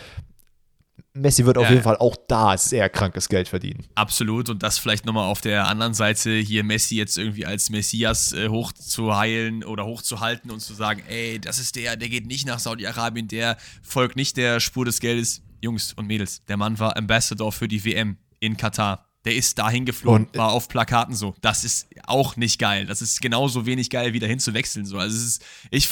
[1.15, 3.85] Messi wird auf jeden Fall auch da sehr krankes Geld verdienen.
[3.95, 4.49] Absolut.
[4.49, 8.49] Und das vielleicht nochmal auf der anderen Seite, hier Messi jetzt irgendwie als Messias äh,
[8.49, 13.29] hochzuheilen oder hochzuhalten und zu sagen, ey, das ist der, der geht nicht nach Saudi-Arabien,
[13.29, 15.43] der folgt nicht der Spur des Geldes.
[15.63, 19.07] Jungs und Mädels, der Mann war Ambassador für die WM in Katar.
[19.25, 21.37] Der ist dahin geflogen, und, war auf Plakaten so.
[21.41, 22.87] Das ist auch nicht geil.
[22.87, 24.85] Das ist genauso wenig geil, wie dahin zu wechseln.
[24.85, 24.99] So.
[24.99, 25.89] Also es ist, ich,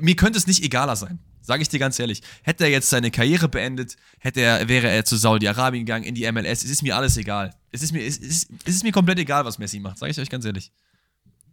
[0.00, 1.20] mir könnte es nicht egaler sein.
[1.42, 2.22] Sage ich dir ganz ehrlich.
[2.42, 6.30] Hätte er jetzt seine Karriere beendet, hätte er, wäre er zu Saudi-Arabien gegangen, in die
[6.30, 7.54] MLS, es ist mir alles egal.
[7.72, 10.20] Es ist mir, es ist, es ist mir komplett egal, was Messi macht, sage ich
[10.20, 10.72] euch ganz ehrlich.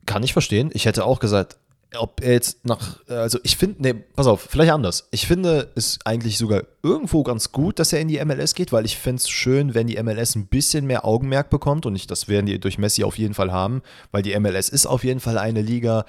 [0.06, 0.70] Kann ich verstehen.
[0.74, 1.58] Ich hätte auch gesagt,
[1.98, 5.08] ob er jetzt nach, also ich finde, nee, pass auf, vielleicht anders.
[5.12, 8.86] Ich finde es eigentlich sogar irgendwo ganz gut, dass er in die MLS geht, weil
[8.86, 12.28] ich fände es schön, wenn die MLS ein bisschen mehr Augenmerk bekommt und ich, das
[12.28, 13.82] werden die durch Messi auf jeden Fall haben,
[14.12, 16.06] weil die MLS ist auf jeden Fall eine Liga,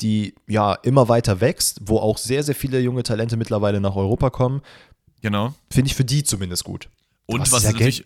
[0.00, 4.30] die ja immer weiter wächst, wo auch sehr, sehr viele junge Talente mittlerweile nach Europa
[4.30, 4.62] kommen.
[5.22, 5.54] Genau.
[5.70, 6.88] Finde ich für die zumindest gut.
[7.26, 8.04] Und was, was ja natürlich,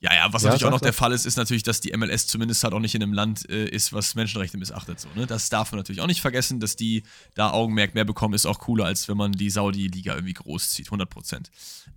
[0.00, 2.26] ja, ja, was ja, natürlich auch noch der Fall ist, ist natürlich, dass die MLS
[2.26, 5.00] zumindest halt auch nicht in einem Land äh, ist, was Menschenrechte missachtet.
[5.00, 5.26] So, ne?
[5.26, 7.02] Das darf man natürlich auch nicht vergessen, dass die
[7.34, 11.10] da Augenmerk mehr bekommen, ist auch cooler, als wenn man die Saudi-Liga irgendwie großzieht, 100
[11.10, 11.50] Prozent.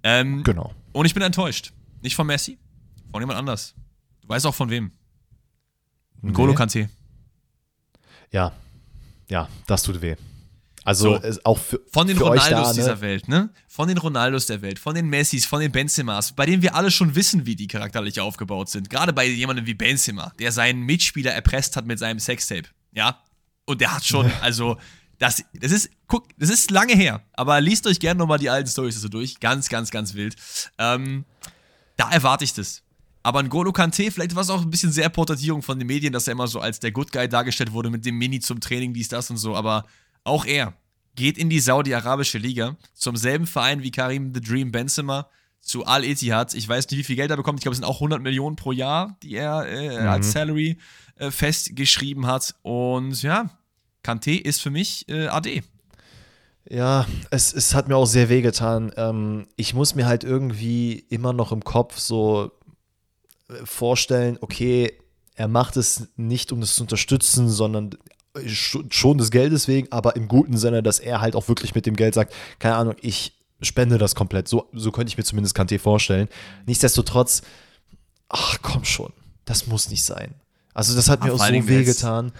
[0.03, 0.73] Ähm, genau.
[0.91, 1.71] Und ich bin enttäuscht.
[2.01, 2.57] Nicht von Messi,
[3.11, 3.75] von jemand anders.
[4.21, 4.91] Du weißt auch von wem.
[6.23, 6.55] N'Golo nee.
[6.55, 6.89] Kante.
[8.31, 8.53] Ja,
[9.31, 10.15] ja, das tut weh.
[10.83, 12.73] Also so, auch für, von den für Ronaldos da, ne?
[12.73, 13.49] dieser Welt, ne?
[13.67, 16.89] Von den Ronaldos der Welt, von den Messis, von den Benzemas, bei denen wir alle
[16.91, 18.89] schon wissen, wie die charakterlich aufgebaut sind.
[18.89, 23.21] Gerade bei jemandem wie Benzema, der seinen Mitspieler erpresst hat mit seinem Sextape, ja?
[23.65, 24.77] Und der hat schon, also
[25.19, 28.67] das, das ist, guck, das ist lange her, aber liest euch gerne nochmal die alten
[28.67, 29.39] Storys so durch.
[29.39, 30.35] Ganz, ganz, ganz wild.
[30.79, 31.25] Ähm,
[31.95, 32.81] da erwarte ich das.
[33.23, 36.11] Aber ein Golo Kante, vielleicht war es auch ein bisschen sehr Porträtierung von den Medien,
[36.11, 38.93] dass er immer so als der Good Guy dargestellt wurde mit dem Mini zum Training,
[38.93, 39.55] dies, das und so.
[39.55, 39.85] Aber
[40.23, 40.73] auch er
[41.15, 45.27] geht in die Saudi-Arabische Liga zum selben Verein wie Karim the Dream Benzema
[45.61, 46.53] zu Al Etihad.
[46.53, 47.59] Ich weiß nicht, wie viel Geld er bekommt.
[47.59, 50.07] Ich glaube, es sind auch 100 Millionen pro Jahr, die er äh, mhm.
[50.07, 50.77] als Salary
[51.17, 52.55] äh, festgeschrieben hat.
[52.63, 53.51] Und ja,
[54.01, 55.63] Kante ist für mich äh, AD.
[56.69, 58.91] Ja, es, es hat mir auch sehr wehgetan.
[58.95, 62.51] Ähm, ich muss mir halt irgendwie immer noch im Kopf so
[63.63, 64.93] vorstellen, okay,
[65.35, 67.91] er macht es nicht, um das zu unterstützen, sondern
[68.45, 71.95] schon des Geldes wegen, aber im guten Sinne, dass er halt auch wirklich mit dem
[71.95, 74.47] Geld sagt, keine Ahnung, ich spende das komplett.
[74.47, 76.27] So, so könnte ich mir zumindest Kanté vorstellen.
[76.65, 77.41] Nichtsdestotrotz,
[78.29, 79.11] ach komm schon,
[79.45, 80.33] das muss nicht sein.
[80.73, 82.31] Also das hat Ach, mir auch so wehgetan.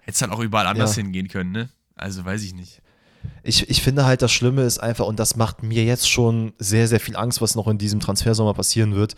[0.00, 1.02] Hätte es dann auch überall anders ja.
[1.02, 1.68] hingehen können, ne?
[1.94, 2.82] Also weiß ich nicht.
[3.42, 6.88] Ich, ich finde halt, das Schlimme ist einfach, und das macht mir jetzt schon sehr,
[6.88, 9.16] sehr viel Angst, was noch in diesem Transfersommer passieren wird.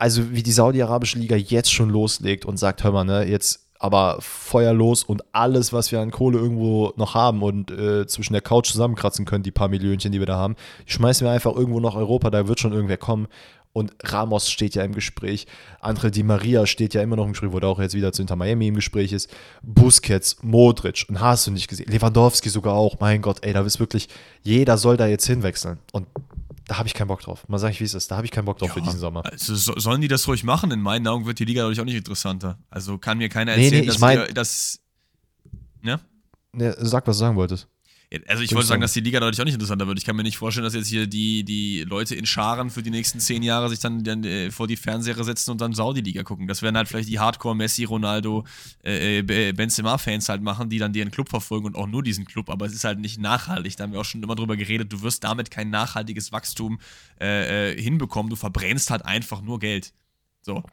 [0.00, 4.18] Also, wie die Saudi-Arabische Liga jetzt schon loslegt und sagt: Hör mal, ne, jetzt aber
[4.20, 8.42] Feuer los und alles, was wir an Kohle irgendwo noch haben und äh, zwischen der
[8.42, 11.94] Couch zusammenkratzen können, die paar Millionchen, die wir da haben, schmeißen wir einfach irgendwo nach
[11.94, 13.26] Europa, da wird schon irgendwer kommen.
[13.72, 15.46] Und Ramos steht ja im Gespräch.
[15.80, 18.20] Andre Di Maria steht ja immer noch im Gespräch, wo der auch jetzt wieder zu
[18.20, 19.30] Inter Miami im Gespräch ist.
[19.62, 21.90] Busquets, Modric, und hast du nicht gesehen.
[21.90, 22.98] Lewandowski sogar auch.
[22.98, 24.08] Mein Gott, ey, da ist wirklich,
[24.42, 25.78] jeder soll da jetzt hinwechseln.
[25.92, 26.08] Und
[26.70, 27.48] da habe ich keinen Bock drauf.
[27.48, 28.12] Mal sag ich, wie es ist.
[28.12, 29.26] Da habe ich keinen Bock drauf ja, für diesen Sommer.
[29.26, 30.70] Also so, sollen die das ruhig machen?
[30.70, 32.60] In meinen Augen wird die Liga dadurch auch nicht interessanter.
[32.70, 34.78] Also kann mir keiner erzählen, nee, nee, dass, mein, dass.
[35.82, 35.98] Ne?
[36.52, 37.66] Ne, sag, was du sagen wolltest.
[38.26, 39.96] Also ich wollte sagen, dass die Liga dadurch auch nicht interessanter wird.
[39.96, 42.90] Ich kann mir nicht vorstellen, dass jetzt hier die, die Leute in Scharen für die
[42.90, 46.48] nächsten zehn Jahre sich dann, dann äh, vor die Fernseher setzen und dann Saudi-Liga gucken.
[46.48, 48.44] Das werden halt vielleicht die Hardcore-Messi, Ronaldo,
[48.84, 52.50] äh, äh Benzema-Fans halt machen, die dann ihren Club verfolgen und auch nur diesen Club.
[52.50, 53.76] Aber es ist halt nicht nachhaltig.
[53.76, 54.92] Da haben wir auch schon immer drüber geredet.
[54.92, 56.80] Du wirst damit kein nachhaltiges Wachstum
[57.20, 58.28] äh, äh hinbekommen.
[58.28, 59.92] Du verbrennst halt einfach nur Geld.
[60.42, 60.64] So.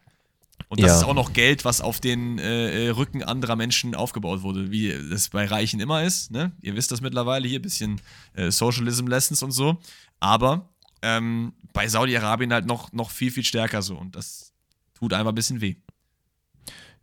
[0.68, 0.96] Und das ja.
[0.98, 4.94] ist auch noch Geld, was auf den äh, äh, Rücken anderer Menschen aufgebaut wurde, wie
[5.10, 6.30] das bei Reichen immer ist.
[6.30, 6.52] Ne?
[6.60, 8.00] Ihr wisst das mittlerweile hier, ein bisschen
[8.34, 9.78] äh, Socialism Lessons und so.
[10.20, 10.68] Aber
[11.00, 13.96] ähm, bei Saudi-Arabien halt noch, noch viel, viel stärker so.
[13.96, 14.52] Und das
[14.94, 15.76] tut einfach ein bisschen weh.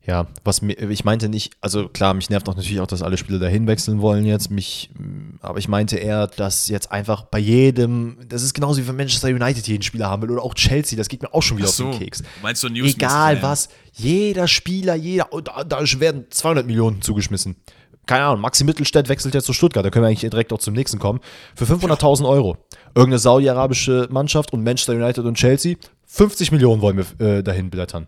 [0.07, 3.17] Ja, was mir, ich meinte nicht, also klar, mich nervt auch natürlich auch, dass alle
[3.17, 4.91] Spieler dahin wechseln wollen jetzt, mich,
[5.41, 9.29] aber ich meinte eher, dass jetzt einfach bei jedem, das ist genauso wie wenn Manchester
[9.29, 11.87] United jeden Spieler haben will oder auch Chelsea, das geht mir auch schon wieder so,
[11.87, 12.21] auf den Keks.
[12.43, 17.55] Meinst du News Egal was, jeder Spieler, jeder, da, da werden 200 Millionen zugeschmissen.
[18.05, 20.75] Keine Ahnung, Maxi Mittelstädt wechselt jetzt zu Stuttgart, da können wir eigentlich direkt auch zum
[20.75, 21.19] nächsten kommen.
[21.55, 22.57] Für 500.000 Euro.
[22.93, 28.05] Irgendeine saudi-arabische Mannschaft und Manchester United und Chelsea, 50 Millionen wollen wir äh, dahin blättern.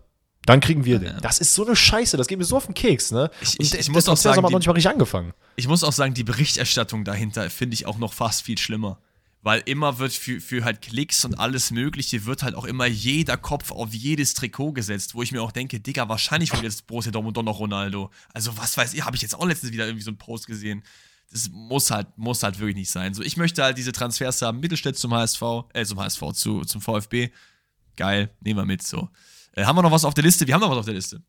[0.47, 1.17] Dann kriegen wir den.
[1.21, 3.29] Das ist so eine Scheiße, das geht mir so auf den Keks, ne?
[3.41, 5.33] Ich, ich, ich muss auch sagen, die, noch nicht mal richtig angefangen.
[5.57, 8.97] Ich muss auch sagen, die Berichterstattung dahinter finde ich auch noch fast viel schlimmer.
[9.41, 13.35] Weil immer wird für, für halt Klicks und alles Mögliche wird halt auch immer jeder
[13.35, 17.11] Kopf auf jedes Trikot gesetzt, wo ich mir auch denke, Digga, wahrscheinlich will jetzt Borussia
[17.11, 18.09] Dortmund doch noch Ronaldo.
[18.33, 20.81] Also was weiß ich, habe ich jetzt auch letztens wieder irgendwie so einen Post gesehen.
[21.29, 23.13] Das muss halt, muss halt wirklich nicht sein.
[23.13, 25.41] So, ich möchte halt diese Transfers haben, Mittelstädt zum HSV,
[25.73, 27.31] äh, zum HSV, zu, zum VfB.
[27.97, 29.09] Geil, nehmen wir mit, so.
[29.57, 30.47] Äh, haben wir noch was auf der Liste?
[30.47, 31.21] Wir haben noch was auf der Liste.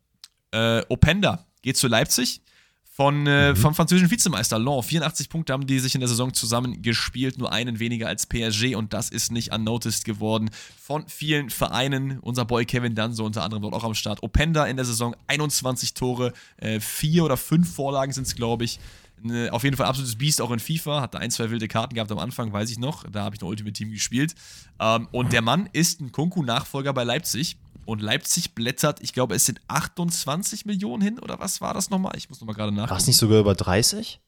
[0.51, 2.41] Äh, Openda geht zu Leipzig.
[2.83, 3.55] Von, äh, mhm.
[3.55, 4.85] Vom französischen Vizemeister Lens.
[4.85, 8.93] 84 Punkte haben die sich in der Saison zusammengespielt, nur einen weniger als PSG und
[8.93, 12.19] das ist nicht unnoticed geworden von vielen Vereinen.
[12.19, 14.21] Unser Boy Kevin Dunn, so unter anderem dort auch am Start.
[14.21, 18.81] Openda in der Saison 21 Tore, äh, vier oder fünf Vorlagen sind es, glaube ich.
[19.21, 21.01] Ne, auf jeden Fall absolutes Biest auch in FIFA.
[21.01, 23.05] Hat da ein, zwei wilde Karten gehabt am Anfang, weiß ich noch.
[23.09, 24.35] Da habe ich noch Ultimate Team gespielt.
[24.77, 27.57] Ähm, und der Mann ist ein Kunku-Nachfolger bei Leipzig.
[27.89, 32.11] Und Leipzig blättert, ich glaube, es sind 28 Millionen hin oder was war das nochmal?
[32.17, 32.91] Ich muss nochmal gerade nachgucken.
[32.91, 34.21] War es nicht sogar über 30?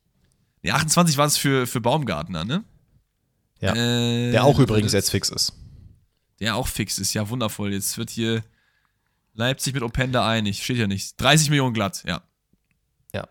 [0.63, 2.63] Nee, 28 war es für, für Baumgartner, ne?
[3.59, 3.75] Ja.
[3.75, 5.53] Äh, der auch übrigens jetzt fix ist.
[6.39, 7.71] Der auch fix ist, ja, wundervoll.
[7.71, 8.41] Jetzt wird hier
[9.35, 10.63] Leipzig mit Openda einig.
[10.63, 11.21] Steht ja nicht.
[11.21, 12.23] 30 Millionen glatt, ja.
[13.13, 13.27] Ja.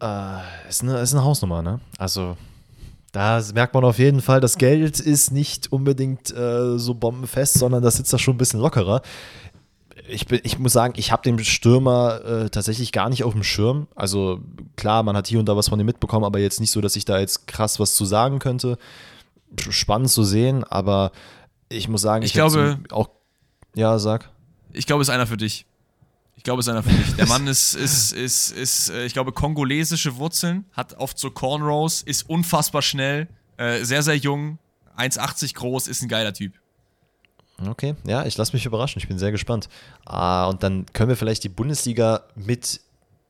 [0.00, 0.40] ja.
[0.40, 1.78] Äh, ist, eine, ist eine Hausnummer, ne?
[1.98, 2.38] Also,
[3.12, 7.82] da merkt man auf jeden Fall, das Geld ist nicht unbedingt äh, so bombenfest, sondern
[7.82, 9.02] das sitzt da schon ein bisschen lockerer
[10.08, 13.42] ich, bin, ich muss sagen, ich habe den Stürmer äh, tatsächlich gar nicht auf dem
[13.42, 13.86] Schirm.
[13.94, 14.40] Also
[14.76, 16.96] klar, man hat hier und da was von ihm mitbekommen, aber jetzt nicht so, dass
[16.96, 18.78] ich da jetzt krass was zu sagen könnte.
[19.70, 21.12] Spannend zu sehen, aber
[21.68, 23.10] ich muss sagen, ich, ich glaube auch.
[23.74, 24.30] Ja, sag.
[24.72, 25.66] Ich glaube, es ist einer für dich.
[26.36, 27.14] Ich glaube, es ist einer für dich.
[27.14, 32.02] Der Mann ist, ist, ist, ist, äh, ich glaube, kongolesische Wurzeln, hat oft so Cornrows,
[32.02, 33.28] ist unfassbar schnell,
[33.58, 34.58] äh, sehr, sehr jung,
[34.96, 36.52] 1,80 groß, ist ein geiler Typ.
[37.68, 38.98] Okay, ja, ich lasse mich überraschen.
[38.98, 39.68] Ich bin sehr gespannt.
[40.04, 42.80] Ah, und dann können wir vielleicht die Bundesliga mit,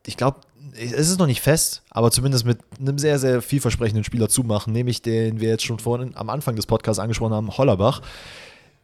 [0.07, 0.41] ich glaube,
[0.75, 5.03] es ist noch nicht fest, aber zumindest mit einem sehr, sehr vielversprechenden Spieler zumachen, nämlich
[5.03, 8.01] den wir jetzt schon vorhin am Anfang des Podcasts angesprochen haben, Hollerbach.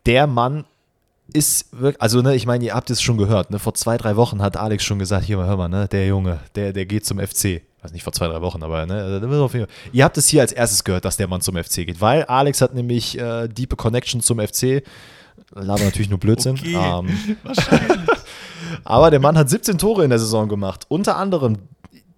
[0.04, 0.64] Der Mann
[1.32, 3.58] ist wirklich, also ne, ich meine, ihr habt es schon gehört, ne?
[3.58, 6.40] Vor zwei, drei Wochen hat Alex schon gesagt, hier mal, hör mal, ne, der Junge,
[6.54, 7.62] der, der geht zum FC.
[7.80, 9.20] Also nicht vor zwei, drei Wochen, aber ne,
[9.92, 12.60] ihr habt es hier als erstes gehört, dass der Mann zum FC geht, weil Alex
[12.60, 14.82] hat nämlich äh, diepe Connection zum FC.
[15.52, 16.56] Laber natürlich nur Blödsinn.
[16.58, 17.08] Okay, ähm,
[18.84, 20.86] aber der Mann hat 17 Tore in der Saison gemacht.
[20.88, 21.58] Unter anderem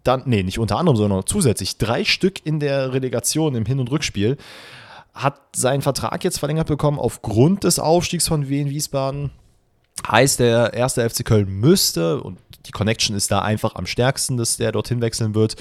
[0.03, 3.91] dann, nee, nicht unter anderem, sondern zusätzlich drei Stück in der Relegation im Hin- und
[3.91, 4.39] Rückspiel
[5.22, 9.30] hat seinen Vertrag jetzt verlängert bekommen aufgrund des Aufstiegs von Wien Wiesbaden.
[10.09, 14.56] Heißt, der erste FC Köln müsste, und die Connection ist da einfach am stärksten, dass
[14.56, 15.56] der dorthin wechseln wird,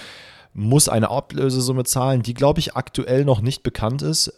[0.54, 4.34] muss eine Ablösesumme zahlen, die, glaube ich, aktuell noch nicht bekannt ist.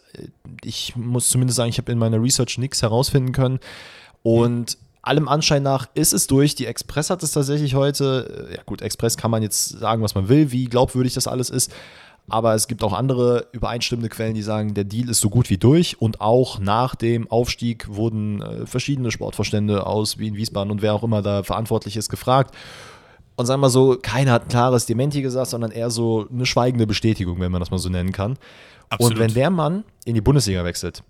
[0.62, 3.60] Ich muss zumindest sagen, ich habe in meiner Research nichts herausfinden können.
[4.22, 6.54] Und allem Anschein nach ist es durch.
[6.54, 10.28] Die Express hat es tatsächlich heute, ja gut, Express kann man jetzt sagen, was man
[10.28, 11.72] will, wie glaubwürdig das alles ist.
[12.28, 15.58] Aber es gibt auch andere übereinstimmende Quellen, die sagen, der Deal ist so gut wie
[15.58, 16.00] durch.
[16.00, 21.02] Und auch nach dem Aufstieg wurden äh, verschiedene Sportvorstände aus Wien, Wiesbaden und wer auch
[21.02, 22.54] immer da verantwortlich ist gefragt.
[23.34, 26.46] Und sagen wir mal so, keiner hat ein klares Dementi gesagt, sondern eher so eine
[26.46, 28.38] schweigende Bestätigung, wenn man das mal so nennen kann.
[28.88, 29.14] Absolut.
[29.14, 31.02] Und wenn der Mann in die Bundesliga wechselt,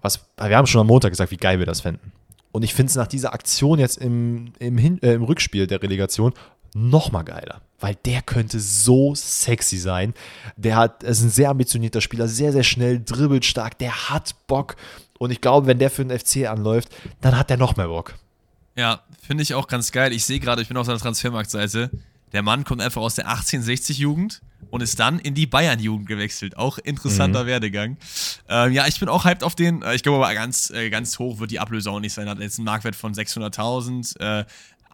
[0.00, 2.12] was, wir haben schon am Montag gesagt, wie geil wir das fänden.
[2.52, 5.82] Und ich finde es nach dieser Aktion jetzt im, im, Hin äh, im Rückspiel der
[5.82, 6.32] Relegation
[6.74, 10.14] noch mal geiler weil der könnte so sexy sein.
[10.56, 14.76] Der hat, ist ein sehr ambitionierter Spieler, sehr, sehr schnell, dribbelt stark, der hat Bock.
[15.18, 16.88] Und ich glaube, wenn der für den FC anläuft,
[17.20, 18.14] dann hat der noch mehr Bock.
[18.76, 20.12] Ja, finde ich auch ganz geil.
[20.12, 21.90] Ich sehe gerade, ich bin auf seiner Transfermarktseite.
[22.32, 26.56] Der Mann kommt einfach aus der 1860-Jugend und ist dann in die Bayern-Jugend gewechselt.
[26.56, 27.46] Auch interessanter mhm.
[27.46, 27.96] Werdegang.
[28.48, 29.82] Ähm, ja, ich bin auch hyped auf den.
[29.82, 32.28] Äh, ich glaube aber ganz, äh, ganz hoch wird die Ablöse auch nicht sein.
[32.28, 34.18] Hat jetzt einen Marktwert von 600.000.
[34.20, 34.44] Äh,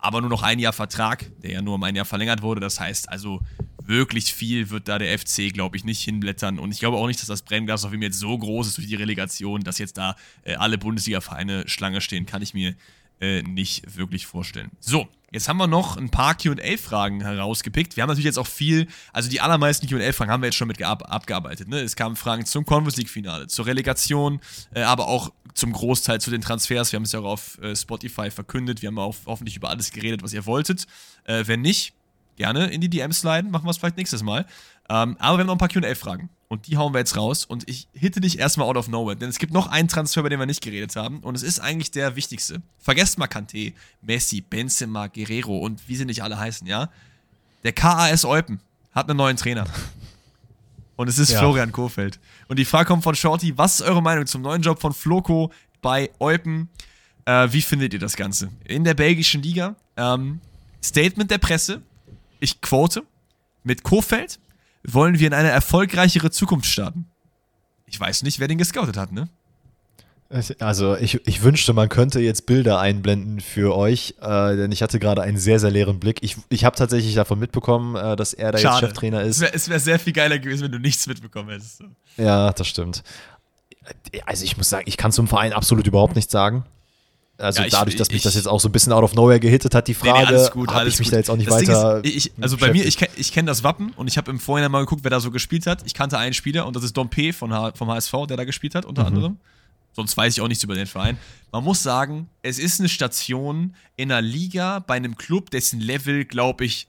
[0.03, 2.61] aber nur noch ein Jahr Vertrag, der ja nur um ein Jahr verlängert wurde.
[2.61, 3.41] Das heißt also,
[3.83, 6.59] wirklich viel wird da der FC, glaube ich, nicht hinblättern.
[6.59, 8.89] Und ich glaube auch nicht, dass das Brennglas auf ihm jetzt so groß ist durch
[8.89, 12.75] die Relegation, dass jetzt da äh, alle Bundesliga-Vereine Schlange stehen, kann ich mir
[13.21, 14.71] äh, nicht wirklich vorstellen.
[14.81, 17.97] So, Jetzt haben wir noch ein paar QA-Fragen herausgepickt.
[17.97, 20.83] Wir haben natürlich jetzt auch viel, also die allermeisten QA-Fragen haben wir jetzt schon mit
[20.83, 21.69] abgearbeitet.
[21.69, 21.81] Ne?
[21.81, 24.41] Es kamen Fragen zum Conference League-Finale, zur Relegation,
[24.75, 26.93] äh, aber auch zum Großteil zu den Transfers.
[26.93, 28.83] Wir haben es ja auch auf äh, Spotify verkündet.
[28.83, 30.87] Wir haben auch hoffentlich über alles geredet, was ihr wolltet.
[31.25, 31.95] Äh, wenn nicht,
[32.37, 33.51] gerne in die DMs sliden.
[33.51, 34.47] Machen wir es vielleicht nächstes Mal.
[34.89, 36.29] Ähm, aber wir haben noch ein paar QA-Fragen.
[36.49, 37.45] Und die hauen wir jetzt raus.
[37.45, 39.17] Und ich hitte dich erstmal out of nowhere.
[39.17, 41.21] Denn es gibt noch einen Transfer, über den wir nicht geredet haben.
[41.21, 42.61] Und es ist eigentlich der wichtigste.
[42.79, 46.91] Vergesst mal Kanté, Messi, Benzema, Guerrero und wie sie nicht alle heißen, ja?
[47.65, 48.61] Der KAS Eupen
[48.93, 49.67] hat einen neuen Trainer.
[50.97, 51.39] Und es ist ja.
[51.39, 52.21] Florian Kohfeldt.
[52.49, 55.53] Und die Frage kommt von Shorty: Was ist eure Meinung zum neuen Job von Floco
[55.81, 56.69] bei Eupen?
[57.25, 58.51] Äh, wie findet ihr das Ganze?
[58.65, 59.77] In der belgischen Liga.
[59.97, 60.41] Ähm,
[60.83, 61.83] Statement der Presse.
[62.41, 63.05] Ich quote.
[63.65, 64.41] Mit Kofeld
[64.85, 67.07] wollen wir in eine erfolgreichere Zukunft starten.
[67.87, 69.29] Ich weiß nicht, wer den gescoutet hat, ne?
[70.61, 74.99] Also ich, ich wünschte, man könnte jetzt Bilder einblenden für euch, äh, denn ich hatte
[74.99, 76.23] gerade einen sehr, sehr leeren Blick.
[76.23, 78.75] Ich, ich habe tatsächlich davon mitbekommen, äh, dass er da Schade.
[78.77, 79.43] jetzt Cheftrainer ist.
[79.43, 81.83] Es wäre wär sehr viel geiler gewesen, wenn du nichts mitbekommen hättest.
[82.17, 83.03] Ja, das stimmt.
[84.25, 86.65] Also ich muss sagen, ich kann zum Verein absolut überhaupt nichts sagen.
[87.37, 89.15] Also ja, ich, dadurch, dass ich, mich das jetzt auch so ein bisschen out of
[89.15, 91.13] nowhere gehittet hat, die Frage, nee, nee, habe ich mich gut.
[91.13, 92.05] da jetzt auch nicht das weiter.
[92.05, 94.71] Ist, ich, also bei mir, ich, ich kenne das Wappen und ich habe im Vorhinein
[94.71, 95.83] mal geguckt, wer da so gespielt hat.
[95.85, 98.87] Ich kannte einen Spieler und das ist Dompe von vom HSV, der da gespielt hat,
[98.87, 99.09] unter mhm.
[99.09, 99.39] anderem.
[99.93, 101.19] Sonst weiß ich auch nichts über den Verein.
[101.53, 106.25] Man muss sagen, es ist eine Station in einer Liga bei einem Club, dessen Level,
[106.25, 106.89] glaube ich,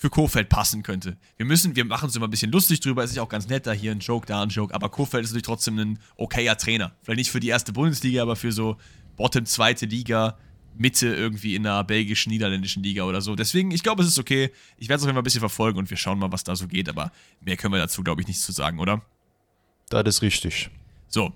[0.00, 1.18] für Kofeld passen könnte.
[1.36, 3.66] Wir müssen, wir machen uns immer ein bisschen lustig drüber, es ist auch ganz nett,
[3.66, 6.92] da hier ein Joke, da ein Joke, aber Kofeld ist natürlich trotzdem ein okayer Trainer.
[7.02, 8.78] Vielleicht nicht für die erste Bundesliga, aber für so
[9.16, 10.38] Bottom zweite Liga,
[10.74, 13.36] Mitte irgendwie in einer belgischen, niederländischen Liga oder so.
[13.36, 14.50] Deswegen, ich glaube, es ist okay.
[14.78, 16.56] Ich werde es auf jeden Fall ein bisschen verfolgen und wir schauen mal, was da
[16.56, 17.12] so geht, aber
[17.42, 19.02] mehr können wir dazu, glaube ich, nichts zu sagen, oder?
[19.90, 20.70] Das ist richtig.
[21.08, 21.34] So,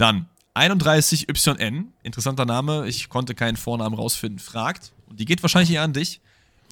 [0.00, 5.82] dann 31YN, interessanter Name, ich konnte keinen Vornamen rausfinden, fragt, und die geht wahrscheinlich eher
[5.82, 6.20] an dich.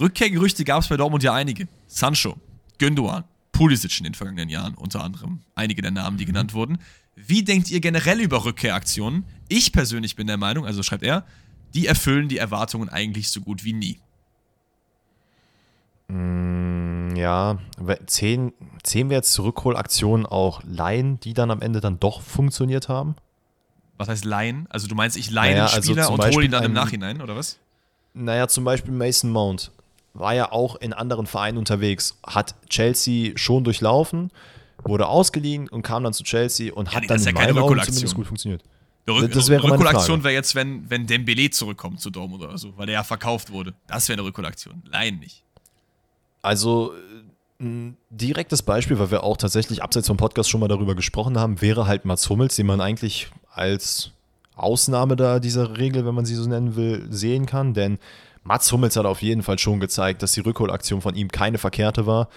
[0.01, 1.67] Rückkehrgerüchte gab es bei Dortmund ja einige.
[1.87, 2.37] Sancho,
[2.77, 6.79] Gündogan, Pulisic in den vergangenen Jahren, unter anderem einige der Namen, die genannt wurden.
[7.15, 9.25] Wie denkt ihr generell über Rückkehraktionen?
[9.49, 11.25] Ich persönlich bin der Meinung, also schreibt er,
[11.73, 13.99] die erfüllen die Erwartungen eigentlich so gut wie nie.
[16.09, 17.59] Mm, ja,
[18.07, 18.51] zehn,
[18.83, 23.15] zehn wir jetzt Rückholaktionen auch Laien, die dann am Ende dann doch funktioniert haben?
[23.97, 24.65] Was heißt Laien?
[24.69, 26.73] Also du meinst, ich leihe naja, einen also Spieler also und hole ihn dann im
[26.73, 27.59] Nachhinein, oder was?
[28.13, 29.71] Naja, zum Beispiel Mason Mount
[30.13, 34.31] war ja auch in anderen Vereinen unterwegs, hat Chelsea schon durchlaufen,
[34.83, 37.57] wurde ausgeliehen und kam dann zu Chelsea und ja, hat nee, dann in ja meinen
[37.57, 38.63] Augen zumindest gut funktioniert.
[39.07, 42.85] Rück das wäre Rückholaktion wäre jetzt, wenn, wenn Dembele zurückkommt zu Dortmund oder so, weil
[42.85, 43.73] der ja verkauft wurde.
[43.87, 44.83] Das wäre eine Rückholaktion.
[44.85, 45.43] Laien nicht.
[46.41, 46.93] Also
[47.59, 51.61] ein direktes Beispiel, weil wir auch tatsächlich abseits vom Podcast schon mal darüber gesprochen haben,
[51.61, 54.11] wäre halt Mats Hummels, den man eigentlich als
[54.55, 57.99] Ausnahme da dieser Regel, wenn man sie so nennen will, sehen kann, denn
[58.43, 62.05] Mats Hummels hat auf jeden Fall schon gezeigt, dass die Rückholaktion von ihm keine verkehrte
[62.05, 62.29] war.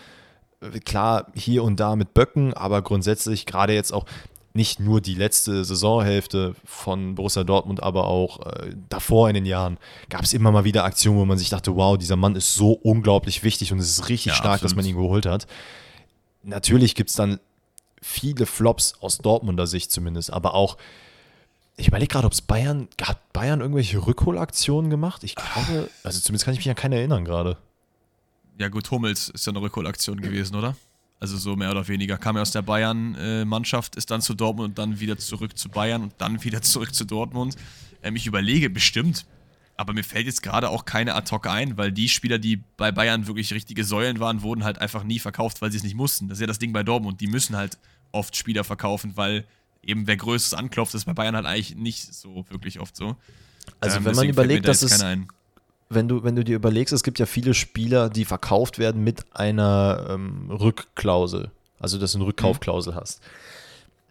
[0.84, 4.06] Klar, hier und da mit Böcken, aber grundsätzlich gerade jetzt auch
[4.54, 9.78] nicht nur die letzte Saisonhälfte von Borussia Dortmund, aber auch äh, davor in den Jahren
[10.10, 12.72] gab es immer mal wieder Aktionen, wo man sich dachte, wow, dieser Mann ist so
[12.72, 14.70] unglaublich wichtig und es ist richtig ja, stark, absolut.
[14.70, 15.46] dass man ihn geholt hat.
[16.42, 17.40] Natürlich gibt es dann
[18.02, 20.76] viele Flops aus Dortmunder Sicht zumindest, aber auch,
[21.76, 25.24] ich überlege gerade, ob es Bayern, hat Bayern irgendwelche Rückholaktionen gemacht?
[25.24, 27.56] Ich glaube, also zumindest kann ich mich an keine erinnern gerade.
[28.58, 30.76] Ja gut, Hummels ist ja eine Rückholaktion gewesen, oder?
[31.22, 32.18] Also so mehr oder weniger.
[32.18, 36.02] Kam er aus der Bayern-Mannschaft, ist dann zu Dortmund und dann wieder zurück zu Bayern
[36.02, 37.54] und dann wieder zurück zu Dortmund.
[38.02, 39.24] Ähm, ich überlege bestimmt,
[39.76, 42.90] aber mir fällt jetzt gerade auch keine ad hoc ein, weil die Spieler, die bei
[42.90, 46.28] Bayern wirklich richtige Säulen waren, wurden halt einfach nie verkauft, weil sie es nicht mussten.
[46.28, 47.20] Das ist ja das Ding bei Dortmund.
[47.20, 47.78] Die müssen halt
[48.10, 49.44] oft Spieler verkaufen, weil
[49.80, 53.14] eben wer Größtes anklopft, ist bei Bayern halt eigentlich nicht so wirklich oft so.
[53.78, 55.00] Also ähm, wenn man überlegt, da dass es
[55.94, 59.24] wenn du, wenn du dir überlegst, es gibt ja viele Spieler, die verkauft werden mit
[59.32, 61.50] einer ähm, Rückklausel.
[61.78, 62.96] Also, dass du eine Rückkaufklausel mhm.
[62.96, 63.20] hast.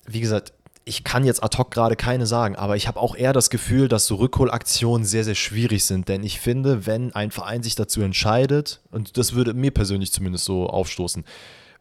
[0.05, 0.53] Wie gesagt,
[0.83, 3.87] ich kann jetzt ad hoc gerade keine sagen, aber ich habe auch eher das Gefühl,
[3.87, 6.09] dass so Rückholaktionen sehr, sehr schwierig sind.
[6.09, 10.45] Denn ich finde, wenn ein Verein sich dazu entscheidet, und das würde mir persönlich zumindest
[10.45, 11.23] so aufstoßen,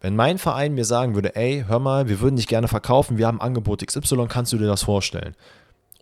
[0.00, 3.26] wenn mein Verein mir sagen würde, ey, hör mal, wir würden dich gerne verkaufen, wir
[3.26, 5.34] haben Angebot XY, kannst du dir das vorstellen?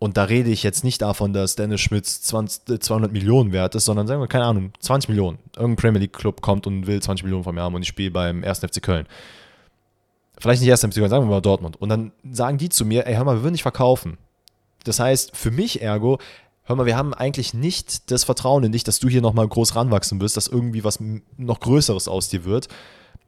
[0.00, 3.84] Und da rede ich jetzt nicht davon, dass Dennis Schmitz 20, 200 Millionen wert ist,
[3.84, 5.38] sondern sagen wir, keine Ahnung, 20 Millionen.
[5.56, 8.12] Irgendein Premier League Club kommt und will 20 Millionen von mir haben und ich spiele
[8.12, 8.60] beim 1.
[8.60, 9.06] FC Köln.
[10.38, 10.82] Vielleicht nicht 1.
[10.82, 11.80] FC Köln, sagen wir mal Dortmund.
[11.80, 14.18] Und dann sagen die zu mir, ey, hör mal, wir würden dich verkaufen.
[14.84, 16.18] Das heißt, für mich ergo,
[16.62, 19.74] hör mal, wir haben eigentlich nicht das Vertrauen in dich, dass du hier nochmal groß
[19.74, 21.00] ranwachsen wirst, dass irgendwie was
[21.36, 22.68] noch Größeres aus dir wird.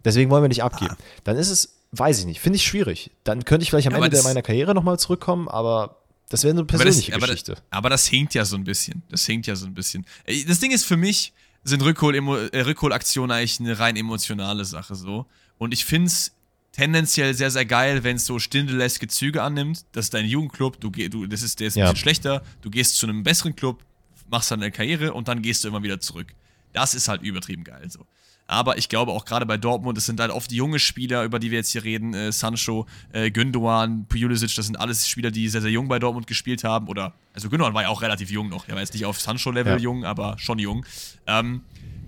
[0.05, 0.95] Deswegen wollen wir nicht abgeben.
[0.97, 1.05] Ah.
[1.25, 3.11] Dann ist es, weiß ich nicht, finde ich schwierig.
[3.25, 6.00] Dann könnte ich vielleicht am ja, Ende meiner Karriere nochmal zurückkommen, aber
[6.31, 7.53] das wäre eine persönliche aber das, Geschichte.
[7.53, 9.03] Aber, aber, das hinkt ja so ein bisschen.
[9.11, 10.07] Das hinkt ja so ein bisschen.
[10.47, 11.33] Das Ding ist für mich,
[11.65, 15.27] sind Rückhol äh, Rückholaktionen eigentlich eine rein emotionale Sache so.
[15.59, 16.33] Und ich finde es
[16.73, 19.85] tendenziell sehr, sehr geil, wenn es so stindeläske Züge annimmt.
[19.91, 21.87] Das ist dein Jugendclub, du, du, das ist, der ist ein ja.
[21.87, 23.85] bisschen schlechter, du gehst zu einem besseren Club,
[24.31, 26.33] machst dann eine Karriere und dann gehst du immer wieder zurück.
[26.73, 28.07] Das ist halt übertrieben geil so.
[28.51, 31.53] Aber ich glaube auch gerade bei Dortmund, es sind halt oft junge Spieler, über die
[31.53, 32.15] wir jetzt hier reden.
[32.15, 36.27] Äh, Sancho, äh, Gündogan, Pulisic, das sind alles Spieler, die sehr, sehr jung bei Dortmund
[36.27, 36.89] gespielt haben.
[36.89, 38.67] Oder, also Gündogan war ja auch relativ jung noch.
[38.67, 39.79] Er war jetzt nicht auf Sancho-Level ja.
[39.79, 40.85] jung, aber schon jung.
[41.29, 41.63] Ähm,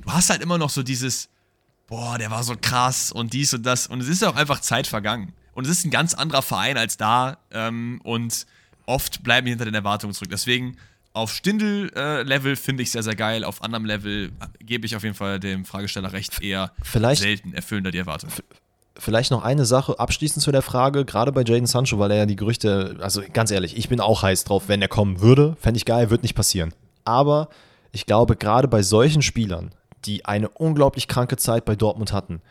[0.04, 1.28] du hast halt immer noch so dieses,
[1.86, 3.86] boah, der war so krass und dies und das.
[3.86, 5.34] Und es ist auch einfach Zeit vergangen.
[5.54, 7.38] Und es ist ein ganz anderer Verein als da.
[7.52, 8.46] Ähm, und
[8.86, 10.30] oft bleiben die hinter den Erwartungen zurück.
[10.32, 10.76] Deswegen
[11.14, 13.44] auf Stindel-Level äh, finde ich sehr, sehr geil.
[13.44, 17.90] Auf anderem Level gebe ich auf jeden Fall dem Fragesteller recht eher vielleicht, selten erfüllender
[17.90, 18.32] die Erwartungen.
[18.96, 22.26] Vielleicht noch eine Sache abschließend zu der Frage, gerade bei Jaden Sancho, weil er ja
[22.26, 25.78] die Gerüchte, also ganz ehrlich, ich bin auch heiß drauf, wenn er kommen würde, fände
[25.78, 26.74] ich geil, wird nicht passieren.
[27.04, 27.48] Aber
[27.90, 29.74] ich glaube, gerade bei solchen Spielern,
[30.04, 32.42] die eine unglaublich kranke Zeit bei Dortmund hatten,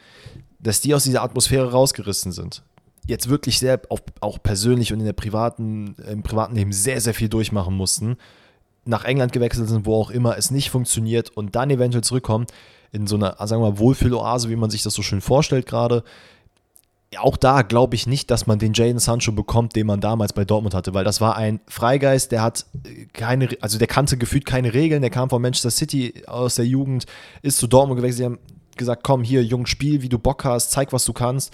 [0.59, 2.63] dass die aus dieser Atmosphäre rausgerissen sind,
[3.07, 7.13] jetzt wirklich sehr, auch, auch persönlich und in der privaten, im privaten Leben sehr, sehr
[7.13, 8.17] viel durchmachen mussten
[8.85, 12.47] nach England gewechselt sind, wo auch immer es nicht funktioniert und dann eventuell zurückkommen
[12.91, 16.03] in so einer, sagen wir mal, Wohlfühloase, wie man sich das so schön vorstellt gerade.
[17.17, 20.45] Auch da glaube ich nicht, dass man den Jaden Sancho bekommt, den man damals bei
[20.45, 22.65] Dortmund hatte, weil das war ein Freigeist, der hat
[23.13, 27.05] keine, also der kannte gefühlt keine Regeln, der kam von Manchester City aus der Jugend,
[27.41, 28.39] ist zu Dortmund gewechselt, sie haben
[28.77, 31.53] gesagt, komm hier, Jung, spiel, wie du Bock hast, zeig, was du kannst.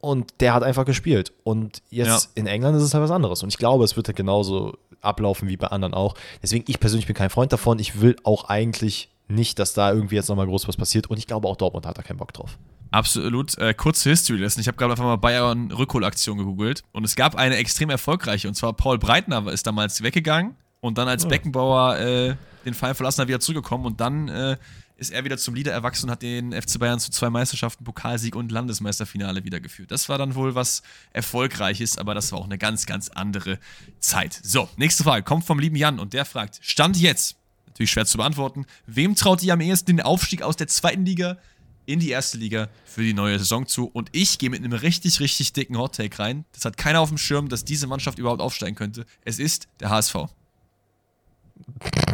[0.00, 1.32] Und der hat einfach gespielt.
[1.44, 2.30] Und jetzt ja.
[2.34, 3.42] in England ist es halt was anderes.
[3.42, 6.14] Und ich glaube, es wird halt genauso ablaufen wie bei anderen auch.
[6.42, 7.78] Deswegen, ich persönlich bin kein Freund davon.
[7.78, 11.08] Ich will auch eigentlich nicht, dass da irgendwie jetzt nochmal groß was passiert.
[11.08, 12.58] Und ich glaube, auch Dortmund hat da keinen Bock drauf.
[12.90, 13.56] Absolut.
[13.58, 14.60] Äh, kurze History lesson.
[14.60, 18.48] Ich habe gerade einfach mal Bayern Rückholaktion gegoogelt und es gab eine extrem erfolgreiche.
[18.48, 21.28] Und zwar Paul Breitner ist damals weggegangen und dann als ja.
[21.28, 24.56] Beckenbauer äh, den Verein verlassen hat, wieder zurückgekommen und dann äh,
[25.00, 28.36] ist er wieder zum Leader erwachsen und hat den FC Bayern zu zwei Meisterschaften, Pokalsieg
[28.36, 29.90] und Landesmeisterfinale wiedergeführt.
[29.90, 30.82] Das war dann wohl was
[31.12, 33.58] Erfolgreiches, aber das war auch eine ganz, ganz andere
[33.98, 34.38] Zeit.
[34.42, 37.36] So, nächste Frage kommt vom lieben Jan und der fragt: Stand jetzt,
[37.66, 41.38] natürlich schwer zu beantworten, wem traut ihr am ehesten den Aufstieg aus der zweiten Liga
[41.86, 43.86] in die erste Liga für die neue Saison zu?
[43.86, 46.44] Und ich gehe mit einem richtig, richtig dicken Hottake rein.
[46.52, 49.06] Das hat keiner auf dem Schirm, dass diese Mannschaft überhaupt aufsteigen könnte.
[49.24, 50.14] Es ist der HSV.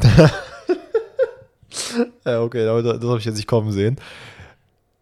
[2.24, 3.97] ja, okay, das, das habe ich jetzt nicht kommen sehen.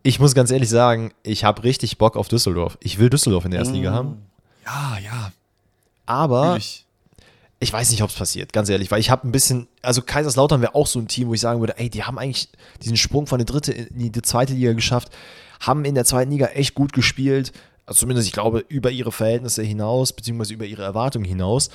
[0.02, 2.76] Ich muss ganz ehrlich sagen, ich habe richtig Bock auf Düsseldorf.
[2.80, 3.78] Ich will Düsseldorf in der ersten mm.
[3.78, 4.22] Liga haben.
[4.64, 5.32] Ja, ja.
[6.06, 6.84] Aber ich.
[7.58, 10.60] ich weiß nicht, ob es passiert, ganz ehrlich, weil ich habe ein bisschen, also Kaiserslautern
[10.60, 12.48] wäre auch so ein Team, wo ich sagen würde, ey, die haben eigentlich
[12.82, 15.10] diesen Sprung von der dritte in die zweite Liga geschafft,
[15.60, 17.52] haben in der zweiten Liga echt gut gespielt,
[17.86, 21.70] also zumindest ich glaube über ihre Verhältnisse hinaus, beziehungsweise über ihre Erwartungen hinaus.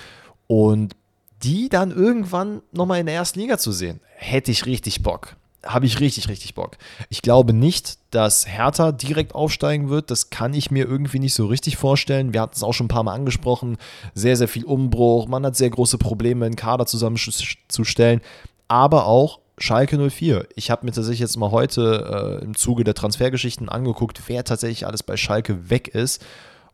[0.47, 0.95] Und
[1.43, 5.35] die dann irgendwann nochmal in der ersten Liga zu sehen, hätte ich richtig Bock.
[5.63, 6.77] Habe ich richtig, richtig Bock.
[7.09, 10.09] Ich glaube nicht, dass Hertha direkt aufsteigen wird.
[10.09, 12.31] Das kann ich mir irgendwie nicht so richtig vorstellen.
[12.31, 13.77] Wir hatten es auch schon ein paar Mal angesprochen.
[14.13, 15.27] Sehr, sehr viel Umbruch.
[15.27, 18.21] Man hat sehr große Probleme, einen Kader zusammenzustellen.
[18.69, 20.47] Aber auch Schalke 04.
[20.55, 24.87] Ich habe mir tatsächlich jetzt mal heute äh, im Zuge der Transfergeschichten angeguckt, wer tatsächlich
[24.87, 26.23] alles bei Schalke weg ist.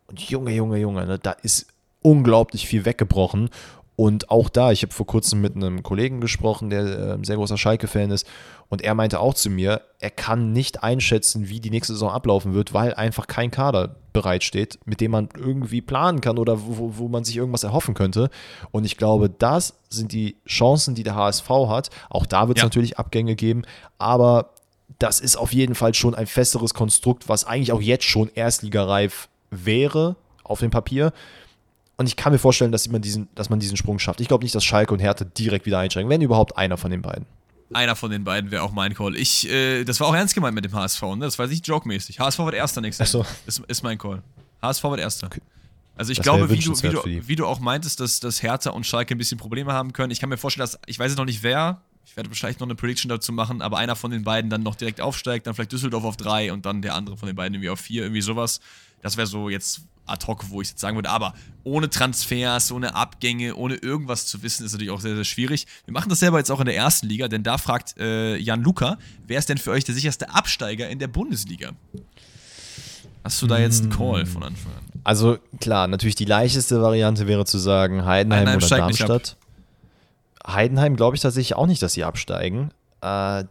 [0.07, 1.67] Und Junge, Junge, Junge, ne, da ist
[2.03, 3.49] unglaublich viel weggebrochen.
[3.95, 7.37] Und auch da, ich habe vor kurzem mit einem Kollegen gesprochen, der äh, ein sehr
[7.37, 8.27] großer Schalke-Fan ist,
[8.67, 12.53] und er meinte auch zu mir, er kann nicht einschätzen, wie die nächste Saison ablaufen
[12.53, 17.07] wird, weil einfach kein Kader bereitsteht, mit dem man irgendwie planen kann oder wo, wo
[17.07, 18.29] man sich irgendwas erhoffen könnte.
[18.71, 21.89] Und ich glaube, das sind die Chancen, die der HSV hat.
[22.09, 22.65] Auch da wird es ja.
[22.65, 23.63] natürlich Abgänge geben,
[23.99, 24.49] aber
[24.99, 29.27] das ist auf jeden Fall schon ein festeres Konstrukt, was eigentlich auch jetzt schon erstligareif
[29.51, 31.11] wäre auf dem Papier.
[31.97, 34.19] Und ich kann mir vorstellen, dass man diesen, dass man diesen Sprung schafft.
[34.19, 37.01] Ich glaube nicht, dass Schalke und Hertha direkt wieder einsteigen, wenn überhaupt einer von den
[37.01, 37.25] beiden.
[37.73, 39.15] Einer von den beiden wäre auch mein Call.
[39.15, 41.19] Ich, äh, das war auch ernst gemeint mit dem HSV, ne?
[41.19, 42.19] Das war nicht joke-mäßig.
[42.19, 43.23] HSV wird Erster nächstes Jahr.
[43.23, 43.29] So.
[43.47, 44.21] Ist, ist mein Call.
[44.61, 45.27] HSV wird Erster.
[45.27, 45.41] Okay.
[45.95, 48.71] Also ich das glaube, wie du, wie, du, wie du auch meintest, dass, dass Hertha
[48.71, 50.11] und Schalke ein bisschen Probleme haben können.
[50.11, 52.67] Ich kann mir vorstellen, dass, ich weiß jetzt noch nicht wer, ich werde wahrscheinlich noch
[52.67, 55.71] eine Prediction dazu machen, aber einer von den beiden dann noch direkt aufsteigt, dann vielleicht
[55.71, 58.59] Düsseldorf auf drei und dann der andere von den beiden irgendwie auf vier, irgendwie sowas.
[59.01, 61.33] Das wäre so jetzt ad hoc, wo ich jetzt sagen würde, aber
[61.63, 65.65] ohne Transfers, ohne Abgänge, ohne irgendwas zu wissen, ist natürlich auch sehr, sehr schwierig.
[65.85, 68.61] Wir machen das selber jetzt auch in der ersten Liga, denn da fragt äh, Jan
[68.61, 71.71] Luca, wer ist denn für euch der sicherste Absteiger in der Bundesliga?
[73.23, 75.01] Hast du da jetzt einen Call von Anfang an?
[75.03, 79.37] Also klar, natürlich die leichteste Variante wäre zu sagen Heidenheim, Heidenheim oder Darmstadt.
[80.47, 82.69] Heidenheim glaube ich tatsächlich auch nicht, dass sie absteigen.
[83.01, 83.45] Äh,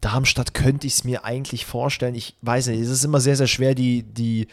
[0.00, 2.14] Darmstadt könnte ich es mir eigentlich vorstellen.
[2.14, 4.48] Ich weiß nicht, es ist immer sehr, sehr schwer, die, die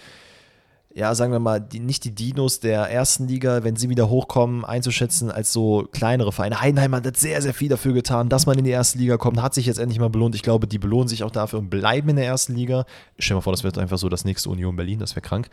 [0.95, 4.63] ja, sagen wir mal, die, nicht die Dinos der ersten Liga, wenn sie wieder hochkommen,
[4.63, 6.61] einzuschätzen als so kleinere Vereine.
[6.61, 9.55] Heidenheim hat sehr, sehr viel dafür getan, dass man in die erste Liga kommt, hat
[9.55, 10.35] sich jetzt endlich mal belohnt.
[10.35, 12.85] Ich glaube, die belohnen sich auch dafür und bleiben in der ersten Liga.
[13.15, 15.49] Ich stell mir vor, das wird einfach so das nächste Union Berlin, das wäre krank.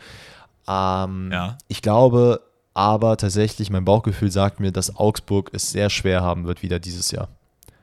[0.67, 1.57] Ähm, ja.
[1.67, 2.41] Ich glaube
[2.73, 7.11] aber tatsächlich, mein Bauchgefühl sagt mir, dass Augsburg es sehr schwer haben wird wieder dieses
[7.11, 7.27] Jahr.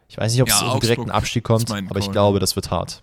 [0.09, 2.71] Ich weiß nicht, ob es ja, um direkten Abstieg kommt, aber ich glaube, das wird
[2.71, 3.03] hart.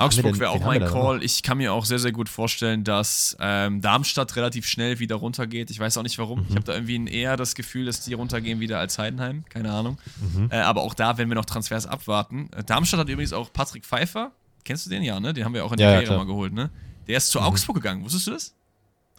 [0.00, 1.22] Augsburg wäre auch mein Call.
[1.22, 5.70] Ich kann mir auch sehr, sehr gut vorstellen, dass ähm, Darmstadt relativ schnell wieder runtergeht.
[5.70, 6.40] Ich weiß auch nicht warum.
[6.40, 6.46] Mhm.
[6.48, 9.44] Ich habe da irgendwie eher das Gefühl, dass die runtergehen wieder als Heidenheim.
[9.48, 9.98] Keine Ahnung.
[10.20, 10.48] Mhm.
[10.50, 12.48] Äh, aber auch da werden wir noch Transfers abwarten.
[12.56, 14.32] Äh, Darmstadt hat übrigens auch Patrick Pfeiffer.
[14.64, 15.02] Kennst du den?
[15.02, 15.32] Ja, ne?
[15.32, 16.70] Den haben wir auch in der ja, Karriere ja, mal geholt, ne?
[17.06, 17.46] Der ist zu mhm.
[17.46, 18.04] Augsburg gegangen.
[18.04, 18.54] Wusstest du das?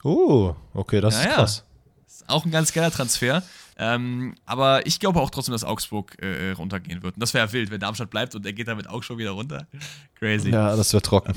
[0.04, 1.64] Oh, okay, das ja, ist krass.
[2.08, 3.44] Ist auch ein ganz geiler Transfer.
[3.84, 7.16] Ähm, aber ich glaube auch trotzdem, dass Augsburg äh, runtergehen wird.
[7.16, 9.32] Und das wäre ja wild, wenn Darmstadt bleibt und er geht dann mit Augsburg wieder
[9.32, 9.66] runter.
[10.20, 10.52] Crazy.
[10.52, 11.34] Ja, das wird trocken.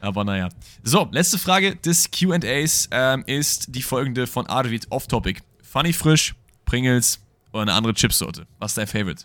[0.00, 0.48] Aber naja.
[0.84, 5.40] So, letzte Frage des QAs ähm, ist die folgende von Arvid Off-Topic.
[5.60, 6.36] Funny Frisch,
[6.66, 7.18] Pringles
[7.52, 8.46] oder eine andere Chipsorte?
[8.60, 9.24] Was ist dein Favorite?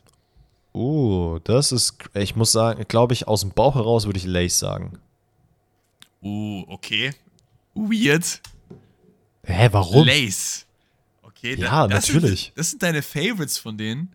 [0.73, 4.57] Oh, das ist, ich muss sagen, glaube ich, aus dem Bauch heraus würde ich Lace
[4.57, 4.97] sagen.
[6.23, 7.11] Uh, okay.
[7.75, 8.41] Weird.
[9.43, 10.07] Hä, warum?
[10.07, 10.66] Lace.
[11.53, 12.45] Okay, ja, das natürlich.
[12.45, 14.13] Sind, das sind deine Favorites von denen.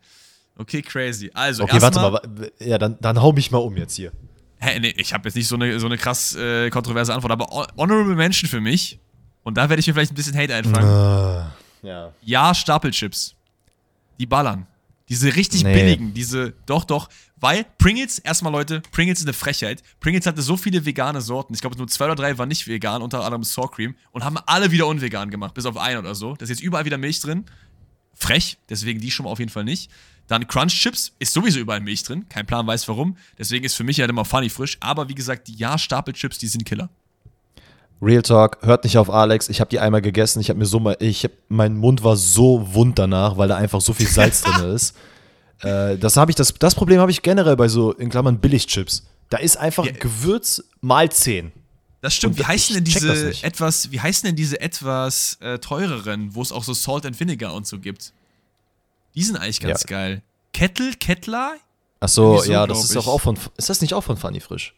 [0.57, 1.31] Okay, crazy.
[1.35, 4.13] Also, okay, warte mal, mal, ja, dann, dann hau mich mal um jetzt hier.
[4.59, 7.49] Hä, nee, ich habe jetzt nicht so eine, so eine krass äh, kontroverse Antwort, aber
[7.77, 9.01] Honorable Mention für mich,
[9.43, 10.89] und da werde ich mir vielleicht ein bisschen Hate einfangen.
[10.89, 12.13] Uh, ja.
[12.23, 13.35] ja, Stapelchips.
[14.19, 14.67] Die ballern.
[15.09, 15.75] Diese richtig nee.
[15.75, 17.09] billigen, diese, doch, doch,
[17.43, 19.83] weil Pringles, erstmal Leute, Pringles ist eine Frechheit.
[19.99, 21.55] Pringles hatte so viele vegane Sorten.
[21.55, 24.39] Ich glaube, nur zwei oder drei waren nicht vegan, unter anderem Sour Cream, und haben
[24.47, 26.37] alle wieder unvegan gemacht, bis auf einen oder so.
[26.37, 27.45] Da ist jetzt überall wieder Milch drin.
[28.15, 29.91] Frech, deswegen die schon mal auf jeden Fall nicht.
[30.29, 32.29] Dann Crunch Chips, ist sowieso überall Milch drin.
[32.29, 33.17] Kein Plan weiß warum.
[33.37, 34.79] Deswegen ist für mich halt immer funny frisch.
[34.79, 36.91] Aber wie gesagt, die Ja-Stapelchips, die sind Killer.
[38.01, 39.49] Real Talk, hört nicht auf Alex.
[39.49, 40.39] Ich habe die einmal gegessen.
[40.39, 43.57] Ich habe mir so mal, ich hab, mein Mund war so wund danach, weil da
[43.57, 44.95] einfach so viel Salz drin ist.
[45.63, 49.07] Äh, das habe ich, das, das Problem habe ich generell bei so, in Klammern, Billigchips.
[49.31, 49.93] Da ist einfach ja.
[49.93, 51.53] Gewürz mal 10.
[52.03, 52.39] Das stimmt.
[52.39, 56.65] wie heißen denn diese etwas, wie heißen denn diese etwas äh, teureren, wo es auch
[56.65, 58.13] so Salt and Vinegar und so gibt?
[59.15, 59.87] Die sind eigentlich ganz ja.
[59.87, 60.23] geil.
[60.53, 61.55] Kettle, Kettler?
[62.01, 64.75] Ach so, ja, das ist doch auch von, ist das nicht auch von Funny Frisch?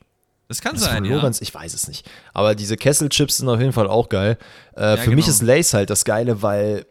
[0.49, 1.17] Das kann das sein, ja.
[1.17, 2.09] Lorenz, ich weiß es nicht.
[2.35, 4.37] Aber diese Kesselchips sind auf jeden Fall auch geil.
[4.77, 5.17] Äh, ja, für genau.
[5.17, 6.85] mich ist Lace halt das Geile, weil,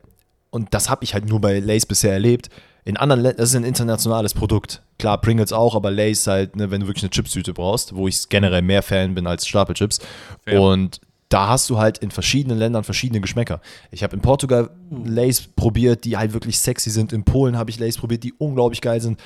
[0.50, 2.50] und das habe ich halt nur bei Lace bisher erlebt,
[2.86, 4.82] in anderen Ländern, das ist ein internationales Produkt.
[5.00, 8.28] Klar, Pringles auch, aber Lace halt, ne, wenn du wirklich eine Chipstüte brauchst, wo ich
[8.30, 10.00] generell mehr Fan bin als Stapelchips.
[10.44, 10.62] Fair.
[10.62, 11.00] Und
[11.30, 13.62] da hast du halt in verschiedenen Ländern verschiedene Geschmäcker.
[13.90, 17.12] Ich habe in Portugal Lace probiert, die halt wirklich sexy sind.
[17.14, 19.20] In Polen habe ich Lace probiert, die unglaublich geil sind.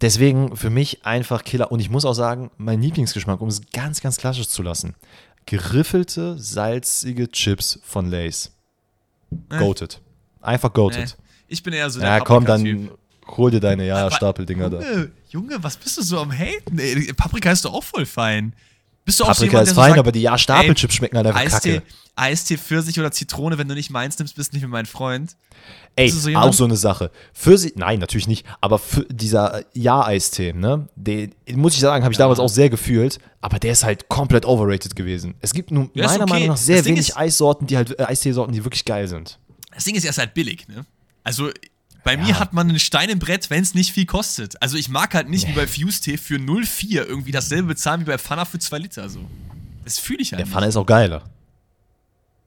[0.00, 1.72] Deswegen für mich einfach Killer.
[1.72, 4.96] Und ich muss auch sagen, mein Lieblingsgeschmack, um es ganz, ganz klassisch zu lassen,
[5.46, 8.52] geriffelte, salzige Chips von Lace.
[9.50, 9.58] Äh.
[9.58, 10.00] Goated.
[10.42, 11.16] Einfach goated.
[11.48, 12.90] Ich bin eher so der Ja, komm, dann
[13.26, 14.80] hol dir deine ja, Aber- Stapeldinger da.
[15.28, 16.78] Junge, was bist du so am Haten?
[16.78, 18.54] Ey, Paprika ist doch auch voll fein.
[19.04, 20.94] Bist du auch so Paprika jemand, ist der so fein, sagt, aber die ja Stapelchips
[20.94, 21.86] schmecken halt einfach Eistee, kacke.
[22.16, 25.36] Eistee, Pfirsich oder Zitrone, wenn du nicht meins nimmst, bist du nicht mehr mein Freund.
[25.96, 27.10] Ey, so auch so eine Sache.
[27.34, 32.12] Pfirsich, nein, natürlich nicht, aber für dieser äh, Ja-Eistee, ne, den muss ich sagen, habe
[32.12, 35.34] ich damals auch sehr gefühlt, aber der ist halt komplett overrated gewesen.
[35.40, 36.32] Es gibt nun Ja, meiner okay.
[36.32, 39.38] Meinung nach sehr wenig ist- Eissorten, die halt, äh, Eisteesorten, die wirklich geil sind.
[39.74, 40.86] Das Ding ist, er ist halt billig, ne?
[41.24, 41.50] Also,
[42.04, 44.60] bei mir hat man einen Stein im Brett, wenn es nicht viel kostet.
[44.62, 48.18] Also, ich mag halt nicht wie bei Fuse-Tee für 0,4 irgendwie dasselbe bezahlen wie bei
[48.18, 49.08] Pfanner für 2 Liter.
[49.08, 49.20] So.
[49.84, 50.52] Das fühle ich halt Der nicht.
[50.52, 51.24] Pfanne ist auch geiler.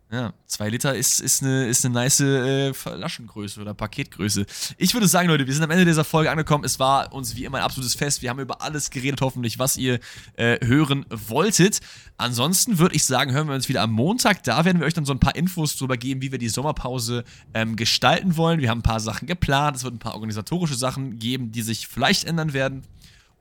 [0.10, 4.46] Ja, 2 Liter ist, ist, eine, ist eine nice äh, Flaschengröße oder Paketgröße.
[4.78, 6.64] Ich würde sagen, Leute, wir sind am Ende dieser Folge angekommen.
[6.64, 8.22] Es war uns wie immer ein absolutes Fest.
[8.22, 10.00] Wir haben über alles geredet, hoffentlich, was ihr
[10.38, 11.82] äh, hören wolltet.
[12.16, 14.44] Ansonsten würde ich sagen, hören wir uns wieder am Montag.
[14.44, 17.26] Da werden wir euch dann so ein paar Infos drüber geben, wie wir die Sommerpause
[17.54, 18.62] ähm, gestalten wollen.
[18.62, 19.76] Wir haben ein paar Sachen geplant.
[19.76, 22.84] Es wird ein paar organisatorische Sachen geben, die sich vielleicht ändern werden.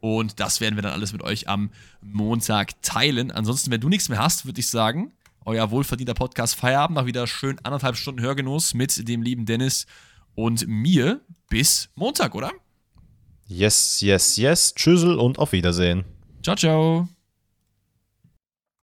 [0.00, 1.70] Und das werden wir dann alles mit euch am
[2.02, 3.30] Montag teilen.
[3.30, 5.12] Ansonsten, wenn du nichts mehr hast, würde ich sagen,
[5.46, 6.96] euer wohlverdienter Podcast Feierabend.
[6.96, 9.86] Nach wieder schön anderthalb Stunden Hörgenuss mit dem lieben Dennis
[10.34, 11.20] und mir.
[11.48, 12.50] Bis Montag, oder?
[13.46, 14.74] Yes, yes, yes.
[14.74, 16.04] Tschüssel und auf Wiedersehen.
[16.42, 17.08] Ciao, ciao.